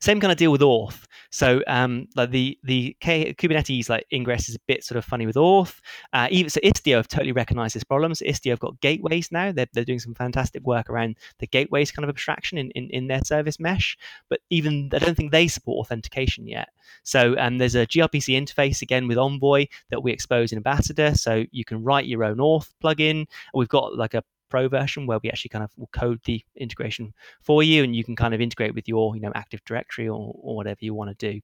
Same 0.00 0.20
kind 0.20 0.32
of 0.32 0.38
deal 0.38 0.52
with 0.52 0.60
auth. 0.60 1.04
So 1.30 1.62
um, 1.66 2.08
like 2.14 2.30
the 2.30 2.58
the 2.62 2.96
K- 3.00 3.32
Kubernetes 3.34 3.88
like 3.88 4.06
ingress 4.12 4.48
is 4.48 4.54
a 4.54 4.60
bit 4.66 4.84
sort 4.84 4.98
of 4.98 5.04
funny 5.04 5.26
with 5.26 5.36
auth. 5.36 5.80
Uh, 6.12 6.28
even 6.30 6.50
so, 6.50 6.60
Istio 6.60 6.96
have 6.96 7.08
totally 7.08 7.32
recognized 7.32 7.74
this 7.74 7.84
problem. 7.84 8.14
So 8.14 8.26
Istio 8.26 8.50
have 8.50 8.60
got 8.60 8.80
gateways 8.80 9.32
now. 9.32 9.50
They're, 9.52 9.68
they're 9.72 9.84
doing 9.84 9.98
some 9.98 10.14
fantastic 10.14 10.62
work 10.64 10.90
around 10.90 11.16
the 11.38 11.46
gateways 11.46 11.90
kind 11.90 12.04
of 12.04 12.10
abstraction 12.10 12.58
in, 12.58 12.70
in, 12.72 12.90
in 12.90 13.06
their 13.06 13.22
service 13.24 13.58
mesh. 13.58 13.96
But 14.28 14.40
even 14.50 14.90
I 14.92 14.98
don't 14.98 15.16
think 15.16 15.32
they 15.32 15.48
support 15.48 15.86
authentication 15.86 16.46
yet. 16.46 16.68
So 17.02 17.34
um, 17.38 17.58
there's 17.58 17.74
a 17.74 17.86
gRPC 17.86 18.36
interface 18.38 18.82
again 18.82 19.08
with 19.08 19.18
Envoy 19.18 19.66
that 19.90 20.02
we 20.02 20.12
expose 20.12 20.52
in 20.52 20.58
Ambassador. 20.58 21.14
So 21.14 21.44
you 21.50 21.64
can 21.64 21.82
write 21.82 22.06
your 22.06 22.24
own 22.24 22.36
auth 22.36 22.70
plugin. 22.82 23.26
We've 23.54 23.68
got 23.68 23.96
like 23.96 24.14
a 24.14 24.22
Pro 24.52 24.68
version 24.68 25.06
where 25.06 25.18
we 25.22 25.30
actually 25.30 25.48
kind 25.48 25.64
of 25.64 25.70
will 25.78 25.88
code 25.94 26.20
the 26.26 26.44
integration 26.56 27.14
for 27.40 27.62
you, 27.62 27.82
and 27.82 27.96
you 27.96 28.04
can 28.04 28.14
kind 28.14 28.34
of 28.34 28.40
integrate 28.42 28.74
with 28.74 28.86
your 28.86 29.16
you 29.16 29.22
know 29.22 29.32
Active 29.34 29.64
Directory 29.64 30.08
or, 30.08 30.34
or 30.36 30.56
whatever 30.56 30.76
you 30.82 30.92
want 30.92 31.18
to 31.18 31.32
do. 31.32 31.40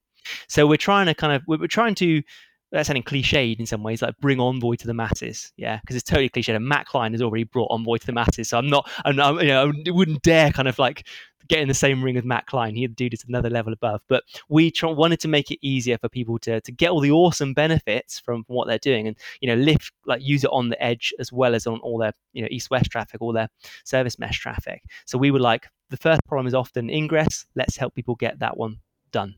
So 0.47 0.67
we're 0.67 0.77
trying 0.77 1.07
to 1.07 1.15
kind 1.15 1.33
of 1.33 1.41
we're, 1.47 1.65
trying 1.65 1.95
to 1.95 2.21
that's 2.71 2.87
sounding 2.87 3.03
cliched 3.03 3.59
in 3.59 3.65
some 3.65 3.83
ways, 3.83 4.01
like 4.01 4.17
bring 4.19 4.39
Envoy 4.39 4.75
to 4.75 4.87
the 4.87 4.93
masses. 4.93 5.51
Yeah, 5.57 5.79
because 5.81 5.95
it's 5.95 6.09
totally 6.09 6.29
cliched. 6.29 6.55
And 6.55 6.65
Matt 6.65 6.85
Klein 6.85 7.13
has 7.13 7.21
already 7.21 7.43
brought 7.43 7.71
Envoy 7.71 7.97
to 7.97 8.05
the 8.05 8.13
masses, 8.13 8.49
so 8.49 8.57
I'm 8.57 8.67
not, 8.67 8.89
I'm, 9.05 9.17
you 9.39 9.47
know, 9.47 9.71
I 9.71 9.91
wouldn't 9.91 10.21
dare 10.21 10.51
kind 10.51 10.67
of 10.67 10.77
like 10.77 11.07
get 11.47 11.59
in 11.59 11.67
the 11.67 11.73
same 11.73 12.03
ring 12.03 12.15
as 12.15 12.23
Matt 12.23 12.45
Klein. 12.45 12.75
He, 12.75 12.85
dude, 12.87 13.13
is 13.13 13.25
another 13.27 13.49
level 13.49 13.73
above. 13.73 14.01
But 14.07 14.23
we 14.49 14.69
tr- 14.71 14.87
wanted 14.87 15.19
to 15.21 15.27
make 15.27 15.49
it 15.51 15.57
easier 15.61 15.97
for 15.97 16.07
people 16.09 16.37
to 16.39 16.61
to 16.61 16.71
get 16.71 16.91
all 16.91 17.01
the 17.01 17.11
awesome 17.11 17.53
benefits 17.53 18.19
from, 18.19 18.43
from 18.43 18.55
what 18.55 18.67
they're 18.67 18.77
doing, 18.77 19.07
and 19.07 19.17
you 19.41 19.47
know, 19.49 19.61
lift 19.61 19.91
like 20.05 20.21
use 20.21 20.43
it 20.43 20.51
on 20.51 20.69
the 20.69 20.81
edge 20.81 21.13
as 21.19 21.31
well 21.31 21.55
as 21.55 21.67
on 21.67 21.79
all 21.79 21.97
their 21.97 22.13
you 22.33 22.41
know 22.41 22.47
east 22.51 22.69
west 22.69 22.91
traffic, 22.91 23.21
all 23.21 23.33
their 23.33 23.49
service 23.83 24.19
mesh 24.19 24.39
traffic. 24.39 24.83
So 25.05 25.17
we 25.17 25.31
were 25.31 25.39
like, 25.39 25.67
the 25.89 25.97
first 25.97 26.21
problem 26.27 26.47
is 26.47 26.53
often 26.53 26.89
ingress. 26.89 27.45
Let's 27.55 27.75
help 27.75 27.95
people 27.95 28.15
get 28.15 28.39
that 28.39 28.57
one 28.57 28.77
done. 29.11 29.35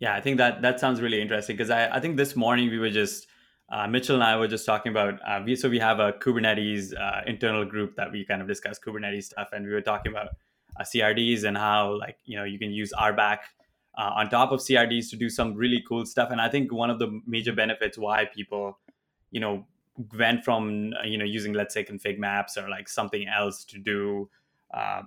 Yeah, 0.00 0.14
I 0.14 0.20
think 0.20 0.38
that 0.38 0.62
that 0.62 0.80
sounds 0.80 1.00
really 1.00 1.20
interesting 1.20 1.56
because 1.56 1.70
I, 1.70 1.96
I 1.96 2.00
think 2.00 2.16
this 2.16 2.34
morning 2.34 2.70
we 2.70 2.78
were 2.78 2.90
just 2.90 3.26
uh, 3.70 3.86
Mitchell 3.86 4.16
and 4.16 4.24
I 4.24 4.36
were 4.36 4.48
just 4.48 4.64
talking 4.64 4.90
about 4.90 5.20
uh, 5.26 5.42
we 5.44 5.54
so 5.54 5.68
we 5.68 5.78
have 5.78 6.00
a 6.00 6.12
Kubernetes 6.12 6.98
uh, 6.98 7.20
internal 7.26 7.66
group 7.66 7.94
that 7.96 8.10
we 8.10 8.24
kind 8.24 8.40
of 8.40 8.48
discuss 8.48 8.78
Kubernetes 8.78 9.24
stuff, 9.24 9.50
and 9.52 9.66
we 9.66 9.72
were 9.72 9.82
talking 9.82 10.10
about 10.10 10.28
uh, 10.78 10.82
CRDs 10.82 11.44
and 11.44 11.56
how 11.56 11.98
like 11.98 12.16
you 12.24 12.36
know 12.36 12.44
you 12.44 12.58
can 12.58 12.72
use 12.72 12.92
RBAC 12.98 13.38
uh, 13.98 14.10
on 14.16 14.30
top 14.30 14.52
of 14.52 14.60
CRDs 14.60 15.10
to 15.10 15.16
do 15.16 15.28
some 15.28 15.54
really 15.54 15.84
cool 15.86 16.06
stuff. 16.06 16.30
And 16.30 16.40
I 16.40 16.48
think 16.48 16.72
one 16.72 16.88
of 16.88 16.98
the 16.98 17.20
major 17.26 17.52
benefits 17.52 17.98
why 17.98 18.24
people 18.24 18.78
you 19.30 19.40
know 19.40 19.66
went 20.18 20.44
from 20.44 20.94
you 21.04 21.18
know 21.18 21.26
using 21.26 21.52
let's 21.52 21.74
say 21.74 21.84
config 21.84 22.18
maps 22.18 22.56
or 22.56 22.70
like 22.70 22.88
something 22.88 23.28
else 23.28 23.66
to 23.66 23.78
do 23.78 24.30
uh, 24.72 25.02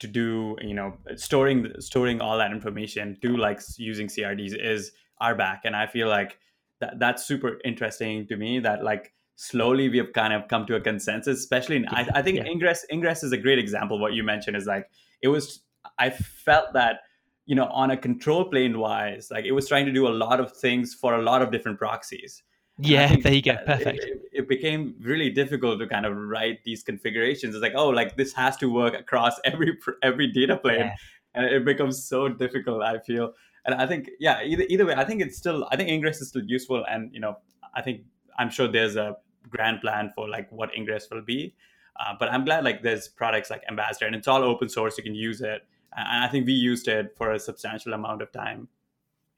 to 0.00 0.06
do 0.06 0.56
you 0.60 0.74
know 0.74 0.94
storing 1.16 1.72
storing 1.78 2.20
all 2.20 2.36
that 2.38 2.50
information 2.50 3.16
to 3.22 3.36
like 3.36 3.60
using 3.76 4.08
crds 4.08 4.54
is 4.58 4.92
RBAC 5.22 5.60
and 5.64 5.76
i 5.76 5.86
feel 5.86 6.08
like 6.08 6.38
that 6.80 6.98
that's 6.98 7.24
super 7.24 7.58
interesting 7.64 8.26
to 8.26 8.36
me 8.36 8.58
that 8.58 8.82
like 8.82 9.12
slowly 9.36 9.88
we 9.88 9.98
have 9.98 10.12
kind 10.12 10.32
of 10.32 10.48
come 10.48 10.66
to 10.66 10.74
a 10.74 10.80
consensus 10.80 11.38
especially 11.38 11.76
in, 11.76 11.86
I, 11.88 12.08
I 12.14 12.22
think 12.22 12.38
yeah. 12.38 12.46
ingress 12.46 12.84
ingress 12.90 13.22
is 13.22 13.32
a 13.32 13.38
great 13.38 13.58
example 13.58 13.98
what 13.98 14.14
you 14.14 14.22
mentioned 14.22 14.56
is 14.56 14.66
like 14.66 14.88
it 15.22 15.28
was 15.28 15.60
i 15.98 16.10
felt 16.10 16.72
that 16.72 17.00
you 17.46 17.54
know 17.54 17.66
on 17.66 17.90
a 17.90 17.96
control 17.96 18.44
plane 18.44 18.78
wise 18.78 19.30
like 19.30 19.44
it 19.44 19.52
was 19.52 19.68
trying 19.68 19.86
to 19.86 19.92
do 19.92 20.08
a 20.08 20.14
lot 20.24 20.40
of 20.40 20.52
things 20.52 20.94
for 20.94 21.14
a 21.14 21.22
lot 21.22 21.42
of 21.42 21.50
different 21.50 21.78
proxies 21.78 22.42
yeah 22.80 23.16
there 23.22 23.32
you 23.32 23.42
go 23.42 23.56
perfect. 23.66 24.04
it, 24.04 24.22
it, 24.32 24.48
became 24.48 24.94
really 25.00 25.30
difficult 25.30 25.78
to 25.78 25.86
kind 25.86 26.06
of 26.06 26.16
write 26.16 26.62
these 26.64 26.82
configurations. 26.82 27.54
It's 27.54 27.62
like 27.62 27.74
oh 27.74 27.88
like 27.88 28.16
this 28.16 28.32
has 28.34 28.56
to 28.58 28.72
work 28.72 28.94
across 28.94 29.38
every 29.44 29.78
every 30.02 30.26
data 30.32 30.56
plane. 30.56 30.80
Yeah. 30.80 30.94
and 31.34 31.46
it 31.46 31.64
becomes 31.64 32.04
so 32.04 32.28
difficult 32.28 32.82
i 32.82 32.98
feel. 32.98 33.32
And 33.66 33.74
i 33.74 33.86
think 33.86 34.10
yeah 34.18 34.42
either, 34.42 34.64
either 34.68 34.86
way 34.86 34.94
i 34.94 35.04
think 35.04 35.20
it's 35.22 35.36
still 35.36 35.66
i 35.70 35.76
think 35.76 35.88
ingress 35.88 36.20
is 36.20 36.28
still 36.28 36.44
useful. 36.44 36.84
And 36.90 37.12
you 37.12 37.20
know 37.20 37.36
i 37.74 37.82
think 37.82 38.02
i'm 38.38 38.50
sure 38.50 38.68
there's 38.68 38.96
a 38.96 39.16
grand 39.48 39.80
plan 39.80 40.12
for 40.14 40.28
like 40.28 40.50
what 40.50 40.74
ingress 40.76 41.08
will 41.10 41.22
be. 41.22 41.54
Uh, 41.98 42.14
but 42.18 42.32
i'm 42.32 42.44
glad 42.44 42.64
like 42.64 42.82
there's 42.82 43.08
products 43.08 43.50
like 43.50 43.62
ambassador 43.68 44.06
and 44.06 44.14
it's 44.14 44.28
all 44.28 44.42
open 44.42 44.68
source. 44.68 44.96
You 44.98 45.04
can 45.04 45.14
use 45.14 45.40
it. 45.40 45.66
And 45.96 46.24
i 46.24 46.28
think 46.28 46.46
we 46.46 46.52
used 46.52 46.88
it 46.88 47.14
for 47.16 47.32
a 47.32 47.38
substantial 47.38 47.92
amount 47.92 48.22
of 48.22 48.32
time 48.32 48.68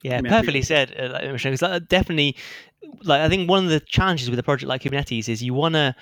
yeah, 0.02 0.20
perfectly 0.20 0.62
said. 0.62 0.94
Uh, 0.98 1.10
like, 1.12 1.88
definitely, 1.88 2.36
like 3.02 3.20
I 3.20 3.28
think 3.28 3.48
one 3.48 3.64
of 3.64 3.70
the 3.70 3.80
challenges 3.80 4.28
with 4.30 4.38
a 4.38 4.42
project 4.42 4.68
like 4.68 4.82
Kubernetes 4.82 5.28
is 5.28 5.42
you 5.42 5.54
want 5.54 5.74
to 5.74 5.94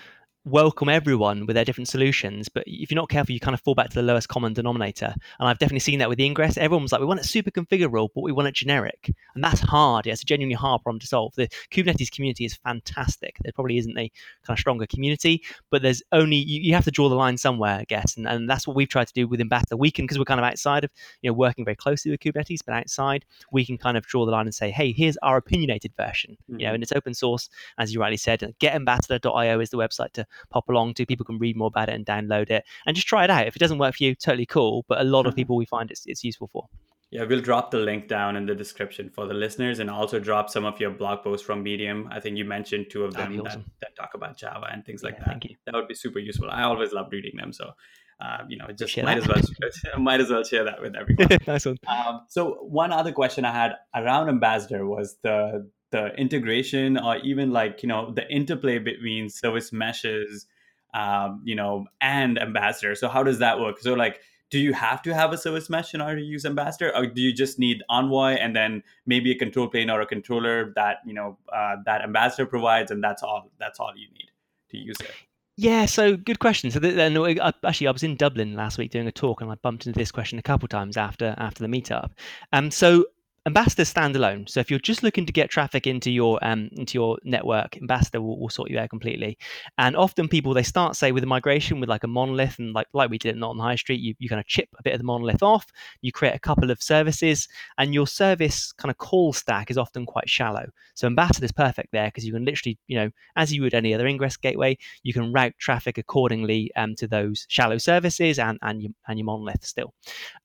welcome 0.46 0.88
everyone 0.88 1.44
with 1.44 1.54
their 1.54 1.64
different 1.64 1.88
solutions. 1.88 2.48
But 2.48 2.64
if 2.66 2.90
you're 2.90 2.96
not 2.96 3.10
careful, 3.10 3.32
you 3.32 3.40
kind 3.40 3.54
of 3.54 3.60
fall 3.60 3.74
back 3.74 3.90
to 3.90 3.94
the 3.94 4.02
lowest 4.02 4.28
common 4.28 4.54
denominator. 4.54 5.14
And 5.38 5.48
I've 5.48 5.58
definitely 5.58 5.80
seen 5.80 5.98
that 5.98 6.08
with 6.08 6.18
the 6.18 6.24
ingress. 6.24 6.56
Everyone 6.56 6.82
was 6.82 6.92
like, 6.92 7.00
we 7.00 7.06
want 7.06 7.20
it 7.20 7.24
super 7.24 7.50
configurable, 7.50 8.08
but 8.14 8.22
we 8.22 8.32
want 8.32 8.48
it 8.48 8.54
generic. 8.54 9.12
And 9.34 9.44
that's 9.44 9.60
hard. 9.60 10.06
Yeah, 10.06 10.14
it's 10.14 10.22
a 10.22 10.26
genuinely 10.26 10.54
hard 10.54 10.82
problem 10.82 11.00
to 11.00 11.06
solve. 11.06 11.34
The 11.34 11.48
Kubernetes 11.70 12.10
community 12.10 12.46
is 12.46 12.54
fantastic. 12.54 13.36
There 13.42 13.52
probably 13.52 13.76
isn't 13.78 13.96
a 13.98 14.10
kind 14.44 14.56
of 14.56 14.58
stronger 14.58 14.86
community, 14.86 15.42
but 15.70 15.82
there's 15.82 16.02
only, 16.12 16.36
you, 16.36 16.60
you 16.62 16.74
have 16.74 16.84
to 16.84 16.90
draw 16.90 17.08
the 17.08 17.14
line 17.14 17.36
somewhere, 17.36 17.76
I 17.76 17.84
guess. 17.84 18.16
And, 18.16 18.26
and 18.26 18.48
that's 18.48 18.66
what 18.66 18.76
we've 18.76 18.88
tried 18.88 19.08
to 19.08 19.14
do 19.14 19.28
with 19.28 19.40
Ambassador. 19.40 19.76
We 19.76 19.90
can, 19.90 20.04
because 20.04 20.18
we're 20.18 20.24
kind 20.24 20.40
of 20.40 20.46
outside 20.46 20.84
of, 20.84 20.90
you 21.20 21.30
know, 21.30 21.34
working 21.34 21.64
very 21.64 21.76
closely 21.76 22.10
with 22.10 22.20
Kubernetes, 22.20 22.60
but 22.64 22.74
outside, 22.74 23.26
we 23.52 23.66
can 23.66 23.76
kind 23.76 23.98
of 23.98 24.06
draw 24.06 24.24
the 24.24 24.32
line 24.32 24.46
and 24.46 24.54
say, 24.54 24.70
hey, 24.70 24.92
here's 24.92 25.18
our 25.18 25.36
opinionated 25.36 25.92
version, 25.96 26.32
mm-hmm. 26.32 26.60
you 26.60 26.66
know, 26.66 26.68
mm-hmm. 26.68 26.74
and 26.76 26.82
it's 26.82 26.92
open 26.92 27.12
source, 27.12 27.50
as 27.78 27.92
you 27.92 28.00
rightly 28.00 28.16
said. 28.16 28.40
Getambassador.io 28.58 29.60
is 29.60 29.68
the 29.68 29.76
website 29.76 30.12
to 30.12 30.26
pop 30.50 30.68
along 30.68 30.94
to. 30.94 31.06
People 31.06 31.26
can 31.26 31.38
read 31.38 31.56
more 31.56 31.68
about 31.68 31.88
it 31.88 31.94
and 31.94 32.06
download 32.06 32.50
it 32.50 32.64
and 32.86 32.96
just 32.96 33.08
try 33.08 33.24
it 33.24 33.30
out. 33.30 33.46
If 33.46 33.56
it 33.56 33.60
doesn't 33.60 33.78
work 33.78 33.94
for 33.96 34.04
you, 34.04 34.14
totally 34.14 34.46
cool. 34.46 34.84
But 34.88 35.00
a 35.00 35.04
lot 35.04 35.26
of 35.26 35.32
mm-hmm. 35.32 35.36
people 35.36 35.56
we 35.56 35.66
find 35.66 35.90
it's, 35.90 36.04
it's 36.06 36.24
useful 36.24 36.48
for. 36.52 36.66
Yeah, 37.10 37.24
we'll 37.24 37.40
drop 37.40 37.72
the 37.72 37.78
link 37.78 38.06
down 38.06 38.36
in 38.36 38.46
the 38.46 38.54
description 38.54 39.10
for 39.10 39.26
the 39.26 39.34
listeners 39.34 39.80
and 39.80 39.90
also 39.90 40.20
drop 40.20 40.48
some 40.48 40.64
of 40.64 40.78
your 40.78 40.90
blog 40.90 41.24
posts 41.24 41.44
from 41.44 41.60
Medium. 41.60 42.08
I 42.12 42.20
think 42.20 42.36
you 42.36 42.44
mentioned 42.44 42.86
two 42.88 43.04
of 43.04 43.14
them 43.14 43.40
awesome. 43.40 43.64
that, 43.80 43.96
that, 43.96 43.96
talk 43.96 44.14
about 44.14 44.36
Java 44.38 44.68
and 44.72 44.84
things 44.84 45.02
yeah, 45.02 45.08
like 45.08 45.18
that. 45.18 45.26
Thank 45.26 45.44
you. 45.46 45.56
That 45.66 45.74
would 45.74 45.88
be 45.88 45.94
super 45.94 46.20
useful. 46.20 46.48
I 46.48 46.62
always 46.62 46.92
love 46.92 47.08
reading 47.10 47.32
them. 47.36 47.52
So, 47.52 47.72
uh, 48.20 48.44
you 48.48 48.56
know, 48.58 48.68
just 48.68 48.96
might 49.02 49.18
as, 49.18 49.26
well, 49.26 49.42
might 49.98 50.20
as 50.20 50.30
well 50.30 50.44
share 50.44 50.62
that 50.62 50.80
with 50.80 50.94
everyone. 50.94 51.38
nice 51.48 51.66
one. 51.66 51.78
Um, 51.88 52.26
so 52.28 52.58
one 52.60 52.92
other 52.92 53.10
question 53.10 53.44
I 53.44 53.50
had 53.50 53.72
around 53.92 54.28
Ambassador 54.28 54.86
was 54.86 55.16
the 55.24 55.68
the 55.90 56.14
integration 56.16 56.98
or 56.98 57.16
even 57.18 57.50
like, 57.50 57.82
you 57.82 57.88
know, 57.88 58.12
the 58.12 58.28
interplay 58.30 58.78
between 58.78 59.28
service 59.28 59.72
meshes 59.72 60.46
um, 60.94 61.40
you 61.44 61.54
know, 61.54 61.86
and 62.00 62.40
ambassador. 62.40 62.94
So 62.94 63.08
how 63.08 63.22
does 63.22 63.38
that 63.38 63.60
work? 63.60 63.78
So 63.80 63.94
like, 63.94 64.20
do 64.50 64.58
you 64.58 64.72
have 64.72 65.00
to 65.02 65.14
have 65.14 65.32
a 65.32 65.38
service 65.38 65.70
mesh 65.70 65.94
in 65.94 66.00
order 66.00 66.16
to 66.16 66.24
use 66.24 66.44
Ambassador, 66.44 66.94
or 66.96 67.06
do 67.06 67.20
you 67.22 67.32
just 67.32 67.60
need 67.60 67.84
Envoy 67.88 68.32
and 68.32 68.54
then 68.54 68.82
maybe 69.06 69.30
a 69.30 69.38
control 69.38 69.68
plane 69.68 69.88
or 69.88 70.00
a 70.00 70.06
controller 70.06 70.72
that 70.74 70.98
you 71.06 71.14
know 71.14 71.38
uh, 71.52 71.76
that 71.86 72.02
Ambassador 72.02 72.46
provides, 72.46 72.90
and 72.90 73.02
that's 73.02 73.22
all 73.22 73.48
that's 73.60 73.78
all 73.78 73.92
you 73.96 74.08
need 74.12 74.30
to 74.70 74.76
use 74.76 74.96
it? 75.00 75.12
Yeah, 75.56 75.86
so 75.86 76.16
good 76.16 76.40
question. 76.40 76.72
So 76.72 76.80
then, 76.80 77.16
actually, 77.64 77.86
I 77.86 77.90
was 77.92 78.02
in 78.02 78.16
Dublin 78.16 78.56
last 78.56 78.76
week 78.76 78.90
doing 78.90 79.06
a 79.06 79.12
talk, 79.12 79.40
and 79.40 79.52
I 79.52 79.54
bumped 79.54 79.86
into 79.86 79.96
this 79.96 80.10
question 80.10 80.36
a 80.40 80.42
couple 80.42 80.66
times 80.66 80.96
after 80.96 81.32
after 81.38 81.62
the 81.62 81.68
meetup. 81.68 82.10
Um, 82.52 82.72
so 82.72 83.04
Ambassador 83.46 83.84
standalone. 83.84 84.46
So 84.48 84.60
if 84.60 84.70
you're 84.70 84.78
just 84.78 85.02
looking 85.02 85.24
to 85.24 85.32
get 85.32 85.48
traffic 85.48 85.86
into 85.86 86.10
your 86.10 86.38
um, 86.42 86.68
into 86.72 86.98
your 86.98 87.18
network, 87.24 87.78
Ambassador 87.78 88.20
will, 88.20 88.38
will, 88.38 88.50
sort 88.50 88.70
you 88.70 88.78
out 88.78 88.90
completely. 88.90 89.38
And 89.78 89.96
often 89.96 90.28
people 90.28 90.52
they 90.52 90.62
start 90.62 90.94
say 90.94 91.10
with 91.10 91.24
a 91.24 91.26
migration 91.26 91.80
with 91.80 91.88
like 91.88 92.04
a 92.04 92.06
monolith 92.06 92.58
and 92.58 92.74
like 92.74 92.88
like 92.92 93.08
we 93.08 93.16
did 93.16 93.36
not 93.36 93.50
on 93.50 93.58
High 93.58 93.76
Street, 93.76 94.00
you, 94.00 94.14
you 94.18 94.28
kind 94.28 94.40
of 94.40 94.46
chip 94.46 94.68
a 94.78 94.82
bit 94.82 94.92
of 94.92 94.98
the 94.98 95.04
monolith 95.04 95.42
off, 95.42 95.66
you 96.02 96.12
create 96.12 96.34
a 96.34 96.38
couple 96.38 96.70
of 96.70 96.82
services, 96.82 97.48
and 97.78 97.94
your 97.94 98.06
service 98.06 98.72
kind 98.72 98.90
of 98.90 98.98
call 98.98 99.32
stack 99.32 99.70
is 99.70 99.78
often 99.78 100.04
quite 100.04 100.28
shallow. 100.28 100.66
So 100.92 101.06
Ambassador 101.06 101.46
is 101.46 101.52
perfect 101.52 101.92
there 101.92 102.08
because 102.08 102.26
you 102.26 102.34
can 102.34 102.44
literally, 102.44 102.78
you 102.88 102.96
know, 102.98 103.10
as 103.36 103.54
you 103.54 103.62
would 103.62 103.72
any 103.72 103.94
other 103.94 104.06
ingress 104.06 104.36
gateway, 104.36 104.76
you 105.02 105.14
can 105.14 105.32
route 105.32 105.54
traffic 105.58 105.96
accordingly 105.96 106.70
um, 106.76 106.94
to 106.96 107.06
those 107.06 107.46
shallow 107.48 107.78
services 107.78 108.38
and 108.38 108.58
and 108.60 108.82
your 108.82 108.92
and 109.08 109.18
your 109.18 109.24
monolith 109.24 109.64
still. 109.64 109.94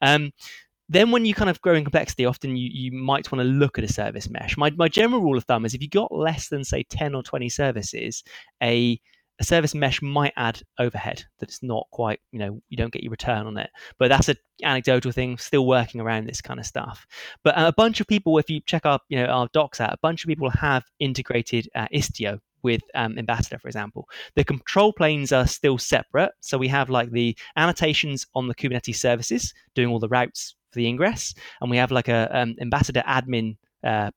Um, 0.01 0.31
then 0.89 1.11
when 1.11 1.25
you 1.25 1.33
kind 1.33 1.49
of 1.49 1.61
grow 1.61 1.73
in 1.73 1.83
complexity, 1.83 2.25
often 2.25 2.55
you, 2.55 2.69
you 2.71 2.91
might 2.91 3.31
want 3.31 3.41
to 3.41 3.47
look 3.47 3.77
at 3.77 3.83
a 3.83 3.91
service 3.91 4.29
mesh. 4.29 4.57
My, 4.57 4.69
my 4.71 4.87
general 4.87 5.21
rule 5.21 5.37
of 5.37 5.43
thumb 5.45 5.65
is 5.65 5.73
if 5.73 5.81
you 5.81 5.89
got 5.89 6.13
less 6.13 6.49
than 6.49 6.63
say 6.63 6.83
10 6.83 7.15
or 7.15 7.23
20 7.23 7.49
services, 7.49 8.23
a, 8.61 8.99
a 9.39 9.43
service 9.43 9.73
mesh 9.73 10.01
might 10.01 10.33
add 10.37 10.61
overhead 10.79 11.23
that 11.39 11.49
it's 11.49 11.63
not 11.63 11.87
quite, 11.91 12.19
you 12.31 12.39
know, 12.39 12.61
you 12.69 12.77
don't 12.77 12.93
get 12.93 13.03
your 13.03 13.11
return 13.11 13.47
on 13.47 13.57
it. 13.57 13.69
But 13.97 14.09
that's 14.09 14.29
an 14.29 14.37
anecdotal 14.63 15.11
thing, 15.11 15.37
still 15.37 15.65
working 15.65 16.01
around 16.01 16.27
this 16.27 16.41
kind 16.41 16.59
of 16.59 16.65
stuff. 16.67 17.07
But 17.43 17.55
a 17.57 17.73
bunch 17.73 17.99
of 17.99 18.07
people, 18.07 18.37
if 18.37 18.49
you 18.49 18.61
check 18.61 18.85
our, 18.85 18.99
you 19.09 19.17
know, 19.17 19.25
our 19.25 19.49
docs 19.53 19.81
out, 19.81 19.93
a 19.93 19.99
bunch 20.01 20.23
of 20.23 20.27
people 20.27 20.51
have 20.51 20.83
integrated 20.99 21.67
uh, 21.75 21.87
Istio 21.93 22.39
with 22.61 22.81
um, 22.95 23.17
Ambassador, 23.17 23.59
for 23.59 23.67
example. 23.67 24.07
The 24.35 24.43
control 24.43 24.91
planes 24.91 25.31
are 25.31 25.45
still 25.45 25.77
separate. 25.77 26.31
So 26.41 26.57
we 26.57 26.67
have 26.67 26.89
like 26.89 27.11
the 27.11 27.37
annotations 27.55 28.25
on 28.33 28.47
the 28.47 28.55
Kubernetes 28.55 28.95
services 28.95 29.53
doing 29.75 29.89
all 29.89 29.99
the 29.99 30.09
routes 30.09 30.55
for 30.75 30.79
the 30.79 30.87
ingress, 30.87 31.33
and 31.61 31.71
we 31.71 31.77
have 31.77 31.91
like 31.91 32.07
a 32.07 32.29
um, 32.37 32.55
ambassador 32.61 33.03
admin 33.07 33.57
uh, 33.83 34.11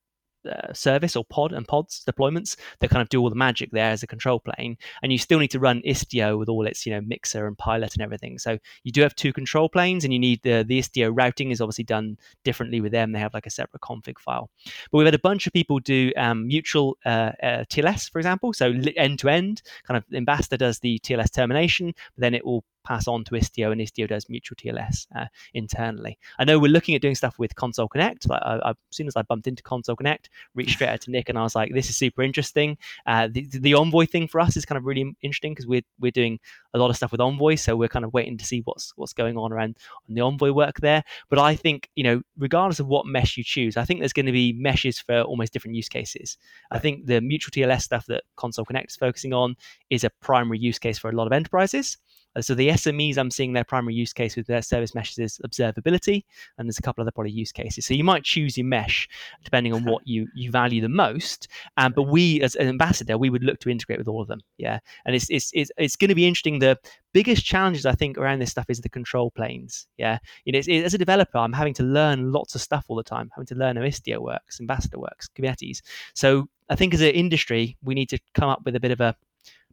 uh, 0.48 0.72
service 0.72 1.16
or 1.16 1.24
pod 1.24 1.52
and 1.52 1.66
pods 1.66 2.04
deployments 2.08 2.56
that 2.78 2.90
kind 2.90 3.02
of 3.02 3.08
do 3.08 3.20
all 3.20 3.28
the 3.28 3.36
magic 3.36 3.70
there 3.72 3.90
as 3.90 4.02
a 4.02 4.06
control 4.06 4.40
plane. 4.40 4.76
And 5.02 5.12
you 5.12 5.18
still 5.18 5.38
need 5.38 5.50
to 5.50 5.58
run 5.58 5.82
Istio 5.86 6.38
with 6.38 6.48
all 6.48 6.66
its 6.66 6.86
you 6.86 6.92
know 6.92 7.00
mixer 7.00 7.46
and 7.46 7.58
pilot 7.58 7.94
and 7.94 8.02
everything. 8.02 8.38
So 8.38 8.58
you 8.84 8.92
do 8.92 9.02
have 9.02 9.14
two 9.14 9.32
control 9.32 9.68
planes, 9.68 10.04
and 10.04 10.12
you 10.12 10.18
need 10.18 10.40
the 10.42 10.64
the 10.66 10.78
Istio 10.78 11.10
routing 11.12 11.50
is 11.50 11.60
obviously 11.60 11.84
done 11.84 12.16
differently 12.44 12.80
with 12.80 12.92
them. 12.92 13.12
They 13.12 13.18
have 13.18 13.34
like 13.34 13.46
a 13.46 13.50
separate 13.50 13.82
config 13.82 14.18
file. 14.18 14.48
But 14.90 14.98
we've 14.98 15.06
had 15.06 15.14
a 15.14 15.18
bunch 15.18 15.46
of 15.46 15.52
people 15.52 15.80
do 15.80 16.12
um, 16.16 16.46
mutual 16.46 16.96
uh, 17.04 17.32
uh, 17.42 17.64
TLS, 17.68 18.10
for 18.10 18.18
example. 18.18 18.52
So 18.52 18.72
end 18.96 19.18
to 19.20 19.28
end, 19.28 19.62
kind 19.86 19.98
of 19.98 20.04
Ambassador 20.14 20.56
does 20.56 20.78
the 20.78 20.98
TLS 21.00 21.32
termination, 21.32 21.92
but 22.14 22.20
then 22.20 22.34
it 22.34 22.46
will 22.46 22.64
pass 22.88 23.06
on 23.06 23.22
to 23.24 23.32
Istio, 23.32 23.70
and 23.70 23.80
Istio 23.80 24.08
does 24.08 24.28
mutual 24.28 24.56
TLS 24.56 25.06
uh, 25.14 25.26
internally. 25.52 26.18
I 26.38 26.44
know 26.44 26.58
we're 26.58 26.72
looking 26.72 26.94
at 26.94 27.02
doing 27.02 27.14
stuff 27.14 27.38
with 27.38 27.54
Consul 27.54 27.86
Connect. 27.86 28.28
Like 28.28 28.42
I, 28.42 28.56
I, 28.64 28.70
as 28.70 28.76
soon 28.90 29.06
as 29.06 29.14
I 29.14 29.22
bumped 29.22 29.46
into 29.46 29.62
Consul 29.62 29.94
Connect, 29.94 30.30
reached 30.54 30.72
straight 30.72 30.88
out 30.88 31.02
to 31.02 31.10
Nick, 31.10 31.28
and 31.28 31.38
I 31.38 31.42
was 31.42 31.54
like, 31.54 31.72
"This 31.74 31.90
is 31.90 31.96
super 31.96 32.22
interesting." 32.22 32.78
Uh, 33.06 33.28
the, 33.30 33.46
the 33.52 33.74
Envoy 33.74 34.06
thing 34.06 34.26
for 34.26 34.40
us 34.40 34.56
is 34.56 34.64
kind 34.64 34.78
of 34.78 34.86
really 34.86 35.14
interesting 35.22 35.52
because 35.52 35.66
we're 35.66 35.82
we're 36.00 36.10
doing 36.10 36.40
a 36.72 36.78
lot 36.78 36.88
of 36.90 36.96
stuff 36.96 37.12
with 37.12 37.20
Envoy, 37.20 37.56
so 37.56 37.76
we're 37.76 37.88
kind 37.88 38.04
of 38.04 38.14
waiting 38.14 38.38
to 38.38 38.44
see 38.44 38.62
what's 38.64 38.92
what's 38.96 39.12
going 39.12 39.36
on 39.36 39.52
around 39.52 39.76
on 40.08 40.14
the 40.14 40.22
Envoy 40.22 40.52
work 40.52 40.80
there. 40.80 41.04
But 41.28 41.38
I 41.38 41.54
think 41.54 41.90
you 41.94 42.04
know, 42.04 42.22
regardless 42.38 42.80
of 42.80 42.86
what 42.86 43.06
mesh 43.06 43.36
you 43.36 43.44
choose, 43.44 43.76
I 43.76 43.84
think 43.84 44.00
there's 44.00 44.14
going 44.14 44.26
to 44.26 44.32
be 44.32 44.54
meshes 44.54 44.98
for 44.98 45.20
almost 45.22 45.52
different 45.52 45.76
use 45.76 45.88
cases. 45.88 46.38
I 46.70 46.78
think 46.78 47.06
the 47.06 47.20
mutual 47.20 47.50
TLS 47.50 47.82
stuff 47.82 48.06
that 48.06 48.24
Consul 48.36 48.64
Connect 48.64 48.90
is 48.90 48.96
focusing 48.96 49.34
on 49.34 49.56
is 49.90 50.04
a 50.04 50.10
primary 50.20 50.58
use 50.58 50.78
case 50.78 50.98
for 50.98 51.10
a 51.10 51.14
lot 51.14 51.26
of 51.26 51.32
enterprises. 51.32 51.98
Uh, 52.36 52.42
so 52.42 52.54
the 52.54 52.68
SMEs, 52.68 53.18
I'm 53.18 53.30
seeing 53.30 53.52
their 53.52 53.64
primary 53.64 53.94
use 53.94 54.12
case 54.12 54.36
with 54.36 54.46
their 54.46 54.62
service 54.62 54.94
meshes 54.94 55.18
is 55.18 55.40
observability, 55.44 56.24
and 56.56 56.68
there's 56.68 56.78
a 56.78 56.82
couple 56.82 57.02
other 57.02 57.10
probably 57.10 57.32
use 57.32 57.52
cases. 57.52 57.86
So 57.86 57.94
you 57.94 58.04
might 58.04 58.24
choose 58.24 58.56
your 58.56 58.66
mesh 58.66 59.08
depending 59.44 59.72
on 59.72 59.84
what 59.84 60.06
you 60.06 60.28
you 60.34 60.50
value 60.50 60.80
the 60.80 60.88
most. 60.88 61.48
Um, 61.76 61.92
but 61.92 62.04
we, 62.04 62.40
as 62.42 62.54
an 62.56 62.68
ambassador, 62.68 63.18
we 63.18 63.30
would 63.30 63.44
look 63.44 63.60
to 63.60 63.70
integrate 63.70 63.98
with 63.98 64.08
all 64.08 64.22
of 64.22 64.28
them. 64.28 64.40
Yeah, 64.56 64.78
and 65.04 65.14
it's 65.14 65.28
it's 65.30 65.50
it's, 65.54 65.70
it's 65.76 65.96
going 65.96 66.08
to 66.08 66.14
be 66.14 66.26
interesting. 66.26 66.58
The 66.58 66.78
biggest 67.12 67.44
challenges 67.44 67.86
I 67.86 67.92
think 67.92 68.18
around 68.18 68.40
this 68.40 68.50
stuff 68.50 68.66
is 68.68 68.80
the 68.80 68.88
control 68.88 69.30
planes. 69.30 69.86
Yeah, 69.96 70.18
you 70.44 70.52
know, 70.52 70.58
as 70.58 70.94
a 70.94 70.98
developer, 70.98 71.38
I'm 71.38 71.52
having 71.52 71.74
to 71.74 71.82
learn 71.82 72.32
lots 72.32 72.54
of 72.54 72.60
stuff 72.60 72.86
all 72.88 72.96
the 72.96 73.02
time. 73.02 73.30
having 73.34 73.46
to 73.46 73.54
learn 73.54 73.76
how 73.76 73.82
Istio 73.82 74.18
works, 74.18 74.60
Ambassador 74.60 74.98
works, 74.98 75.28
Kubernetes. 75.28 75.82
So 76.14 76.48
I 76.68 76.76
think 76.76 76.94
as 76.94 77.00
an 77.00 77.08
industry, 77.08 77.76
we 77.82 77.94
need 77.94 78.08
to 78.10 78.18
come 78.34 78.48
up 78.48 78.64
with 78.64 78.76
a 78.76 78.80
bit 78.80 78.90
of 78.90 79.00
a 79.00 79.16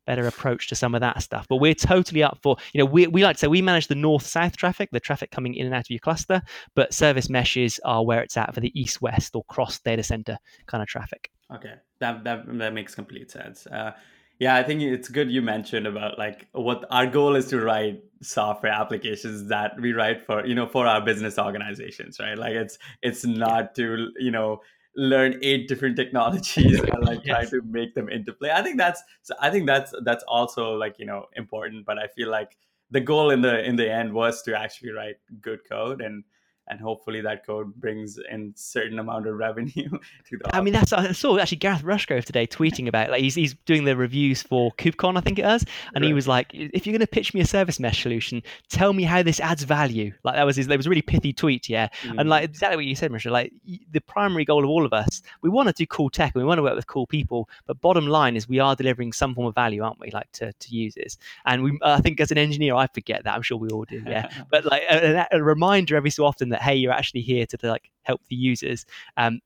better 0.06 0.28
approach 0.28 0.68
to 0.68 0.76
some 0.76 0.96
of 0.96 1.02
that 1.02 1.22
stuff. 1.22 1.48
But 1.48 1.58
we're 1.58 1.74
totally 1.74 2.24
up 2.24 2.40
for, 2.42 2.58
you 2.74 2.80
know, 2.80 2.86
we, 2.86 3.08
we 3.08 3.24
like 3.24 3.36
to 3.38 3.40
say 3.42 3.48
we 3.48 3.62
manage 3.62 3.88
the 3.88 3.96
north 3.96 4.26
south 4.26 4.58
traffic, 4.58 4.90
the 4.92 5.00
traffic 5.00 5.32
coming 5.32 5.56
in 5.56 5.66
and 5.66 5.76
out 5.76 5.82
of 5.82 5.90
your 5.90 6.00
cluster, 6.00 6.42
but 6.76 6.94
service 6.94 7.30
meshes 7.30 7.80
are 7.86 8.04
where 8.04 8.22
it's 8.22 8.38
at 8.38 8.54
for 8.54 8.62
the 8.62 8.80
east 8.80 9.02
west 9.02 9.36
or 9.36 9.44
cross 9.46 9.80
data 9.80 10.04
center 10.04 10.38
kind 10.68 10.82
of 10.82 10.88
traffic. 10.88 11.32
Okay, 11.54 11.76
that 12.00 12.24
that, 12.24 12.46
that 12.58 12.74
makes 12.74 12.96
complete 12.96 13.30
sense. 13.30 13.68
Uh, 13.68 13.92
yeah, 14.40 14.56
I 14.56 14.64
think 14.64 14.82
it's 14.82 15.08
good 15.08 15.32
you 15.32 15.42
mentioned 15.42 15.88
about 15.88 16.18
like 16.18 16.48
what 16.52 16.84
our 16.90 17.08
goal 17.08 17.36
is 17.36 17.48
to 17.48 17.62
write 17.62 18.04
software 18.22 18.72
applications 18.72 19.48
that 19.48 19.80
we 19.80 19.94
write 19.94 20.26
for 20.26 20.46
you 20.46 20.56
know 20.56 20.68
for 20.68 20.86
our 20.86 21.00
business 21.00 21.40
organizations, 21.40 22.20
right? 22.20 22.38
Like 22.38 22.54
it's 22.54 22.78
it's 23.02 23.26
not 23.26 23.76
to 23.76 24.10
you 24.18 24.32
know 24.32 24.62
learn 24.96 25.38
eight 25.42 25.68
different 25.68 25.96
technologies 25.96 26.80
and 26.94 27.06
like 27.06 27.26
yes. 27.26 27.36
try 27.36 27.46
to 27.46 27.62
make 27.66 27.94
them 27.94 28.10
into 28.10 28.34
play. 28.34 28.52
I 28.52 28.62
think 28.62 28.78
that's 28.78 29.02
so 29.22 29.36
I 29.42 29.50
think 29.50 29.68
that's 29.68 29.94
that's 30.04 30.24
also 30.28 30.76
like 30.76 30.96
you 31.00 31.06
know 31.06 31.26
important. 31.36 31.86
But 31.86 32.00
I 32.00 32.08
feel 32.08 32.30
like 32.30 32.58
the 32.92 33.02
goal 33.02 33.32
in 33.32 33.42
the 33.42 33.64
in 33.64 33.76
the 33.76 33.92
end 33.92 34.14
was 34.14 34.42
to 34.44 34.58
actually 34.58 34.92
write 34.92 35.18
good 35.42 35.60
code 35.68 36.02
and 36.02 36.24
and 36.68 36.80
hopefully 36.80 37.22
that 37.22 37.46
code 37.46 37.76
brings 37.76 38.18
in 38.32 38.54
certain 38.56 38.98
amount 39.00 39.28
of 39.28 39.36
revenue 39.36 39.90
to 40.30 40.38
the. 40.38 40.56
I 40.56 40.62
mean, 40.62 40.74
that's 40.74 40.92
I 40.94 41.12
saw 41.12 41.38
actually 41.38 41.58
Gareth 41.58 41.84
Rushgrove 41.84 42.26
today 42.26 42.48
tweeting 42.48 42.88
about 42.88 43.12
like 43.12 43.22
he's 43.22 43.36
he's 43.36 43.54
doing 43.66 43.86
the 43.86 43.96
reviews 43.96 44.42
for 44.42 44.72
KubeCon, 44.74 45.18
I 45.18 45.22
think 45.22 45.40
it 45.40 45.46
was, 45.46 45.66
and 45.94 46.04
right. 46.04 46.08
he 46.08 46.14
was 46.14 46.28
like, 46.28 46.50
if 46.54 46.86
you're 46.86 46.94
going 46.94 47.02
to 47.02 47.08
pitch 47.08 47.34
me 47.34 47.42
a 47.42 47.46
service 47.46 47.80
mesh 47.80 48.02
solution, 48.02 48.42
tell 48.70 48.94
me 48.94 49.04
how 49.04 49.22
this 49.22 49.40
adds 49.40 49.64
value. 49.64 50.12
Like 50.24 50.36
that 50.36 50.46
was 50.46 50.56
his, 50.56 50.68
that 50.68 50.78
was 50.78 50.88
a 50.88 50.90
really 50.90 51.02
pithy 51.02 51.34
tweet, 51.34 51.70
yeah, 51.70 51.90
mm. 52.02 52.20
and 52.20 52.30
like 52.30 52.44
exactly 52.44 52.78
what 52.78 52.86
you 52.86 52.96
said, 52.96 53.12
Michelle. 53.12 53.34
Like 53.34 53.54
the 53.92 54.02
primary 54.02 54.46
goal 54.46 54.64
of 54.64 54.70
all 54.70 54.86
of 54.86 54.94
us, 54.94 55.22
we 55.42 55.50
want 55.50 55.68
to 55.68 55.74
do 55.74 55.86
cool 55.86 56.10
tech 56.10 56.34
and 56.34 56.42
we 56.42 56.48
want 56.48 56.58
to 56.58 56.64
work 56.64 56.76
with 56.76 56.88
cool 56.88 57.06
people, 57.06 57.48
but 57.68 57.80
bottom 57.82 58.08
line 58.08 58.36
is 58.36 58.50
we 58.50 58.60
are 58.60 58.76
delivering 58.76 59.14
some 59.14 59.36
form 59.36 59.48
of 59.48 59.56
value, 59.56 59.84
aren't 59.84 60.00
we? 60.00 60.10
Like 60.10 60.32
to 60.34 60.52
to 60.52 60.76
users, 60.76 61.18
and 61.46 61.64
we 61.64 61.80
I 61.84 62.02
think 62.02 62.20
as 62.20 62.32
an 62.32 62.40
engineer, 62.40 62.74
I 62.76 62.88
forget 62.88 63.24
that. 63.24 63.36
I'm 63.36 63.44
sure 63.44 63.58
we 63.58 63.70
all 63.70 63.86
do, 63.86 64.04
yeah. 64.06 64.30
but 64.50 64.66
like 64.66 64.84
a, 64.90 65.28
a 65.32 65.44
reminder 65.44 65.96
every 65.96 66.10
so 66.10 66.26
often 66.26 66.55
that 66.56 66.62
hey, 66.62 66.76
you're 66.76 66.94
actually 66.94 67.22
here 67.22 67.46
to, 67.46 67.58
to 67.58 67.70
like 67.70 67.92
help 68.04 68.22
the 68.30 68.36
users. 68.36 68.86
Um, 69.18 69.42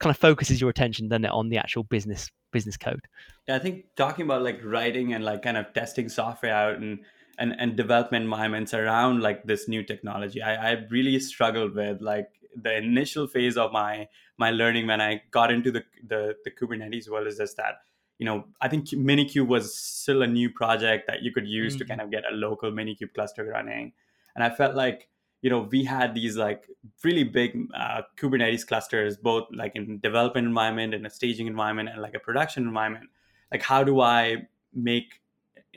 kind 0.00 0.10
of 0.10 0.16
focuses 0.16 0.60
your 0.60 0.70
attention 0.70 1.08
then 1.08 1.24
on 1.26 1.48
the 1.48 1.58
actual 1.58 1.84
business 1.84 2.30
business 2.52 2.76
code. 2.76 3.06
Yeah, 3.48 3.56
I 3.56 3.58
think 3.58 3.84
talking 3.96 4.24
about 4.24 4.42
like 4.42 4.60
writing 4.64 5.12
and 5.12 5.24
like 5.24 5.42
kind 5.42 5.56
of 5.56 5.72
testing 5.74 6.08
software 6.08 6.54
out 6.54 6.76
and 6.76 7.00
and, 7.38 7.54
and 7.58 7.76
development 7.76 8.24
environments 8.24 8.72
around 8.72 9.22
like 9.22 9.44
this 9.44 9.68
new 9.68 9.82
technology, 9.82 10.40
I, 10.40 10.72
I 10.72 10.86
really 10.88 11.18
struggled 11.20 11.74
with 11.74 12.00
like 12.00 12.28
the 12.60 12.74
initial 12.76 13.26
phase 13.26 13.56
of 13.56 13.72
my 13.72 14.08
my 14.38 14.50
learning 14.50 14.86
when 14.86 15.00
I 15.00 15.22
got 15.30 15.50
into 15.50 15.70
the 15.70 15.84
the, 16.06 16.34
the 16.44 16.50
Kubernetes 16.50 17.08
world 17.08 17.26
is 17.26 17.36
just 17.36 17.56
that 17.58 17.74
you 18.18 18.26
know 18.26 18.44
I 18.60 18.68
think 18.68 18.86
Minikube 18.88 19.46
was 19.46 19.76
still 19.76 20.22
a 20.22 20.26
new 20.26 20.50
project 20.50 21.06
that 21.08 21.22
you 21.22 21.32
could 21.32 21.46
use 21.46 21.74
mm-hmm. 21.74 21.80
to 21.80 21.84
kind 21.84 22.00
of 22.00 22.10
get 22.10 22.24
a 22.30 22.34
local 22.34 22.70
Minikube 22.72 23.12
cluster 23.14 23.44
running, 23.44 23.92
and 24.34 24.42
I 24.42 24.50
felt 24.50 24.74
like 24.74 25.08
you 25.46 25.50
know 25.50 25.68
we 25.70 25.84
had 25.84 26.12
these 26.12 26.36
like 26.36 26.64
really 27.04 27.22
big 27.22 27.68
uh, 27.72 28.02
kubernetes 28.18 28.66
clusters 28.66 29.16
both 29.16 29.44
like 29.52 29.76
in 29.76 30.00
development 30.00 30.44
environment 30.44 30.92
and 30.92 31.06
a 31.06 31.10
staging 31.18 31.46
environment 31.46 31.88
and 31.88 32.02
like 32.02 32.14
a 32.14 32.18
production 32.18 32.64
environment. 32.64 33.08
Like 33.52 33.62
how 33.62 33.84
do 33.84 34.00
i 34.00 34.48
make 34.74 35.20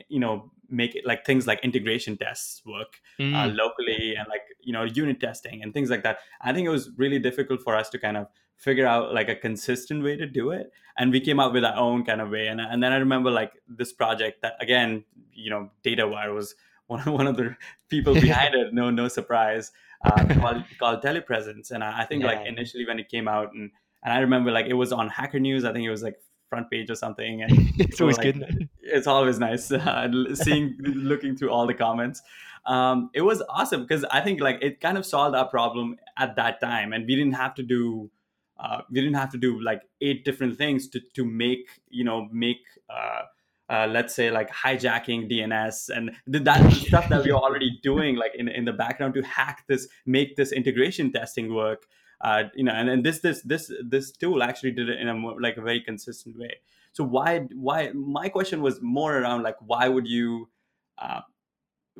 you 0.08 0.18
know 0.18 0.50
make 0.80 0.96
it 0.96 1.06
like 1.06 1.24
things 1.24 1.46
like 1.46 1.60
integration 1.62 2.16
tests 2.16 2.62
work 2.66 3.00
mm. 3.20 3.32
uh, 3.32 3.46
locally 3.62 4.16
and 4.16 4.26
like 4.28 4.42
you 4.60 4.72
know 4.72 4.82
unit 4.82 5.20
testing 5.20 5.62
and 5.62 5.72
things 5.72 5.88
like 5.88 6.02
that. 6.02 6.18
I 6.40 6.52
think 6.52 6.66
it 6.66 6.74
was 6.78 6.90
really 6.96 7.20
difficult 7.20 7.62
for 7.62 7.76
us 7.76 7.90
to 7.90 7.98
kind 8.06 8.16
of 8.16 8.26
figure 8.56 8.88
out 8.88 9.14
like 9.14 9.28
a 9.28 9.36
consistent 9.36 10.02
way 10.02 10.16
to 10.16 10.26
do 10.26 10.50
it. 10.50 10.72
And 10.98 11.12
we 11.12 11.20
came 11.20 11.38
up 11.38 11.52
with 11.52 11.64
our 11.64 11.76
own 11.76 12.04
kind 12.04 12.20
of 12.20 12.30
way. 12.30 12.48
And, 12.48 12.60
and 12.60 12.82
then 12.82 12.92
i 12.92 12.96
remember 12.96 13.30
like 13.30 13.52
this 13.68 13.92
project 13.92 14.42
that 14.42 14.54
again 14.60 15.04
you 15.32 15.48
know 15.48 15.70
datawire 15.84 16.34
was 16.34 16.56
one, 16.90 17.12
one 17.20 17.26
of 17.26 17.36
the 17.36 17.56
people 17.88 18.14
behind 18.28 18.54
it. 18.54 18.74
No, 18.74 18.90
no 18.90 19.08
surprise. 19.08 19.72
Uh, 20.04 20.24
called, 20.40 20.64
called 20.78 21.02
telepresence, 21.02 21.70
and 21.70 21.84
I, 21.84 22.02
I 22.02 22.04
think 22.06 22.22
yeah. 22.22 22.32
like 22.32 22.46
initially 22.46 22.86
when 22.86 22.98
it 22.98 23.08
came 23.08 23.28
out, 23.28 23.52
and 23.52 23.70
and 24.02 24.12
I 24.12 24.18
remember 24.20 24.50
like 24.50 24.66
it 24.66 24.74
was 24.74 24.92
on 24.92 25.08
Hacker 25.08 25.40
News. 25.40 25.64
I 25.64 25.72
think 25.72 25.84
it 25.86 25.90
was 25.90 26.02
like 26.02 26.16
front 26.48 26.70
page 26.70 26.90
or 26.90 26.96
something. 26.96 27.42
And 27.42 27.52
it's 27.78 28.00
always 28.00 28.18
like, 28.18 28.34
good. 28.34 28.68
it's 28.82 29.06
always 29.06 29.38
nice 29.38 29.70
uh, 29.70 30.08
seeing 30.34 30.76
looking 30.80 31.36
through 31.36 31.50
all 31.50 31.66
the 31.66 31.74
comments 31.74 32.22
um, 32.66 33.10
it 33.14 33.22
was 33.22 33.42
awesome 33.48 33.82
because 33.82 34.04
i 34.10 34.20
think 34.20 34.40
like 34.40 34.58
it 34.60 34.80
kind 34.80 34.98
of 34.98 35.06
solved 35.06 35.34
our 35.34 35.48
problem 35.48 35.96
at 36.18 36.36
that 36.36 36.60
time 36.60 36.92
and 36.92 37.06
we 37.06 37.16
didn't 37.16 37.34
have 37.34 37.54
to 37.54 37.62
do 37.62 38.10
uh, 38.58 38.82
we 38.90 39.00
didn't 39.00 39.14
have 39.14 39.30
to 39.30 39.38
do 39.38 39.60
like 39.62 39.82
eight 40.02 40.24
different 40.24 40.58
things 40.58 40.88
to, 40.88 41.00
to 41.14 41.24
make 41.24 41.80
you 41.88 42.04
know 42.04 42.28
make 42.30 42.60
uh, 42.90 43.22
uh, 43.70 43.86
let's 43.88 44.14
say 44.14 44.30
like 44.32 44.50
hijacking 44.50 45.30
DNS 45.30 45.90
and 45.90 46.10
that 46.26 46.72
stuff 46.72 47.08
that 47.08 47.24
we're 47.24 47.34
already 47.34 47.78
doing 47.82 48.16
like 48.16 48.32
in, 48.34 48.48
in 48.48 48.64
the 48.64 48.72
background 48.72 49.14
to 49.14 49.22
hack 49.22 49.64
this, 49.68 49.86
make 50.06 50.34
this 50.34 50.50
integration 50.50 51.12
testing 51.12 51.54
work. 51.54 51.86
Uh, 52.20 52.44
you 52.54 52.64
know, 52.64 52.72
and, 52.72 52.90
and 52.90 53.06
this 53.06 53.20
this 53.20 53.40
this 53.42 53.72
this 53.82 54.10
tool 54.10 54.42
actually 54.42 54.72
did 54.72 54.90
it 54.90 55.00
in 55.00 55.08
a 55.08 55.14
more, 55.14 55.40
like 55.40 55.56
a 55.56 55.62
very 55.62 55.80
consistent 55.80 56.36
way. 56.36 56.52
So 56.92 57.02
why 57.04 57.46
why 57.54 57.92
my 57.92 58.28
question 58.28 58.60
was 58.60 58.78
more 58.82 59.16
around 59.16 59.42
like 59.42 59.56
why 59.60 59.88
would 59.88 60.06
you 60.06 60.50
uh, 60.98 61.20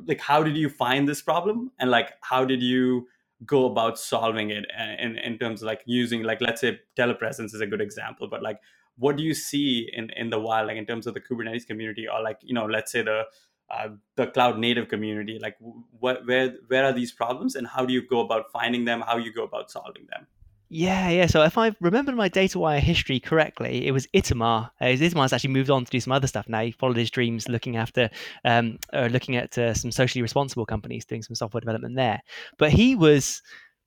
like 0.05 0.19
how 0.19 0.43
did 0.43 0.55
you 0.55 0.69
find 0.69 1.07
this 1.07 1.23
problem 1.23 1.71
and 1.79 1.89
like 1.89 2.11
how 2.21 2.45
did 2.45 2.61
you 2.61 3.07
go 3.45 3.65
about 3.65 3.97
solving 3.97 4.51
it 4.51 4.65
uh, 4.79 4.95
in 4.99 5.17
in 5.17 5.39
terms 5.39 5.63
of 5.63 5.65
like 5.67 5.81
using 5.85 6.21
like 6.21 6.39
let's 6.41 6.61
say 6.61 6.79
telepresence 6.95 7.55
is 7.55 7.61
a 7.61 7.65
good 7.65 7.81
example, 7.81 8.27
but 8.27 8.43
like 8.43 8.59
what 8.97 9.17
do 9.17 9.23
you 9.23 9.33
see 9.33 9.89
in 9.93 10.09
in 10.11 10.29
the 10.29 10.39
wild 10.39 10.67
like 10.67 10.77
in 10.77 10.85
terms 10.85 11.07
of 11.07 11.13
the 11.13 11.21
kubernetes 11.21 11.65
community 11.65 12.07
or 12.07 12.21
like 12.21 12.37
you 12.41 12.53
know 12.53 12.65
let's 12.65 12.91
say 12.91 13.01
the 13.01 13.23
uh, 13.69 13.87
the 14.17 14.27
cloud 14.27 14.59
native 14.59 14.89
community 14.89 15.39
like 15.41 15.55
what 15.99 16.25
where 16.25 16.55
where 16.67 16.83
are 16.85 16.93
these 16.93 17.11
problems 17.11 17.55
and 17.55 17.67
how 17.67 17.85
do 17.85 17.93
you 17.93 18.05
go 18.05 18.19
about 18.19 18.51
finding 18.51 18.85
them 18.85 19.01
how 19.01 19.17
you 19.17 19.31
go 19.31 19.43
about 19.43 19.71
solving 19.71 20.05
them 20.09 20.27
yeah, 20.73 21.09
yeah. 21.09 21.25
So 21.25 21.43
if 21.43 21.57
I 21.57 21.75
remember 21.81 22.13
my 22.13 22.29
DataWire 22.29 22.79
history 22.79 23.19
correctly, 23.19 23.85
it 23.85 23.91
was 23.91 24.07
Itamar. 24.15 24.69
Uh, 24.79 24.85
Itamar's 24.85 25.33
actually 25.33 25.49
moved 25.49 25.69
on 25.69 25.83
to 25.83 25.91
do 25.91 25.99
some 25.99 26.13
other 26.13 26.27
stuff 26.27 26.47
now. 26.47 26.61
He 26.61 26.71
followed 26.71 26.95
his 26.95 27.11
dreams, 27.11 27.49
looking 27.49 27.75
after, 27.75 28.09
um, 28.45 28.79
or 28.93 29.09
looking 29.09 29.35
at 29.35 29.57
uh, 29.57 29.73
some 29.73 29.91
socially 29.91 30.21
responsible 30.21 30.65
companies, 30.65 31.03
doing 31.03 31.23
some 31.23 31.35
software 31.35 31.59
development 31.59 31.97
there. 31.97 32.21
But 32.57 32.71
he 32.71 32.95
was 32.95 33.41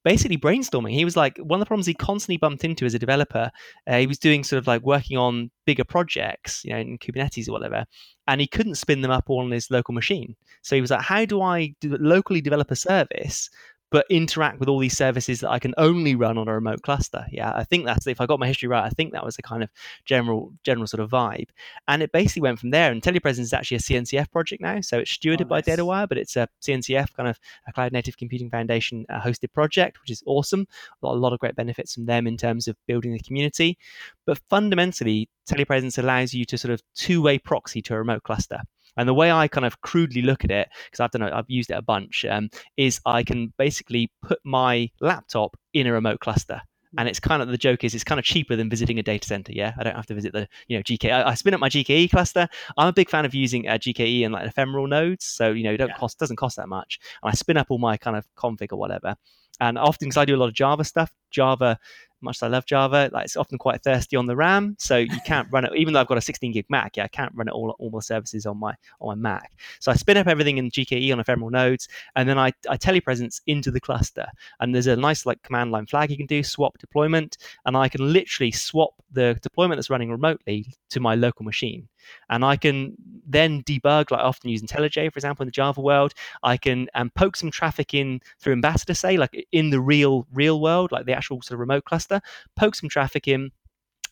basically 0.04 0.36
brainstorming. 0.36 0.92
He 0.92 1.04
was 1.04 1.16
like, 1.16 1.38
one 1.38 1.58
of 1.58 1.64
the 1.64 1.66
problems 1.66 1.86
he 1.86 1.94
constantly 1.94 2.36
bumped 2.36 2.62
into 2.62 2.84
as 2.84 2.94
a 2.94 2.98
developer, 2.98 3.50
uh, 3.86 3.98
he 3.98 4.06
was 4.06 4.18
doing 4.18 4.44
sort 4.44 4.58
of 4.58 4.66
like 4.66 4.82
working 4.82 5.16
on 5.16 5.50
bigger 5.64 5.84
projects, 5.84 6.64
you 6.64 6.72
know, 6.72 6.78
in 6.78 6.98
Kubernetes 6.98 7.48
or 7.48 7.52
whatever, 7.52 7.84
and 8.28 8.40
he 8.40 8.46
couldn't 8.46 8.76
spin 8.76 9.00
them 9.00 9.10
up 9.10 9.24
all 9.28 9.40
on 9.40 9.50
his 9.50 9.70
local 9.70 9.94
machine. 9.94 10.36
So 10.62 10.76
he 10.76 10.80
was 10.80 10.90
like, 10.90 11.00
how 11.00 11.24
do 11.24 11.42
I 11.42 11.74
do, 11.80 11.96
locally 11.98 12.40
develop 12.40 12.70
a 12.70 12.76
service 12.76 13.50
but 13.94 14.06
interact 14.10 14.58
with 14.58 14.68
all 14.68 14.80
these 14.80 14.96
services 14.96 15.38
that 15.38 15.50
I 15.50 15.60
can 15.60 15.72
only 15.78 16.16
run 16.16 16.36
on 16.36 16.48
a 16.48 16.52
remote 16.52 16.82
cluster. 16.82 17.24
Yeah, 17.30 17.52
I 17.54 17.62
think 17.62 17.84
that's 17.84 18.08
if 18.08 18.20
I 18.20 18.26
got 18.26 18.40
my 18.40 18.48
history 18.48 18.68
right. 18.68 18.82
I 18.82 18.88
think 18.88 19.12
that 19.12 19.24
was 19.24 19.36
the 19.36 19.42
kind 19.42 19.62
of 19.62 19.70
general 20.04 20.52
general 20.64 20.88
sort 20.88 21.00
of 21.00 21.10
vibe, 21.10 21.50
and 21.86 22.02
it 22.02 22.10
basically 22.10 22.42
went 22.42 22.58
from 22.58 22.70
there. 22.70 22.90
And 22.90 23.00
Telepresence 23.00 23.38
is 23.38 23.52
actually 23.52 23.76
a 23.76 23.80
CNCF 23.80 24.32
project 24.32 24.60
now, 24.60 24.80
so 24.80 24.98
it's 24.98 25.16
stewarded 25.16 25.42
oh, 25.42 25.54
nice. 25.54 25.64
by 25.66 25.76
DataWire, 25.76 26.08
but 26.08 26.18
it's 26.18 26.34
a 26.34 26.48
CNCF 26.60 27.14
kind 27.14 27.28
of 27.28 27.38
a 27.68 27.72
Cloud 27.72 27.92
Native 27.92 28.16
Computing 28.16 28.50
Foundation 28.50 29.06
uh, 29.10 29.20
hosted 29.20 29.52
project, 29.52 30.00
which 30.00 30.10
is 30.10 30.24
awesome. 30.26 30.66
A 31.00 31.06
lot, 31.06 31.14
a 31.14 31.20
lot 31.20 31.32
of 31.32 31.38
great 31.38 31.54
benefits 31.54 31.94
from 31.94 32.06
them 32.06 32.26
in 32.26 32.36
terms 32.36 32.66
of 32.66 32.74
building 32.88 33.12
the 33.12 33.20
community, 33.20 33.78
but 34.26 34.40
fundamentally, 34.50 35.28
Telepresence 35.48 35.98
allows 35.98 36.34
you 36.34 36.44
to 36.46 36.58
sort 36.58 36.74
of 36.74 36.82
two 36.96 37.22
way 37.22 37.38
proxy 37.38 37.80
to 37.82 37.94
a 37.94 37.98
remote 37.98 38.24
cluster. 38.24 38.58
And 38.96 39.08
the 39.08 39.14
way 39.14 39.30
I 39.32 39.48
kind 39.48 39.64
of 39.64 39.80
crudely 39.80 40.22
look 40.22 40.44
at 40.44 40.50
it, 40.50 40.68
because 40.86 41.00
I've 41.00 41.10
done 41.10 41.22
it, 41.22 41.32
I've 41.32 41.48
used 41.48 41.70
it 41.70 41.74
a 41.74 41.82
bunch, 41.82 42.24
um, 42.24 42.50
is 42.76 43.00
I 43.06 43.22
can 43.22 43.52
basically 43.58 44.10
put 44.22 44.38
my 44.44 44.90
laptop 45.00 45.56
in 45.72 45.86
a 45.86 45.92
remote 45.92 46.20
cluster 46.20 46.62
and 46.96 47.08
it's 47.08 47.20
kind 47.20 47.42
of 47.42 47.48
the 47.48 47.58
joke 47.58 47.84
is 47.84 47.94
it's 47.94 48.04
kind 48.04 48.18
of 48.18 48.24
cheaper 48.24 48.56
than 48.56 48.70
visiting 48.70 48.98
a 48.98 49.02
data 49.02 49.26
center. 49.26 49.52
Yeah, 49.52 49.72
I 49.78 49.84
don't 49.84 49.96
have 49.96 50.06
to 50.06 50.14
visit 50.14 50.32
the 50.32 50.48
you 50.68 50.76
know 50.76 50.82
GK. 50.82 51.10
I, 51.12 51.30
I 51.30 51.34
spin 51.34 51.54
up 51.54 51.60
my 51.60 51.68
GKE 51.68 52.10
cluster. 52.10 52.48
I'm 52.76 52.88
a 52.88 52.92
big 52.92 53.10
fan 53.10 53.24
of 53.24 53.34
using 53.34 53.68
uh, 53.68 53.72
GKE 53.72 54.24
and 54.24 54.32
like 54.32 54.46
ephemeral 54.46 54.86
nodes, 54.86 55.24
so 55.24 55.50
you 55.50 55.64
know 55.64 55.72
it 55.72 55.78
don't 55.78 55.88
yeah. 55.88 55.96
cost 55.96 56.18
doesn't 56.18 56.36
cost 56.36 56.56
that 56.56 56.68
much. 56.68 56.98
And 57.22 57.30
I 57.30 57.34
spin 57.34 57.56
up 57.56 57.66
all 57.70 57.78
my 57.78 57.96
kind 57.96 58.16
of 58.16 58.26
config 58.36 58.72
or 58.72 58.76
whatever. 58.76 59.16
And 59.60 59.78
often, 59.78 60.08
because 60.08 60.16
I 60.16 60.24
do 60.24 60.34
a 60.34 60.38
lot 60.38 60.48
of 60.48 60.54
Java 60.54 60.84
stuff, 60.84 61.14
Java 61.30 61.78
much 62.24 62.38
as 62.38 62.42
I 62.42 62.48
love 62.48 62.66
Java, 62.66 63.10
like 63.12 63.26
it's 63.26 63.36
often 63.36 63.58
quite 63.58 63.82
thirsty 63.82 64.16
on 64.16 64.26
the 64.26 64.36
RAM, 64.36 64.76
so 64.78 64.96
you 64.96 65.18
can't 65.26 65.48
run 65.50 65.64
it. 65.64 65.72
Even 65.76 65.94
though 65.94 66.00
I've 66.00 66.06
got 66.06 66.18
a 66.18 66.22
16 66.22 66.52
gig 66.52 66.66
Mac, 66.68 66.96
yeah, 66.96 67.04
I 67.04 67.08
can't 67.08 67.32
run 67.34 67.48
it 67.48 67.52
all 67.52 67.74
all 67.78 67.90
my 67.90 68.00
services 68.00 68.46
on 68.46 68.58
my 68.58 68.74
on 69.00 69.20
my 69.20 69.30
Mac. 69.30 69.52
So 69.80 69.92
I 69.92 69.94
spin 69.94 70.16
up 70.16 70.26
everything 70.26 70.58
in 70.58 70.70
GKE 70.70 71.12
on 71.12 71.20
ephemeral 71.20 71.50
nodes, 71.50 71.88
and 72.16 72.28
then 72.28 72.38
I, 72.38 72.52
I 72.68 72.76
telepresence 72.76 73.40
into 73.46 73.70
the 73.70 73.80
cluster. 73.80 74.26
And 74.60 74.74
there's 74.74 74.86
a 74.86 74.96
nice 74.96 75.26
like 75.26 75.42
command 75.42 75.70
line 75.72 75.86
flag 75.86 76.10
you 76.10 76.16
can 76.16 76.26
do, 76.26 76.42
swap 76.42 76.78
deployment, 76.78 77.36
and 77.66 77.76
I 77.76 77.88
can 77.88 78.12
literally 78.12 78.52
swap 78.52 78.94
the 79.12 79.38
deployment 79.42 79.78
that's 79.78 79.90
running 79.90 80.10
remotely 80.10 80.66
to 80.90 81.00
my 81.00 81.14
local 81.14 81.44
machine. 81.44 81.88
And 82.28 82.44
I 82.44 82.56
can 82.56 82.94
then 83.26 83.62
debug, 83.62 84.10
like 84.10 84.20
often 84.20 84.50
use 84.50 84.62
IntelliJ, 84.62 85.12
for 85.12 85.18
example, 85.18 85.42
in 85.42 85.48
the 85.48 85.52
Java 85.52 85.80
world. 85.80 86.14
I 86.42 86.56
can 86.56 86.88
um, 86.94 87.10
poke 87.10 87.36
some 87.36 87.50
traffic 87.50 87.94
in 87.94 88.20
through 88.40 88.54
Ambassador, 88.54 88.94
say, 88.94 89.16
like 89.16 89.46
in 89.52 89.70
the 89.70 89.80
real 89.80 90.26
real 90.32 90.60
world, 90.60 90.92
like 90.92 91.06
the 91.06 91.12
actual 91.12 91.42
sort 91.42 91.54
of 91.54 91.60
remote 91.60 91.84
cluster, 91.84 92.20
poke 92.56 92.74
some 92.74 92.88
traffic 92.88 93.28
in, 93.28 93.50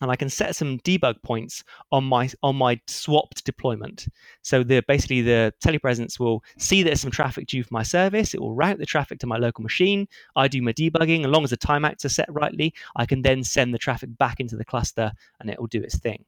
and 0.02 0.10
I 0.10 0.16
can 0.16 0.28
set 0.28 0.56
some 0.56 0.78
debug 0.80 1.22
points 1.22 1.62
on 1.92 2.04
my 2.04 2.28
on 2.42 2.56
my 2.56 2.80
swapped 2.88 3.44
deployment. 3.44 4.08
So 4.42 4.64
the 4.64 4.82
basically 4.86 5.22
the 5.22 5.54
telepresence 5.64 6.18
will 6.18 6.42
see 6.58 6.82
there's 6.82 7.00
some 7.00 7.12
traffic 7.12 7.46
due 7.46 7.62
for 7.62 7.72
my 7.72 7.84
service. 7.84 8.34
It 8.34 8.40
will 8.40 8.54
route 8.54 8.78
the 8.78 8.86
traffic 8.86 9.20
to 9.20 9.26
my 9.28 9.36
local 9.36 9.62
machine. 9.62 10.08
I 10.34 10.48
do 10.48 10.60
my 10.60 10.72
debugging. 10.72 11.24
As 11.24 11.30
long 11.30 11.44
as 11.44 11.50
the 11.50 11.56
timeouts 11.56 12.04
are 12.04 12.10
set 12.10 12.26
rightly, 12.28 12.74
I 12.96 13.06
can 13.06 13.22
then 13.22 13.44
send 13.44 13.72
the 13.72 13.78
traffic 13.78 14.18
back 14.18 14.40
into 14.40 14.56
the 14.56 14.64
cluster 14.64 15.12
and 15.40 15.48
it 15.48 15.58
will 15.58 15.68
do 15.68 15.82
its 15.82 15.98
thing. 15.98 16.24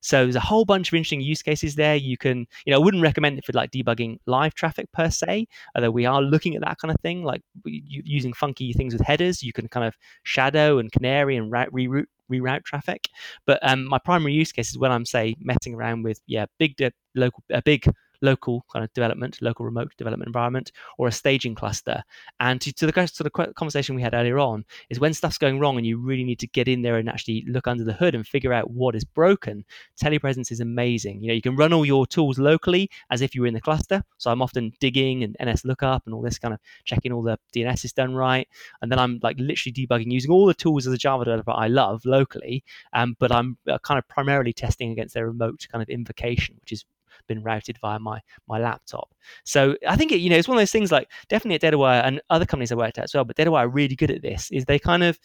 So 0.00 0.24
there's 0.24 0.36
a 0.36 0.40
whole 0.40 0.64
bunch 0.64 0.88
of 0.88 0.94
interesting 0.94 1.20
use 1.20 1.42
cases 1.42 1.74
there. 1.74 1.96
You 1.96 2.16
can, 2.16 2.46
you 2.64 2.72
know, 2.72 2.80
I 2.80 2.84
wouldn't 2.84 3.02
recommend 3.02 3.38
it 3.38 3.44
for 3.44 3.52
like 3.52 3.70
debugging 3.70 4.18
live 4.26 4.54
traffic 4.54 4.90
per 4.92 5.10
se, 5.10 5.46
although 5.74 5.90
we 5.90 6.06
are 6.06 6.22
looking 6.22 6.54
at 6.54 6.62
that 6.62 6.78
kind 6.78 6.92
of 6.92 7.00
thing, 7.00 7.24
like 7.24 7.42
using 7.64 8.32
funky 8.32 8.72
things 8.72 8.92
with 8.92 9.02
headers. 9.02 9.42
You 9.42 9.52
can 9.52 9.68
kind 9.68 9.86
of 9.86 9.96
shadow 10.22 10.78
and 10.78 10.90
canary 10.92 11.36
and 11.36 11.50
route, 11.50 11.72
reroute 11.72 12.06
reroute 12.30 12.64
traffic. 12.64 13.08
But 13.46 13.58
um, 13.62 13.84
my 13.84 13.98
primary 13.98 14.32
use 14.34 14.52
case 14.52 14.70
is 14.70 14.78
when 14.78 14.92
I'm 14.92 15.04
say 15.04 15.36
messing 15.40 15.74
around 15.74 16.02
with 16.02 16.20
yeah 16.26 16.46
big 16.58 16.76
de- 16.76 16.92
local 17.14 17.42
a 17.50 17.62
big 17.62 17.90
local 18.20 18.64
kind 18.72 18.84
of 18.84 18.92
development, 18.94 19.40
local 19.40 19.64
remote 19.64 19.92
development 19.96 20.26
environment, 20.26 20.72
or 20.98 21.08
a 21.08 21.12
staging 21.12 21.54
cluster. 21.54 22.02
And 22.40 22.60
to, 22.60 22.72
to 22.72 22.86
the 22.86 23.06
sort 23.06 23.26
of 23.26 23.54
conversation 23.54 23.94
we 23.94 24.02
had 24.02 24.14
earlier 24.14 24.38
on 24.38 24.64
is 24.90 25.00
when 25.00 25.14
stuff's 25.14 25.38
going 25.38 25.58
wrong 25.58 25.76
and 25.76 25.86
you 25.86 25.98
really 25.98 26.24
need 26.24 26.38
to 26.40 26.46
get 26.46 26.68
in 26.68 26.82
there 26.82 26.96
and 26.96 27.08
actually 27.08 27.44
look 27.48 27.66
under 27.66 27.84
the 27.84 27.92
hood 27.92 28.14
and 28.14 28.26
figure 28.26 28.52
out 28.52 28.70
what 28.70 28.94
is 28.94 29.04
broken. 29.04 29.64
Telepresence 30.00 30.50
is 30.50 30.60
amazing. 30.60 31.20
You 31.20 31.28
know, 31.28 31.34
you 31.34 31.42
can 31.42 31.56
run 31.56 31.72
all 31.72 31.84
your 31.84 32.06
tools 32.06 32.38
locally 32.38 32.90
as 33.10 33.22
if 33.22 33.34
you 33.34 33.42
were 33.42 33.46
in 33.46 33.54
the 33.54 33.60
cluster. 33.60 34.02
So 34.18 34.30
I'm 34.30 34.42
often 34.42 34.72
digging 34.80 35.24
and 35.24 35.36
NS 35.42 35.64
lookup 35.64 36.02
and 36.06 36.14
all 36.14 36.22
this 36.22 36.38
kind 36.38 36.54
of 36.54 36.60
checking 36.84 37.12
all 37.12 37.22
the 37.22 37.38
DNS 37.54 37.84
is 37.84 37.92
done 37.92 38.14
right. 38.14 38.48
And 38.82 38.90
then 38.90 38.98
I'm 38.98 39.20
like 39.22 39.36
literally 39.38 39.72
debugging 39.72 40.10
using 40.10 40.30
all 40.30 40.46
the 40.46 40.54
tools 40.54 40.86
as 40.86 40.92
a 40.92 40.98
Java 40.98 41.24
developer 41.24 41.52
I 41.52 41.68
love 41.68 42.04
locally. 42.04 42.64
Um, 42.92 43.16
but 43.18 43.32
I'm 43.32 43.58
uh, 43.68 43.78
kind 43.78 43.98
of 43.98 44.06
primarily 44.08 44.52
testing 44.52 44.90
against 44.90 45.14
their 45.14 45.26
remote 45.26 45.66
kind 45.70 45.82
of 45.82 45.88
invocation, 45.88 46.56
which 46.60 46.72
is 46.72 46.84
been 47.26 47.42
routed 47.42 47.78
via 47.80 47.98
my 47.98 48.20
my 48.48 48.58
laptop. 48.58 49.12
So 49.44 49.76
I 49.86 49.96
think 49.96 50.12
it, 50.12 50.20
you 50.20 50.30
know 50.30 50.36
it's 50.36 50.48
one 50.48 50.56
of 50.56 50.60
those 50.60 50.72
things 50.72 50.92
like 50.92 51.10
definitely 51.28 51.56
at 51.56 51.72
DataWire 51.72 52.04
and 52.04 52.20
other 52.30 52.46
companies 52.46 52.72
I 52.72 52.76
worked 52.76 52.98
at 52.98 53.04
as 53.04 53.14
well, 53.14 53.24
but 53.24 53.36
DataWire 53.36 53.60
are 53.60 53.68
really 53.68 53.96
good 53.96 54.10
at 54.10 54.22
this. 54.22 54.50
Is 54.50 54.64
they 54.64 54.78
kind 54.78 55.02
of 55.02 55.18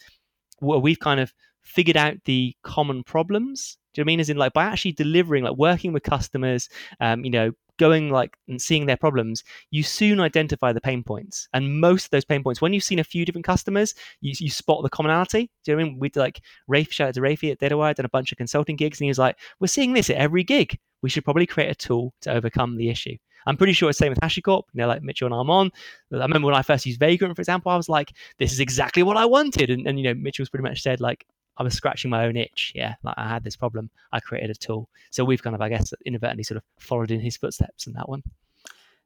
well, 0.60 0.80
we've 0.80 1.00
kind 1.00 1.20
of 1.20 1.32
figured 1.62 1.96
out 1.96 2.16
the 2.24 2.54
common 2.62 3.02
problems. 3.02 3.78
Do 3.92 4.00
you 4.00 4.04
know 4.04 4.06
I 4.06 4.12
mean? 4.12 4.20
As 4.20 4.30
in 4.30 4.36
like 4.36 4.52
by 4.52 4.64
actually 4.64 4.92
delivering, 4.92 5.44
like 5.44 5.56
working 5.56 5.92
with 5.92 6.02
customers, 6.02 6.68
um, 7.00 7.24
you 7.24 7.30
know, 7.30 7.52
going 7.78 8.10
like 8.10 8.36
and 8.48 8.60
seeing 8.60 8.86
their 8.86 8.96
problems, 8.96 9.42
you 9.70 9.82
soon 9.82 10.20
identify 10.20 10.72
the 10.72 10.80
pain 10.80 11.02
points. 11.02 11.48
And 11.52 11.80
most 11.80 12.06
of 12.06 12.10
those 12.10 12.24
pain 12.24 12.42
points, 12.42 12.60
when 12.60 12.72
you've 12.72 12.84
seen 12.84 12.98
a 12.98 13.04
few 13.04 13.24
different 13.24 13.46
customers, 13.46 13.94
you, 14.20 14.32
you 14.38 14.50
spot 14.50 14.82
the 14.82 14.90
commonality. 14.90 15.50
Do 15.64 15.72
you 15.72 15.76
know 15.76 15.82
what 15.82 15.88
I 15.88 15.90
mean? 15.90 15.98
We'd 15.98 16.16
like 16.16 16.40
Rafe, 16.68 16.92
shout 16.92 17.08
out 17.08 17.14
to 17.14 17.20
Rafe 17.20 17.44
at 17.44 17.60
DataWire, 17.60 17.94
done 17.94 18.06
a 18.06 18.10
bunch 18.10 18.32
of 18.32 18.38
consulting 18.38 18.76
gigs, 18.76 19.00
and 19.00 19.06
he 19.06 19.10
was 19.10 19.18
like, 19.18 19.36
We're 19.60 19.66
seeing 19.66 19.92
this 19.92 20.10
at 20.10 20.16
every 20.16 20.44
gig. 20.44 20.78
We 21.04 21.10
should 21.10 21.22
probably 21.22 21.44
create 21.44 21.70
a 21.70 21.74
tool 21.74 22.14
to 22.22 22.32
overcome 22.32 22.78
the 22.78 22.88
issue. 22.88 23.14
I'm 23.44 23.58
pretty 23.58 23.74
sure 23.74 23.90
it's 23.90 23.98
the 23.98 24.04
same 24.06 24.12
with 24.12 24.20
HashiCorp, 24.20 24.62
you 24.72 24.80
know, 24.80 24.88
like 24.88 25.02
Mitchell 25.02 25.26
and 25.26 25.34
Armon. 25.34 25.70
I 26.10 26.16
remember 26.16 26.46
when 26.46 26.54
I 26.54 26.62
first 26.62 26.86
used 26.86 26.98
Vagrant, 26.98 27.36
for 27.36 27.42
example, 27.42 27.70
I 27.70 27.76
was 27.76 27.90
like, 27.90 28.14
this 28.38 28.52
is 28.52 28.58
exactly 28.58 29.02
what 29.02 29.18
I 29.18 29.26
wanted. 29.26 29.68
And, 29.68 29.86
and 29.86 29.98
you 29.98 30.04
know, 30.06 30.14
Mitchell's 30.14 30.48
pretty 30.48 30.62
much 30.62 30.80
said, 30.80 31.02
like, 31.02 31.26
I 31.58 31.62
was 31.62 31.74
scratching 31.74 32.10
my 32.10 32.24
own 32.24 32.38
itch. 32.38 32.72
Yeah, 32.74 32.94
like 33.02 33.16
I 33.18 33.28
had 33.28 33.44
this 33.44 33.54
problem. 33.54 33.90
I 34.12 34.20
created 34.20 34.48
a 34.48 34.54
tool. 34.54 34.88
So 35.10 35.26
we've 35.26 35.42
kind 35.42 35.54
of, 35.54 35.60
I 35.60 35.68
guess, 35.68 35.92
inadvertently 36.06 36.42
sort 36.42 36.56
of 36.56 36.62
followed 36.78 37.10
in 37.10 37.20
his 37.20 37.36
footsteps 37.36 37.86
in 37.86 37.92
that 37.92 38.08
one. 38.08 38.22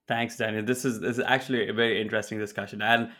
Thanks, 0.07 0.37
Daniel. 0.37 0.65
This 0.65 0.85
is 0.85 1.01
this 1.01 1.19
is 1.19 1.25
actually 1.27 1.69
a 1.69 1.73
very 1.73 2.01
interesting 2.01 2.39
discussion, 2.39 2.81
and 2.81 3.11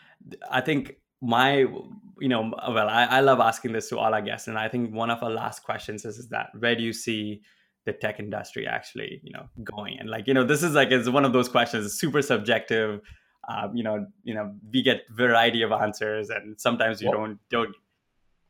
I 0.49 0.61
think 0.61 0.95
my 1.21 1.57
you 1.57 2.29
know 2.29 2.53
well 2.69 2.87
I, 2.87 3.03
I 3.03 3.19
love 3.19 3.41
asking 3.41 3.73
this 3.73 3.89
to 3.89 3.99
all 3.99 4.13
our 4.13 4.21
guests 4.21 4.47
and 4.47 4.57
i 4.57 4.69
think 4.69 4.93
one 4.93 5.09
of 5.09 5.21
our 5.21 5.29
last 5.29 5.63
questions 5.63 6.05
is, 6.05 6.17
is 6.17 6.29
that 6.29 6.47
where 6.57 6.75
do 6.75 6.81
you 6.81 6.93
see 6.93 7.41
the 7.89 7.97
tech 7.97 8.19
industry 8.19 8.67
actually 8.67 9.19
you 9.23 9.33
know 9.33 9.45
going 9.63 9.97
and 9.99 10.09
like 10.09 10.27
you 10.27 10.33
know 10.33 10.43
this 10.43 10.61
is 10.61 10.73
like 10.73 10.91
it's 10.91 11.09
one 11.09 11.25
of 11.25 11.33
those 11.33 11.49
questions 11.49 11.85
it's 11.85 11.95
super 11.95 12.21
subjective 12.21 13.01
um, 13.49 13.75
you 13.75 13.83
know 13.83 14.05
you 14.23 14.33
know 14.33 14.53
we 14.71 14.83
get 14.83 15.01
variety 15.09 15.61
of 15.63 15.71
answers 15.71 16.29
and 16.29 16.59
sometimes 16.59 17.01
you 17.01 17.11
don't 17.11 17.39
don't 17.49 17.75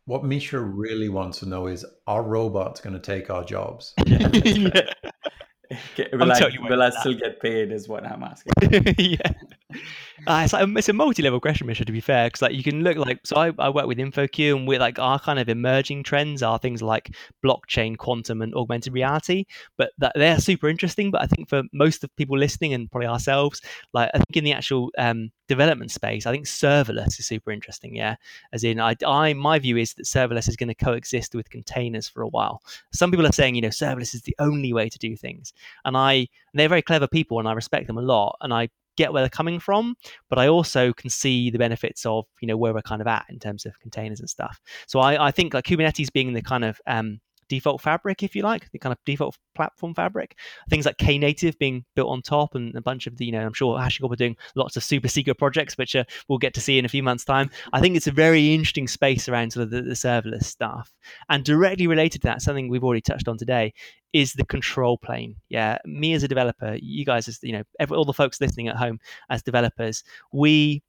what 0.10 0.24
Misha 0.24 0.60
really 0.60 1.08
wants 1.08 1.38
to 1.40 1.46
know 1.46 1.68
is 1.68 1.86
are 2.08 2.24
robots 2.24 2.82
going 2.82 2.94
to 2.94 3.00
take 3.00 3.30
our 3.30 3.44
jobs? 3.44 3.94
yeah. 4.08 4.28
will, 6.14 6.32
I, 6.32 6.50
will 6.68 6.82
I 6.82 6.90
still 6.90 7.14
get 7.14 7.40
paid? 7.40 7.72
Is 7.72 7.88
what 7.88 8.04
I'm 8.04 8.24
asking. 8.24 8.54
yeah, 8.98 9.32
uh, 9.72 10.41
it's 10.43 10.53
like 10.53 10.67
it's 10.78 10.89
a 10.89 10.93
multi-level 10.93 11.39
question, 11.39 11.67
Misha. 11.67 11.86
To 11.86 11.91
be 11.91 12.01
fair, 12.01 12.28
because 12.28 12.41
like 12.41 12.53
you 12.53 12.63
can 12.63 12.84
look 12.84 12.97
like 12.97 13.20
so 13.24 13.38
I, 13.38 13.51
I 13.59 13.70
work 13.70 13.86
with 13.86 13.99
InfoQ, 13.99 14.55
and 14.55 14.67
we're 14.67 14.80
like 14.80 14.97
our 14.97 15.20
kind 15.20 15.38
of 15.38 15.47
emerging 15.47 16.03
trends 16.03 16.41
are 16.41 16.57
things 16.57 16.82
like 16.82 17.15
blockchain, 17.45 17.97
quantum, 17.97 18.41
and 18.41 18.53
augmented 18.55 18.93
reality. 18.93 19.45
But 19.78 19.91
that 19.99 20.13
they're 20.15 20.39
super 20.39 20.70
interesting. 20.70 21.11
But 21.11 21.22
I 21.22 21.28
think 21.28 21.49
for 21.49 21.63
most 21.72 22.03
of 22.03 22.15
people 22.15 22.38
listening, 22.38 22.74
and 22.74 22.89
probably 22.89 23.07
ourselves, 23.07 23.61
like 23.93 24.09
I 24.13 24.17
think 24.17 24.38
in 24.38 24.43
the 24.43 24.53
actual 24.53 24.89
um, 24.97 25.32
development 25.47 25.91
space, 25.91 26.26
I 26.26 26.32
think 26.32 26.45
serverless 26.45 27.20
is 27.20 27.28
super 27.28 27.51
interesting. 27.51 27.95
Yeah, 27.95 28.15
as 28.51 28.63
in, 28.63 28.80
I, 28.80 28.95
I 29.05 29.34
my 29.34 29.59
view 29.59 29.78
is 29.78 29.93
that 29.95 30.05
serverless 30.05 30.49
is 30.49 30.55
going 30.55 30.70
to 30.70 30.76
coexist 30.76 31.36
with 31.36 31.49
containers 31.49 32.07
for 32.07 32.24
a 32.24 32.28
while. 32.28 32.61
Some 32.91 33.11
people 33.11 33.28
are 33.28 33.32
saying, 33.32 33.53
you 33.53 33.61
know, 33.61 33.67
serverless 33.70 34.15
is 34.15 34.24
the 34.24 34.36
only 34.39 34.74
way 34.74 34.89
to 34.89 34.97
do 34.97 35.15
things, 35.15 35.53
and 35.86 35.95
I 35.95 36.28
they're 36.55 36.70
very 36.70 36.82
clever 36.82 37.07
people, 37.07 37.38
and 37.38 37.47
I 37.47 37.53
respect 37.53 37.86
them 37.86 37.99
a 37.99 38.01
lot, 38.01 38.36
and 38.41 38.51
I 38.51 38.70
get 39.00 39.14
where 39.14 39.24
they're 39.24 39.30
coming 39.30 39.60
from, 39.60 39.95
but 40.30 40.38
I 40.38 40.47
also 40.47 40.93
can 40.93 41.10
see 41.10 41.50
the 41.50 41.58
benefits 41.58 42.06
of 42.06 42.26
you 42.41 42.47
know 42.47 42.58
where 42.58 42.74
we're 42.74 42.82
kind 42.82 43.02
of 43.02 43.08
at 43.08 43.26
in 43.30 43.39
terms 43.39 43.66
of 43.66 43.80
containers 43.80 44.20
and 44.20 44.30
stuff. 44.30 44.60
So 44.88 45.00
I, 45.00 45.28
I 45.28 45.32
think 45.32 45.54
like 45.54 45.66
Kubernetes 45.66 46.12
being 46.12 46.34
the 46.34 46.41
kind 46.41 46.66
of 46.66 46.80
um, 46.86 47.20
default 47.50 47.82
fabric, 47.82 48.24
if 48.24 48.36
you 48.36 48.43
like, 48.43 48.72
the 48.72 48.80
kind 48.80 48.93
of 48.93 49.00
default 49.06 49.38
platform 49.56 49.93
fabric. 49.93 50.38
Things 50.70 50.86
like 50.86 50.97
Knative 50.97 51.58
being 51.58 51.84
built 51.95 52.10
on 52.10 52.22
top, 52.22 52.56
and 52.56 52.74
a 52.76 52.82
bunch 52.82 53.08
of 53.08 53.18
the, 53.18 53.26
you 53.26 53.32
know, 53.32 53.45
I'm 53.45 53.54
sure 53.54 53.78
HashiCorp 53.78 54.14
are 54.14 54.16
doing 54.16 54.38
lots 54.56 54.78
of 54.78 54.84
super 54.84 55.08
secret 55.08 55.38
projects, 55.38 55.78
which 55.78 55.95
uh, 55.95 56.06
we'll 56.28 56.38
get 56.38 56.54
to 56.54 56.62
see 56.62 56.80
in 56.80 56.86
a 56.86 56.89
few 56.89 57.04
months' 57.04 57.26
time. 57.26 57.50
I 57.74 57.82
think 57.82 57.97
it's 57.97 58.08
a 58.08 58.12
very 58.12 58.54
interesting 58.54 58.88
space 58.88 59.28
around 59.28 59.52
sort 59.52 59.64
of 59.64 59.72
the, 59.72 59.82
the 59.82 59.95
serverless 59.95 60.45
stuff. 60.45 60.93
And 61.28 61.43
directly 61.43 61.88
related 61.88 62.22
to 62.22 62.28
that, 62.28 62.41
something 62.41 62.70
we've 62.70 62.84
already 62.84 63.02
touched 63.02 63.28
on 63.28 63.38
today, 63.38 63.74
is 64.14 64.34
the 64.34 64.45
control 64.45 64.97
plane. 64.97 65.36
Yeah, 65.50 65.78
me 65.86 66.14
as 66.14 66.24
a 66.24 66.28
developer, 66.28 66.78
you 66.82 67.06
guys 67.06 67.28
as 67.28 67.39
you 67.43 67.52
know, 67.52 67.64
every, 67.80 67.95
all 67.95 68.06
the 68.06 68.14
folks 68.14 68.41
listening 68.41 68.68
at 68.68 68.76
home 68.76 69.00
as 69.30 69.43
developers, 69.43 70.04
we 70.34 70.82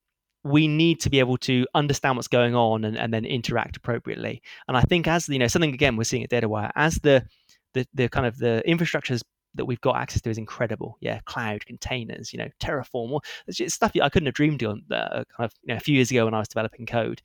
we 0.43 0.69
need 0.69 1.01
to 1.01 1.11
be 1.11 1.19
able 1.19 1.37
to 1.37 1.67
understand 1.75 2.17
what's 2.17 2.29
going 2.29 2.55
on 2.55 2.85
and, 2.85 2.97
and 2.97 3.13
then 3.13 3.25
interact 3.25 3.77
appropriately. 3.77 4.43
And 4.69 4.77
I 4.77 4.83
think 4.83 5.07
as 5.07 5.29
you 5.29 5.39
know, 5.39 5.49
something 5.49 5.75
again 5.75 5.97
we're 5.97 6.05
seeing 6.05 6.25
at 6.25 6.31
DataWire, 6.31 6.71
as 6.75 6.97
the 6.97 7.27
the, 7.75 7.87
the 7.95 8.09
kind 8.09 8.27
of 8.27 8.39
the 8.39 8.63
infrastructures 8.67 9.23
that 9.55 9.65
we've 9.65 9.81
got 9.81 9.97
access 9.97 10.23
to 10.23 10.31
is 10.31 10.39
incredible. 10.39 10.97
Yeah, 11.01 11.21
cloud 11.25 11.67
containers, 11.67 12.33
you 12.33 12.39
know, 12.39 12.49
Terraform, 12.61 13.21
it's 13.47 13.75
stuff 13.75 13.93
I 14.01 14.09
couldn't 14.09 14.27
have 14.27 14.35
dreamed 14.35 14.63
of 14.63 14.79
uh, 14.91 15.25
kind 15.25 15.25
of 15.39 15.53
you 15.63 15.75
know, 15.75 15.77
a 15.77 15.81
few 15.81 15.95
years 15.95 16.11
ago 16.11 16.25
when 16.25 16.35
I 16.35 16.39
was 16.39 16.49
developing 16.49 16.87
code. 16.87 17.21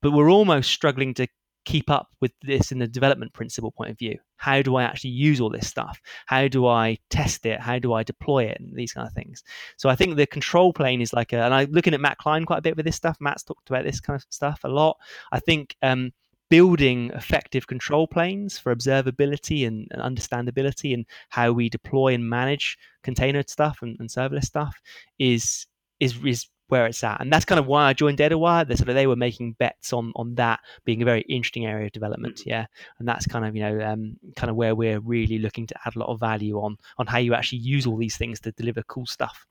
But 0.00 0.12
we're 0.12 0.30
almost 0.30 0.70
struggling 0.70 1.14
to 1.14 1.26
keep 1.68 1.90
up 1.90 2.08
with 2.22 2.32
this 2.40 2.72
in 2.72 2.78
the 2.78 2.88
development 2.88 3.30
principle 3.34 3.70
point 3.70 3.90
of 3.90 3.98
view. 3.98 4.16
How 4.36 4.62
do 4.62 4.76
I 4.76 4.84
actually 4.84 5.10
use 5.10 5.38
all 5.38 5.50
this 5.50 5.68
stuff? 5.68 6.00
How 6.24 6.48
do 6.48 6.66
I 6.66 6.96
test 7.10 7.44
it? 7.44 7.60
How 7.60 7.78
do 7.78 7.92
I 7.92 8.02
deploy 8.02 8.44
it? 8.44 8.58
And 8.58 8.74
these 8.74 8.94
kind 8.94 9.06
of 9.06 9.12
things. 9.12 9.44
So 9.76 9.90
I 9.90 9.94
think 9.94 10.16
the 10.16 10.26
control 10.26 10.72
plane 10.72 11.02
is 11.02 11.12
like 11.12 11.34
a, 11.34 11.42
and 11.42 11.52
I'm 11.52 11.70
looking 11.70 11.92
at 11.92 12.00
Matt 12.00 12.16
Klein 12.16 12.46
quite 12.46 12.60
a 12.60 12.62
bit 12.62 12.74
with 12.74 12.86
this 12.86 12.96
stuff. 12.96 13.18
Matt's 13.20 13.42
talked 13.42 13.68
about 13.68 13.84
this 13.84 14.00
kind 14.00 14.16
of 14.16 14.24
stuff 14.30 14.60
a 14.64 14.68
lot. 14.68 14.96
I 15.30 15.40
think 15.40 15.76
um, 15.82 16.12
building 16.48 17.10
effective 17.14 17.66
control 17.66 18.06
planes 18.06 18.58
for 18.58 18.74
observability 18.74 19.66
and, 19.66 19.88
and, 19.90 20.00
understandability 20.00 20.94
and 20.94 21.04
how 21.28 21.52
we 21.52 21.68
deploy 21.68 22.14
and 22.14 22.30
manage 22.30 22.78
container 23.02 23.44
stuff 23.46 23.80
and, 23.82 23.94
and 24.00 24.08
serverless 24.08 24.46
stuff 24.46 24.80
is 25.18 25.66
is 26.00 26.16
is 26.24 26.46
where 26.68 26.86
it's 26.86 27.02
at. 27.02 27.20
And 27.20 27.32
that's 27.32 27.44
kind 27.44 27.58
of 27.58 27.66
why 27.66 27.84
I 27.84 27.92
joined 27.92 28.18
DataWire. 28.18 28.66
They 28.66 28.76
sort 28.76 28.88
of 28.88 28.94
they 28.94 29.06
were 29.06 29.16
making 29.16 29.52
bets 29.58 29.92
on 29.92 30.12
on 30.16 30.34
that 30.36 30.60
being 30.84 31.02
a 31.02 31.04
very 31.04 31.22
interesting 31.22 31.66
area 31.66 31.86
of 31.86 31.92
development. 31.92 32.36
Mm-hmm. 32.36 32.50
Yeah, 32.50 32.66
and 32.98 33.08
that's 33.08 33.26
kind 33.26 33.44
of 33.44 33.54
you 33.56 33.62
know 33.62 33.80
um, 33.84 34.16
kind 34.36 34.50
of 34.50 34.56
where 34.56 34.74
we're 34.74 35.00
really 35.00 35.38
looking 35.38 35.66
to 35.66 35.74
add 35.84 35.96
a 35.96 35.98
lot 35.98 36.08
of 36.08 36.20
value 36.20 36.58
on 36.58 36.76
on 36.98 37.06
how 37.06 37.18
you 37.18 37.34
actually 37.34 37.58
use 37.58 37.86
all 37.86 37.96
these 37.96 38.16
things 38.16 38.40
to 38.40 38.52
deliver 38.52 38.82
cool 38.82 39.06
stuff. 39.06 39.46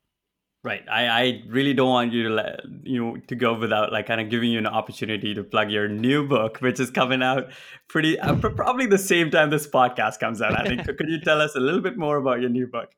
Right. 0.64 0.84
I, 0.90 1.06
I 1.06 1.42
really 1.48 1.72
don't 1.72 1.88
want 1.88 2.12
you 2.12 2.24
to 2.24 2.30
let 2.30 2.60
you 2.82 3.02
know, 3.02 3.16
to 3.28 3.36
go 3.36 3.56
without 3.56 3.92
like 3.92 4.06
kind 4.06 4.20
of 4.20 4.28
giving 4.28 4.50
you 4.50 4.58
an 4.58 4.66
opportunity 4.66 5.32
to 5.32 5.44
plug 5.44 5.70
your 5.70 5.86
new 5.88 6.26
book, 6.26 6.58
which 6.58 6.80
is 6.80 6.90
coming 6.90 7.22
out 7.22 7.50
pretty 7.88 8.18
uh, 8.18 8.34
probably 8.34 8.86
the 8.86 8.98
same 8.98 9.30
time 9.30 9.50
this 9.50 9.68
podcast 9.68 10.18
comes 10.18 10.42
out. 10.42 10.58
I 10.58 10.64
think. 10.64 10.84
Could 10.98 11.08
you 11.08 11.20
tell 11.20 11.40
us 11.40 11.54
a 11.54 11.60
little 11.60 11.80
bit 11.80 11.96
more 11.96 12.16
about 12.16 12.40
your 12.40 12.50
new 12.50 12.66
book? 12.66 12.90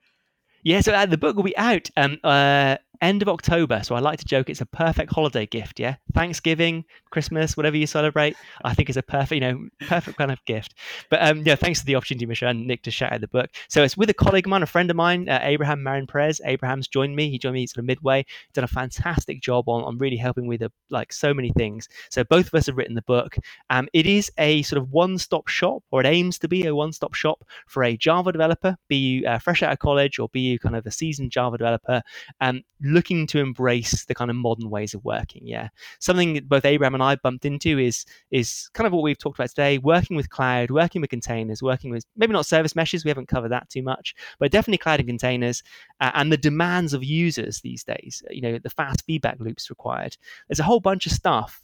Yeah, 0.63 0.81
so 0.81 0.93
uh, 0.93 1.07
the 1.07 1.19
book 1.19 1.37
will 1.37 1.43
be 1.43 1.57
out 1.57 1.91
um, 1.97 2.19
uh, 2.25 2.77
end 3.01 3.23
of 3.23 3.29
October. 3.29 3.81
So 3.83 3.95
I 3.95 4.01
like 4.01 4.19
to 4.19 4.25
joke 4.25 4.51
it's 4.51 4.61
a 4.61 4.67
perfect 4.67 5.13
holiday 5.13 5.47
gift. 5.47 5.81
Yeah, 5.81 5.97
Thanksgiving, 6.15 6.85
Christmas, 7.11 7.57
whatever 7.57 7.77
you 7.77 7.87
celebrate, 7.87 8.37
I 8.65 8.75
think 8.75 8.91
is 8.91 8.97
a 8.97 9.03
perfect, 9.03 9.33
you 9.33 9.41
know, 9.41 9.69
perfect 9.89 10.19
kind 10.19 10.31
of 10.31 10.45
gift. 10.45 10.75
But 11.09 11.23
um, 11.23 11.43
yeah, 11.45 11.55
thanks 11.55 11.81
for 11.81 11.87
the 11.87 11.97
opportunity, 11.97 12.27
Michelle 12.27 12.51
and 12.51 12.67
Nick, 12.67 12.83
to 12.83 12.91
shout 12.91 13.13
out 13.13 13.21
the 13.21 13.29
book. 13.29 13.51
So 13.69 13.83
it's 13.83 13.97
with 13.97 14.11
a 14.11 14.15
colleague 14.15 14.47
of 14.47 14.51
mine, 14.51 14.63
a 14.63 14.67
friend 14.67 14.91
of 14.91 14.97
mine, 14.97 15.29
uh, 15.29 15.41
Abraham 15.43 15.83
Marin 15.83 16.07
Perez. 16.07 16.41
Abraham's 16.45 16.89
joined 16.89 17.17
me. 17.17 17.31
He 17.31 17.39
joined 17.39 17.55
me 17.55 17.67
sort 17.67 17.79
of 17.79 17.85
midway. 17.87 18.25
Done 18.53 18.65
a 18.65 18.69
fantastic 18.69 19.41
job 19.41 19.69
on, 19.69 19.83
on 19.85 19.99
really 19.99 20.17
helping 20.17 20.47
with 20.47 20.63
a, 20.63 20.73
like 20.91 21.13
so 21.13 21.35
many 21.35 21.53
things. 21.57 21.89
So 22.11 22.25
both 22.25 22.49
of 22.49 22.55
us 22.55 22.67
have 22.67 22.77
written 22.77 22.95
the 22.95 23.03
book. 23.03 23.37
Um, 23.71 23.89
it 23.93 24.07
is 24.07 24.31
a 24.39 24.63
sort 24.63 24.81
of 24.81 24.91
one-stop 24.91 25.49
shop, 25.49 25.83
or 25.91 26.01
it 26.01 26.07
aims 26.07 26.39
to 26.41 26.49
be 26.49 26.67
a 26.67 26.75
one-stop 26.75 27.15
shop 27.15 27.45
for 27.67 27.85
a 27.85 27.97
Java 27.97 28.33
developer, 28.33 28.77
be 28.89 28.97
you 28.97 29.27
uh, 29.27 29.39
fresh 29.39 29.63
out 29.63 29.73
of 29.73 29.79
college 29.79 30.19
or 30.19 30.29
be 30.29 30.41
you 30.41 30.59
kind 30.59 30.77
of 30.77 30.87
a 30.87 30.91
seasoned 30.91 31.31
Java 31.31 31.59
developer. 31.59 32.03
Um, 32.41 32.63
looking 32.91 33.27
to 33.29 33.39
embrace 33.39 34.05
the 34.05 34.15
kind 34.15 34.31
of 34.31 34.37
modern 34.37 34.71
ways 34.71 34.95
of 34.95 35.05
working. 35.05 35.47
Yeah, 35.47 35.69
something 35.99 36.35
that 36.35 36.49
both 36.49 36.65
Abraham 36.65 36.95
and 36.95 37.03
I 37.03 37.17
bumped 37.17 37.45
into 37.45 37.79
is 37.79 38.05
is 38.31 38.71
kind 38.75 38.87
of 38.87 38.93
what 38.93 39.03
we've 39.03 39.19
talked 39.19 39.39
about 39.39 39.49
today: 39.49 39.79
working 39.79 40.17
with 40.17 40.31
cloud, 40.31 40.71
working 40.71 41.01
with 41.01 41.11
containers, 41.11 41.63
working 41.63 41.91
with 41.91 42.05
maybe 42.17 42.33
not 42.33 42.47
service 42.47 42.77
meshes. 42.77 43.05
We 43.05 43.11
haven't 43.11 43.29
covered 43.29 43.51
that 43.51 43.69
too 43.71 43.83
much, 43.83 44.15
but 44.39 44.51
definitely 44.51 44.79
cloud 44.79 45.01
and 45.01 45.09
containers, 45.09 45.63
uh, 46.01 46.11
and 46.15 46.33
the 46.33 46.37
demands 46.37 46.93
of 46.95 47.05
users 47.05 47.61
these 47.61 47.85
days. 47.85 48.23
You 48.31 48.43
know, 48.43 48.59
the 48.59 48.71
fast 48.71 49.05
feedback 49.07 49.39
loops 49.41 49.71
required. 49.71 50.17
There's 50.49 50.61
a 50.61 50.65
whole 50.65 50.81
bunch 50.81 51.07
of 51.07 51.13
stuff 51.13 51.63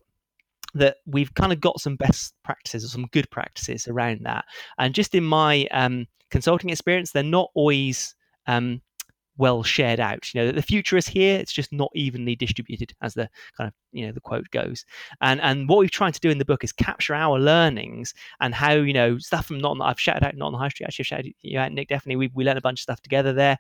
that 0.74 0.96
we've 1.06 1.32
kind 1.34 1.52
of 1.52 1.60
got 1.60 1.80
some 1.80 1.96
best 1.96 2.34
practices 2.42 2.84
or 2.84 2.88
some 2.88 3.06
good 3.12 3.30
practices 3.30 3.88
around 3.88 4.20
that. 4.24 4.44
And 4.78 4.94
just 4.94 5.14
in 5.14 5.24
my 5.24 5.66
um, 5.70 6.06
consulting 6.30 6.70
experience, 6.70 7.12
they're 7.12 7.22
not 7.22 7.50
always 7.54 8.14
um, 8.46 8.82
well 9.38 9.62
shared 9.62 10.00
out. 10.00 10.32
You 10.34 10.40
know, 10.42 10.52
the 10.52 10.62
future 10.62 10.96
is 10.96 11.08
here; 11.08 11.38
it's 11.38 11.52
just 11.52 11.72
not 11.72 11.90
evenly 11.94 12.36
distributed, 12.36 12.94
as 13.02 13.14
the 13.14 13.28
kind 13.56 13.68
of 13.68 13.74
you 13.92 14.06
know 14.06 14.12
the 14.12 14.20
quote 14.20 14.50
goes. 14.50 14.84
And 15.20 15.40
and 15.40 15.68
what 15.68 15.78
we've 15.78 15.90
tried 15.90 16.14
to 16.14 16.20
do 16.20 16.30
in 16.30 16.38
the 16.38 16.44
book 16.44 16.64
is 16.64 16.72
capture 16.72 17.14
our 17.14 17.38
learnings 17.38 18.14
and 18.40 18.54
how 18.54 18.72
you 18.72 18.92
know 18.92 19.18
stuff 19.18 19.46
from 19.46 19.58
not 19.58 19.76
I've 19.80 20.00
shouted 20.00 20.24
out 20.24 20.36
not 20.36 20.46
on 20.46 20.52
the 20.52 20.58
high 20.58 20.68
street. 20.68 20.86
Actually, 20.86 21.02
I've 21.02 21.06
shouted 21.06 21.32
you 21.42 21.58
out, 21.58 21.72
Nick. 21.72 21.88
Definitely, 21.88 22.16
we 22.16 22.30
we 22.34 22.44
learned 22.44 22.58
a 22.58 22.62
bunch 22.62 22.80
of 22.80 22.82
stuff 22.82 23.00
together 23.00 23.32
there. 23.32 23.58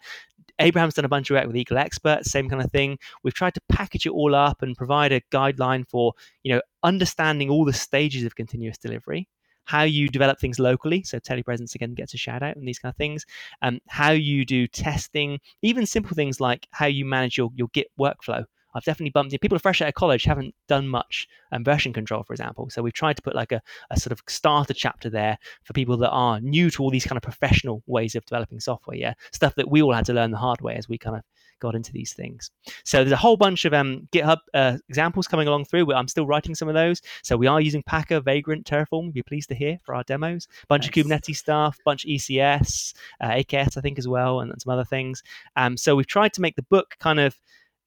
Abraham's 0.58 0.94
done 0.94 1.04
a 1.04 1.08
bunch 1.08 1.30
of 1.30 1.34
work 1.34 1.46
with 1.46 1.56
Equal 1.56 1.78
Experts, 1.78 2.30
same 2.30 2.48
kind 2.48 2.62
of 2.62 2.70
thing. 2.70 2.98
We've 3.22 3.34
tried 3.34 3.54
to 3.54 3.60
package 3.68 4.06
it 4.06 4.10
all 4.10 4.34
up 4.34 4.62
and 4.62 4.76
provide 4.76 5.12
a 5.12 5.20
guideline 5.32 5.86
for 5.86 6.14
you 6.42 6.54
know 6.54 6.62
understanding 6.82 7.50
all 7.50 7.64
the 7.64 7.72
stages 7.72 8.24
of 8.24 8.36
continuous 8.36 8.78
delivery 8.78 9.28
how 9.66 9.82
you 9.82 10.08
develop 10.08 10.40
things 10.40 10.58
locally. 10.58 11.02
So 11.02 11.18
telepresence 11.18 11.74
again 11.74 11.94
gets 11.94 12.14
a 12.14 12.16
shout 12.16 12.42
out 12.42 12.56
and 12.56 12.66
these 12.66 12.78
kind 12.78 12.92
of 12.92 12.96
things. 12.96 13.26
Um, 13.60 13.80
how 13.88 14.12
you 14.12 14.44
do 14.44 14.66
testing, 14.66 15.40
even 15.62 15.84
simple 15.84 16.14
things 16.14 16.40
like 16.40 16.66
how 16.70 16.86
you 16.86 17.04
manage 17.04 17.36
your, 17.36 17.50
your 17.54 17.68
Git 17.72 17.88
workflow. 18.00 18.44
I've 18.74 18.84
definitely 18.84 19.10
bumped 19.10 19.32
into 19.32 19.40
people 19.40 19.58
fresh 19.58 19.80
out 19.80 19.88
of 19.88 19.94
college 19.94 20.24
haven't 20.24 20.54
done 20.68 20.86
much 20.86 21.26
um, 21.50 21.64
version 21.64 21.94
control, 21.94 22.22
for 22.24 22.34
example. 22.34 22.68
So 22.68 22.82
we've 22.82 22.92
tried 22.92 23.16
to 23.16 23.22
put 23.22 23.34
like 23.34 23.50
a, 23.50 23.62
a 23.90 23.98
sort 23.98 24.12
of 24.12 24.20
starter 24.28 24.74
chapter 24.74 25.08
there 25.08 25.38
for 25.64 25.72
people 25.72 25.96
that 25.96 26.10
are 26.10 26.40
new 26.40 26.70
to 26.70 26.82
all 26.82 26.90
these 26.90 27.06
kind 27.06 27.16
of 27.16 27.22
professional 27.22 27.82
ways 27.86 28.14
of 28.14 28.26
developing 28.26 28.60
software. 28.60 28.96
Yeah, 28.96 29.14
stuff 29.32 29.54
that 29.54 29.70
we 29.70 29.82
all 29.82 29.94
had 29.94 30.04
to 30.06 30.12
learn 30.12 30.30
the 30.30 30.36
hard 30.36 30.60
way 30.60 30.74
as 30.74 30.90
we 30.90 30.98
kind 30.98 31.16
of 31.16 31.22
got 31.60 31.74
into 31.74 31.92
these 31.92 32.12
things. 32.12 32.50
So 32.84 32.98
there's 32.98 33.12
a 33.12 33.16
whole 33.16 33.36
bunch 33.36 33.64
of 33.64 33.74
um, 33.74 34.08
GitHub 34.12 34.38
uh, 34.54 34.78
examples 34.88 35.26
coming 35.26 35.48
along 35.48 35.66
through. 35.66 35.92
I'm 35.92 36.08
still 36.08 36.26
writing 36.26 36.54
some 36.54 36.68
of 36.68 36.74
those. 36.74 37.00
So 37.22 37.36
we 37.36 37.46
are 37.46 37.60
using 37.60 37.82
Packer, 37.82 38.20
Vagrant, 38.20 38.64
Terraform. 38.64 39.12
Be 39.12 39.22
pleased 39.22 39.48
to 39.50 39.54
hear 39.54 39.78
for 39.84 39.94
our 39.94 40.04
demos. 40.04 40.48
Bunch 40.68 40.84
nice. 40.84 40.88
of 40.88 40.94
Kubernetes 40.94 41.36
stuff, 41.36 41.78
bunch 41.84 42.04
of 42.04 42.10
ECS, 42.10 42.94
uh, 43.20 43.30
AKS, 43.30 43.76
I 43.76 43.80
think 43.80 43.98
as 43.98 44.08
well, 44.08 44.40
and, 44.40 44.50
and 44.50 44.60
some 44.60 44.72
other 44.72 44.84
things. 44.84 45.22
Um, 45.56 45.76
so 45.76 45.96
we've 45.96 46.06
tried 46.06 46.32
to 46.34 46.40
make 46.40 46.56
the 46.56 46.62
book 46.62 46.96
kind 47.00 47.20
of 47.20 47.38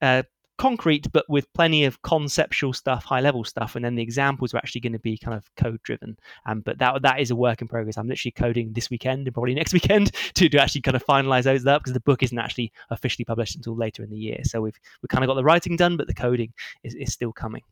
uh, 0.02 0.24
concrete, 0.60 1.12
but 1.12 1.26
with 1.30 1.52
plenty 1.54 1.86
of 1.86 2.02
conceptual 2.02 2.74
stuff, 2.74 3.06
high 3.06 3.22
level 3.22 3.44
stuff, 3.44 3.76
and 3.76 3.84
then 3.84 3.96
the 3.96 4.04
examples 4.04 4.54
are 4.54 4.58
actually 4.58 4.82
going 4.82 4.94
to 4.94 5.00
be 5.00 5.18
kind 5.18 5.36
of 5.36 5.50
code 5.56 5.82
driven. 5.84 6.18
Um, 6.46 6.60
but 6.62 6.78
that 6.80 7.02
that 7.02 7.20
is 7.20 7.32
a 7.32 7.36
work 7.36 7.62
in 7.62 7.68
progress. 7.68 7.98
I'm 7.98 8.08
literally 8.08 8.34
coding 8.34 8.74
this 8.74 8.90
weekend 8.90 9.26
and 9.26 9.34
probably 9.34 9.56
next 9.62 9.74
weekend 9.74 10.12
to, 10.36 10.50
to 10.50 10.62
actually 10.62 10.82
kind 10.82 10.96
of 10.96 11.06
finalize 11.06 11.44
those 11.44 11.66
up 11.66 11.82
because 11.82 11.94
the 11.94 12.02
book 12.02 12.22
isn't 12.22 12.38
actually 12.38 12.72
officially 12.92 13.26
published 13.26 13.56
until 13.56 13.76
later 13.76 14.04
in 14.04 14.10
the 14.10 14.18
year. 14.18 14.42
So 14.44 14.62
we've 14.62 14.80
we 15.02 15.08
kind 15.08 15.24
of 15.24 15.30
got 15.30 15.36
the 15.36 15.44
writing 15.44 15.78
done, 15.78 15.98
but 15.98 16.08
the 16.08 16.14
coding 16.14 16.54
is, 16.84 16.94
is 16.94 17.14
still 17.14 17.32
coming. 17.32 17.64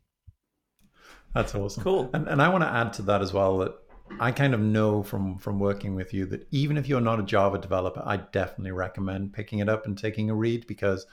That's 1.34 1.54
awesome. 1.54 1.82
Cool. 1.82 2.10
And, 2.14 2.26
and 2.26 2.42
I 2.42 2.48
want 2.48 2.64
to 2.64 2.72
add 2.72 2.94
to 2.94 3.02
that 3.02 3.20
as 3.20 3.34
well 3.34 3.58
that 3.58 3.74
I 4.18 4.32
kind 4.32 4.54
of 4.54 4.60
know 4.60 5.02
from 5.02 5.36
from 5.38 5.60
working 5.60 5.94
with 5.94 6.14
you 6.14 6.24
that 6.26 6.46
even 6.50 6.78
if 6.78 6.88
you're 6.88 7.02
not 7.02 7.20
a 7.20 7.22
Java 7.22 7.58
developer, 7.58 8.02
I 8.04 8.16
definitely 8.16 8.72
recommend 8.72 9.34
picking 9.34 9.58
it 9.58 9.68
up 9.68 9.84
and 9.84 9.98
taking 9.98 10.30
a 10.30 10.34
read 10.34 10.66
because 10.66 11.04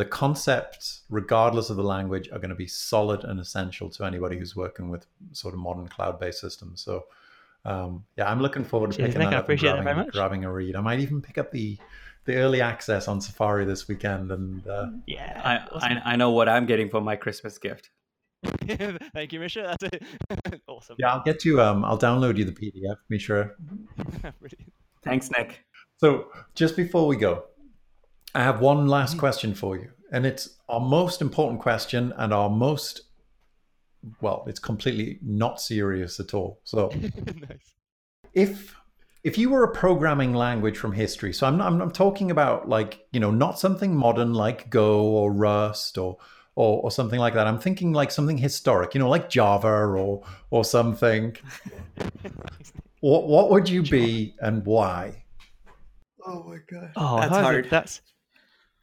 the 0.00 0.06
concepts, 0.06 1.02
regardless 1.10 1.68
of 1.68 1.76
the 1.76 1.82
language, 1.82 2.30
are 2.32 2.38
going 2.38 2.48
to 2.48 2.54
be 2.54 2.66
solid 2.66 3.22
and 3.22 3.38
essential 3.38 3.90
to 3.90 4.04
anybody 4.04 4.38
who's 4.38 4.56
working 4.56 4.88
with 4.88 5.06
sort 5.32 5.52
of 5.52 5.60
modern 5.60 5.86
cloud-based 5.86 6.40
systems. 6.40 6.80
So 6.80 7.04
um, 7.66 8.06
yeah, 8.16 8.30
I'm 8.30 8.40
looking 8.40 8.64
forward 8.64 8.92
to 8.92 8.96
Cheers, 8.96 9.08
picking 9.08 9.18
Nick, 9.18 9.28
that 9.28 9.34
I 9.34 9.38
up 9.40 9.44
and 9.44 9.44
appreciate 9.44 9.72
that 9.72 9.82
grabbing, 9.82 10.02
very 10.04 10.10
grabbing 10.10 10.44
a 10.46 10.52
read. 10.52 10.74
I 10.74 10.80
might 10.80 11.00
even 11.00 11.20
pick 11.20 11.36
up 11.36 11.52
the 11.52 11.76
the 12.24 12.36
early 12.36 12.62
access 12.62 13.08
on 13.08 13.20
Safari 13.20 13.66
this 13.66 13.88
weekend. 13.88 14.32
And 14.32 14.66
uh, 14.66 14.86
Yeah. 15.06 15.38
I, 15.44 15.74
awesome. 15.74 15.98
I 16.04 16.12
I 16.12 16.16
know 16.16 16.30
what 16.30 16.48
I'm 16.48 16.64
getting 16.64 16.88
for 16.88 17.02
my 17.02 17.16
Christmas 17.16 17.58
gift. 17.58 17.90
Thank 19.12 19.34
you, 19.34 19.40
Misha. 19.40 19.76
That's 19.78 19.94
it. 19.94 20.62
awesome. 20.66 20.96
yeah, 20.98 21.12
I'll 21.12 21.22
get 21.22 21.44
you. 21.44 21.60
Um, 21.60 21.84
I'll 21.84 21.98
download 21.98 22.38
you 22.38 22.46
the 22.46 22.52
PDF, 22.52 22.96
Mishra. 23.10 23.50
Thanks, 25.04 25.30
Nick. 25.36 25.66
So 25.98 26.28
just 26.54 26.74
before 26.76 27.06
we 27.06 27.16
go, 27.16 27.44
I 28.34 28.42
have 28.42 28.60
one 28.60 28.86
last 28.86 29.10
Mm-hmm. 29.12 29.20
question 29.20 29.54
for 29.54 29.76
you, 29.76 29.90
and 30.12 30.24
it's 30.26 30.56
our 30.68 30.80
most 30.80 31.20
important 31.20 31.60
question 31.60 32.12
and 32.16 32.32
our 32.32 32.48
most 32.50 33.02
well, 34.22 34.44
it's 34.46 34.58
completely 34.60 35.18
not 35.22 35.60
serious 35.60 36.18
at 36.20 36.32
all. 36.32 36.60
So 36.64 36.88
nice. 36.94 37.74
if 38.32 38.74
if 39.24 39.36
you 39.36 39.50
were 39.50 39.64
a 39.64 39.72
programming 39.74 40.32
language 40.32 40.78
from 40.78 40.92
history, 40.92 41.32
so 41.34 41.46
I'm, 41.46 41.60
I'm 41.60 41.80
I'm 41.82 41.90
talking 41.90 42.30
about 42.30 42.68
like 42.68 43.04
you 43.12 43.20
know 43.20 43.30
not 43.30 43.58
something 43.58 43.94
modern 43.94 44.32
like 44.32 44.70
Go 44.70 45.02
or 45.02 45.32
Rust 45.32 45.98
or 45.98 46.16
or, 46.54 46.82
or 46.82 46.90
something 46.90 47.20
like 47.20 47.34
that. 47.34 47.46
I'm 47.46 47.58
thinking 47.58 47.92
like 47.92 48.10
something 48.10 48.38
historic, 48.38 48.94
you 48.94 48.98
know, 49.00 49.08
like 49.10 49.28
Java 49.28 49.68
or 49.68 50.22
or 50.50 50.64
something. 50.64 51.36
What 53.00 53.26
what 53.28 53.50
would 53.50 53.66
you 53.68 53.82
be 53.82 54.34
and 54.40 54.64
why? 54.66 55.24
Oh 56.26 56.42
my 56.44 56.58
god! 56.70 56.90
Oh, 56.96 57.16
That's 57.16 57.30
how's 57.30 57.38
it- 57.40 57.42
hard. 57.44 57.70
That's 57.70 58.02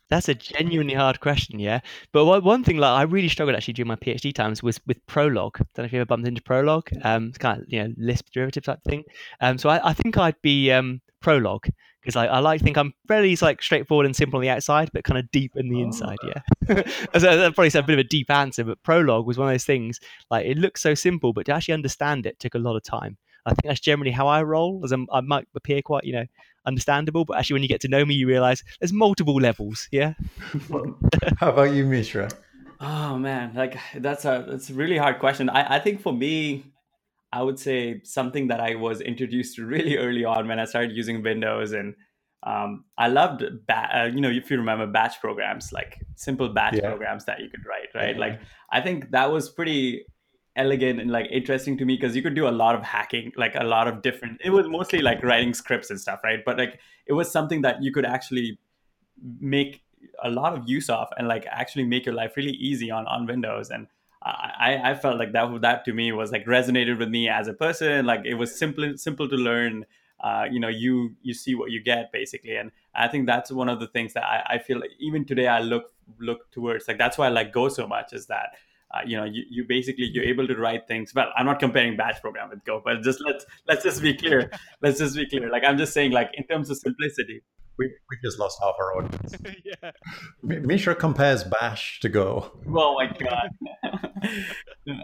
that's 0.09 0.29
a 0.29 0.35
genuinely 0.35 0.93
hard 0.93 1.19
question, 1.19 1.59
yeah. 1.59 1.81
But 2.13 2.25
one, 2.43 2.63
thing 2.63 2.77
like 2.77 2.91
I 2.91 3.03
really 3.03 3.29
struggled 3.29 3.55
actually 3.55 3.73
during 3.73 3.87
my 3.87 3.95
PhD 3.95 4.33
times 4.33 4.63
was 4.63 4.79
with 4.87 5.05
Prolog. 5.07 5.57
Don't 5.57 5.79
know 5.79 5.83
if 5.85 5.93
you 5.93 5.99
ever 5.99 6.05
bumped 6.05 6.27
into 6.27 6.41
Prolog. 6.41 6.83
Um, 7.05 7.27
it's 7.27 7.37
kind 7.37 7.61
of 7.61 7.65
you 7.67 7.83
know 7.83 7.93
Lisp 7.97 8.27
derivative 8.33 8.63
type 8.63 8.79
thing. 8.87 9.03
Um, 9.41 9.57
so 9.57 9.69
I, 9.69 9.89
I 9.89 9.93
think 9.93 10.17
I'd 10.17 10.41
be 10.41 10.71
um 10.71 11.01
Prolog 11.23 11.69
because 12.01 12.15
I, 12.15 12.27
I 12.27 12.39
like 12.39 12.59
to 12.59 12.63
think 12.63 12.77
I'm 12.77 12.93
fairly 13.07 13.35
like 13.41 13.61
straightforward 13.61 14.05
and 14.05 14.15
simple 14.15 14.37
on 14.37 14.41
the 14.41 14.49
outside, 14.49 14.89
but 14.93 15.03
kind 15.03 15.17
of 15.17 15.29
deep 15.31 15.51
in 15.57 15.67
the 15.67 15.81
inside. 15.81 16.17
Yeah, 16.23 16.41
so 17.13 17.19
that 17.19 17.53
probably 17.53 17.69
said 17.69 17.83
a 17.83 17.87
bit 17.87 17.99
of 17.99 18.05
a 18.05 18.07
deep 18.07 18.31
answer, 18.31 18.63
but 18.63 18.81
Prolog 18.83 19.25
was 19.25 19.37
one 19.37 19.49
of 19.49 19.53
those 19.53 19.65
things 19.65 19.99
like 20.31 20.45
it 20.45 20.57
looks 20.57 20.81
so 20.81 20.93
simple, 20.93 21.33
but 21.33 21.45
to 21.47 21.53
actually 21.53 21.73
understand 21.73 22.25
it 22.25 22.39
took 22.39 22.55
a 22.55 22.59
lot 22.59 22.77
of 22.77 22.83
time. 22.83 23.17
I 23.47 23.51
think 23.51 23.63
that's 23.63 23.79
generally 23.79 24.11
how 24.11 24.27
I 24.27 24.43
roll, 24.43 24.81
as 24.83 24.91
I'm, 24.91 25.07
I 25.11 25.21
might 25.21 25.47
appear 25.55 25.81
quite, 25.81 26.03
you 26.03 26.13
know, 26.13 26.25
understandable, 26.65 27.25
but 27.25 27.37
actually 27.37 27.55
when 27.55 27.63
you 27.63 27.69
get 27.69 27.81
to 27.81 27.87
know 27.87 28.05
me, 28.05 28.13
you 28.13 28.27
realize 28.27 28.63
there's 28.79 28.93
multiple 28.93 29.35
levels. 29.35 29.87
Yeah. 29.91 30.13
How 31.39 31.49
about 31.49 31.71
you, 31.73 31.85
Mishra? 31.85 32.29
Oh 32.79 33.17
man, 33.17 33.53
like 33.55 33.77
that's 33.95 34.25
a 34.25 34.45
that's 34.47 34.69
a 34.69 34.73
really 34.73 34.97
hard 34.97 35.19
question. 35.19 35.49
I, 35.49 35.77
I 35.77 35.79
think 35.79 36.01
for 36.01 36.13
me, 36.13 36.65
I 37.31 37.41
would 37.41 37.57
say 37.57 38.01
something 38.03 38.47
that 38.49 38.59
I 38.59 38.75
was 38.75 39.01
introduced 39.01 39.55
to 39.55 39.65
really 39.75 39.97
early 39.97 40.25
on 40.25 40.47
when 40.47 40.59
I 40.59 40.65
started 40.65 40.95
using 40.95 41.23
Windows, 41.23 41.71
and 41.71 41.95
um, 42.43 42.85
I 42.97 43.07
loved, 43.07 43.43
ba- 43.67 43.89
uh, 44.01 44.05
you 44.05 44.21
know, 44.21 44.29
if 44.29 44.51
you 44.51 44.57
remember 44.57 44.85
batch 44.85 45.19
programs, 45.19 45.73
like 45.73 45.97
simple 46.15 46.49
batch 46.49 46.75
Yeah. 46.75 46.89
programs 46.89 47.25
that 47.25 47.39
you 47.39 47.49
could 47.49 47.65
write, 47.65 47.89
right? 47.95 48.15
Yeah. 48.15 48.21
Like 48.21 48.41
I 48.71 48.81
think 48.81 49.11
that 49.11 49.31
was 49.31 49.49
pretty 49.49 50.05
elegant 50.57 50.99
and 50.99 51.09
like 51.11 51.27
interesting 51.31 51.77
to 51.77 51.85
me 51.85 51.95
because 51.95 52.15
you 52.15 52.21
could 52.21 52.35
do 52.35 52.47
a 52.47 52.49
lot 52.49 52.75
of 52.75 52.83
hacking, 52.83 53.31
like 53.37 53.55
a 53.55 53.63
lot 53.63 53.87
of 53.87 54.01
different. 54.01 54.41
It 54.43 54.49
was 54.49 54.67
mostly 54.67 54.99
like 54.99 55.23
writing 55.23 55.53
scripts 55.53 55.89
and 55.89 55.99
stuff, 55.99 56.19
right? 56.23 56.43
But 56.43 56.57
like 56.57 56.79
it 57.05 57.13
was 57.13 57.31
something 57.31 57.61
that 57.61 57.81
you 57.81 57.91
could 57.91 58.05
actually 58.05 58.59
make 59.39 59.83
a 60.23 60.29
lot 60.29 60.53
of 60.53 60.67
use 60.67 60.89
of 60.89 61.07
and 61.17 61.27
like 61.27 61.45
actually 61.49 61.85
make 61.85 62.05
your 62.05 62.15
life 62.15 62.35
really 62.35 62.51
easy 62.51 62.91
on 62.91 63.07
on 63.07 63.25
Windows 63.25 63.69
and 63.69 63.87
I, 64.21 64.91
I 64.91 64.95
felt 64.95 65.17
like 65.17 65.31
that 65.33 65.61
that 65.61 65.85
to 65.85 65.93
me 65.93 66.11
was 66.11 66.31
like 66.31 66.45
resonated 66.45 66.97
with 66.97 67.09
me 67.09 67.29
as 67.29 67.47
a 67.47 67.53
person 67.53 68.05
like 68.05 68.25
it 68.25 68.33
was 68.33 68.57
simple 68.57 68.97
simple 68.97 69.29
to 69.29 69.35
learn 69.35 69.85
uh, 70.23 70.45
you 70.51 70.59
know 70.59 70.67
you 70.67 71.15
you 71.21 71.33
see 71.33 71.55
what 71.55 71.71
you 71.71 71.81
get 71.81 72.11
basically 72.11 72.55
and 72.55 72.71
I 72.95 73.07
think 73.07 73.27
that's 73.27 73.51
one 73.51 73.69
of 73.69 73.79
the 73.79 73.87
things 73.87 74.13
that 74.13 74.23
I, 74.23 74.55
I 74.55 74.57
feel 74.57 74.79
like 74.79 74.91
even 74.99 75.25
today 75.25 75.47
I 75.47 75.59
look 75.59 75.93
look 76.19 76.49
towards 76.51 76.87
like 76.87 76.97
that's 76.97 77.17
why 77.17 77.27
I 77.27 77.29
like 77.29 77.53
Go 77.53 77.69
so 77.69 77.87
much 77.87 78.13
is 78.13 78.25
that 78.27 78.55
uh, 78.93 78.99
you 79.05 79.17
know 79.17 79.23
you, 79.25 79.43
you 79.49 79.63
basically 79.67 80.05
you're 80.13 80.23
able 80.23 80.47
to 80.47 80.55
write 80.55 80.87
things 80.87 81.13
well 81.13 81.29
i'm 81.35 81.45
not 81.45 81.59
comparing 81.59 81.95
batch 81.97 82.21
program 82.21 82.49
with 82.49 82.63
go 82.65 82.81
but 82.83 83.01
just 83.03 83.19
let's 83.25 83.45
let's 83.67 83.83
just 83.83 84.01
be 84.01 84.13
clear 84.13 84.49
let's 84.81 84.99
just 84.99 85.15
be 85.15 85.25
clear 85.27 85.49
like 85.49 85.63
i'm 85.63 85.77
just 85.77 85.93
saying 85.93 86.11
like 86.11 86.31
in 86.35 86.43
terms 86.45 86.69
of 86.69 86.77
simplicity 86.77 87.41
We, 87.79 87.85
we 88.09 88.17
just 88.23 88.39
lost 88.39 88.57
half 88.59 88.73
our 88.79 88.97
audience. 88.97 89.35
yeah. 89.63 89.91
Mi- 90.41 90.59
Mishra 90.69 90.95
compares 90.95 91.43
Bash 91.43 91.99
to 91.99 92.09
Go. 92.09 92.51
oh 92.75 92.95
my 92.95 93.05
god 93.05 93.49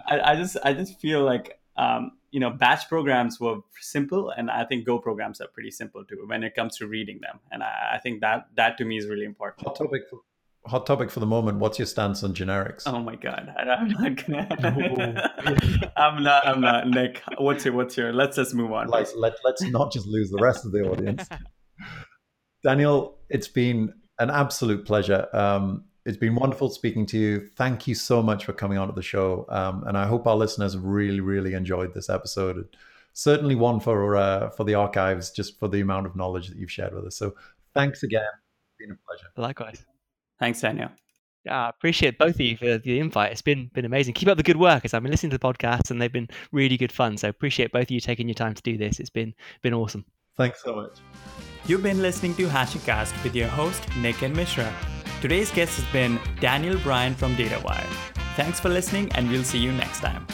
I, 0.07 0.31
I 0.31 0.35
just 0.35 0.57
i 0.63 0.73
just 0.73 0.99
feel 0.99 1.21
like 1.23 1.59
um, 1.77 2.11
you 2.31 2.39
know 2.39 2.49
batch 2.51 2.87
programs 2.87 3.39
were 3.39 3.57
simple 3.79 4.29
and 4.31 4.49
i 4.49 4.63
think 4.63 4.85
go 4.85 4.97
programs 4.97 5.39
are 5.41 5.47
pretty 5.53 5.71
simple 5.71 6.03
too 6.05 6.23
when 6.25 6.43
it 6.43 6.55
comes 6.55 6.77
to 6.77 6.87
reading 6.87 7.19
them 7.21 7.39
and 7.51 7.61
i, 7.63 7.93
I 7.95 7.99
think 7.99 8.21
that 8.21 8.47
that 8.55 8.77
to 8.79 8.85
me 8.85 8.97
is 8.97 9.07
really 9.07 9.25
important 9.25 9.67
Hot 9.67 9.75
topic. 9.75 10.03
For, 10.09 10.19
hot 10.65 10.85
topic 10.85 11.11
for 11.11 11.19
the 11.19 11.25
moment. 11.25 11.59
What's 11.59 11.77
your 11.77 11.85
stance 11.85 12.23
on 12.23 12.33
generics? 12.33 12.83
oh 12.85 12.99
my 12.99 13.15
god 13.15 13.53
I, 13.57 13.63
i'm 13.63 13.89
not 13.89 14.25
gonna 14.25 15.91
i'm 15.97 16.23
not 16.23 16.47
i'm 16.47 16.61
not 16.61 16.87
nick 16.87 17.21
what's 17.37 17.65
your 17.65 17.73
what's 17.73 17.97
your 17.97 18.13
let's 18.13 18.35
just 18.37 18.53
move 18.53 18.71
on 18.71 18.87
Like, 18.87 19.07
let, 19.15 19.33
let's 19.43 19.61
not 19.63 19.91
just 19.91 20.07
lose 20.07 20.29
the 20.31 20.39
rest 20.41 20.65
of 20.65 20.71
the 20.71 20.81
audience. 20.89 21.27
Daniel, 22.63 23.17
it's 23.29 23.47
been 23.49 23.93
an 24.19 24.29
absolute 24.29 24.85
pleasure. 24.85 25.27
Um, 25.33 25.83
it's 26.05 26.17
been 26.17 26.35
wonderful 26.35 26.69
speaking 26.69 27.05
to 27.07 27.17
you. 27.17 27.49
Thank 27.55 27.87
you 27.87 27.95
so 27.95 28.21
much 28.21 28.45
for 28.45 28.53
coming 28.53 28.77
on 28.77 28.87
to 28.87 28.93
the 28.93 29.01
show. 29.01 29.45
Um, 29.49 29.83
and 29.85 29.97
I 29.97 30.05
hope 30.05 30.27
our 30.27 30.35
listeners 30.35 30.77
really, 30.77 31.19
really 31.19 31.53
enjoyed 31.53 31.93
this 31.93 32.09
episode. 32.09 32.67
Certainly 33.13 33.55
one 33.55 33.79
for 33.79 34.15
uh, 34.15 34.49
for 34.51 34.63
the 34.63 34.75
archives, 34.75 35.31
just 35.31 35.59
for 35.59 35.67
the 35.67 35.81
amount 35.81 36.05
of 36.05 36.15
knowledge 36.15 36.47
that 36.49 36.57
you've 36.57 36.71
shared 36.71 36.93
with 36.93 37.05
us. 37.05 37.15
So 37.17 37.35
thanks 37.73 38.03
again. 38.03 38.23
It's 38.23 38.77
been 38.79 38.91
a 38.91 38.97
pleasure. 39.05 39.27
Likewise. 39.37 39.85
Thanks 40.43 40.61
daniel 40.61 40.89
Yeah, 41.45 41.65
I 41.65 41.69
appreciate 41.69 42.17
both 42.17 42.35
of 42.35 42.41
you 42.41 42.57
for 42.57 42.77
the 42.77 42.99
invite. 42.99 43.31
It's 43.31 43.41
been 43.41 43.69
been 43.73 43.85
amazing. 43.85 44.13
Keep 44.13 44.29
up 44.29 44.37
the 44.37 44.43
good 44.43 44.57
work. 44.57 44.85
As 44.85 44.93
I've 44.93 45.03
been 45.03 45.11
listening 45.11 45.31
to 45.31 45.37
the 45.37 45.53
podcast, 45.53 45.91
and 45.91 46.01
they've 46.01 46.11
been 46.11 46.29
really 46.51 46.77
good 46.77 46.91
fun. 46.91 47.17
So 47.17 47.27
appreciate 47.27 47.71
both 47.71 47.83
of 47.83 47.91
you 47.91 47.99
taking 47.99 48.27
your 48.29 48.35
time 48.35 48.53
to 48.53 48.61
do 48.61 48.77
this. 48.77 48.99
It's 49.01 49.09
been 49.09 49.33
been 49.61 49.73
awesome. 49.73 50.05
Thanks 50.37 50.63
so 50.63 50.75
much. 50.75 50.99
You've 51.65 51.83
been 51.83 52.01
listening 52.01 52.35
to 52.35 52.47
HashiCast 52.47 53.23
with 53.23 53.35
your 53.35 53.47
host, 53.47 53.81
Nick 53.97 54.21
and 54.21 54.35
Mishra. 54.35 54.73
Today's 55.21 55.51
guest 55.51 55.79
has 55.79 55.91
been 55.93 56.19
Daniel 56.39 56.77
Bryant 56.79 57.17
from 57.17 57.35
DataWire. 57.35 57.91
Thanks 58.35 58.59
for 58.59 58.69
listening, 58.69 59.11
and 59.15 59.29
we'll 59.29 59.43
see 59.43 59.59
you 59.59 59.71
next 59.71 59.99
time. 59.99 60.25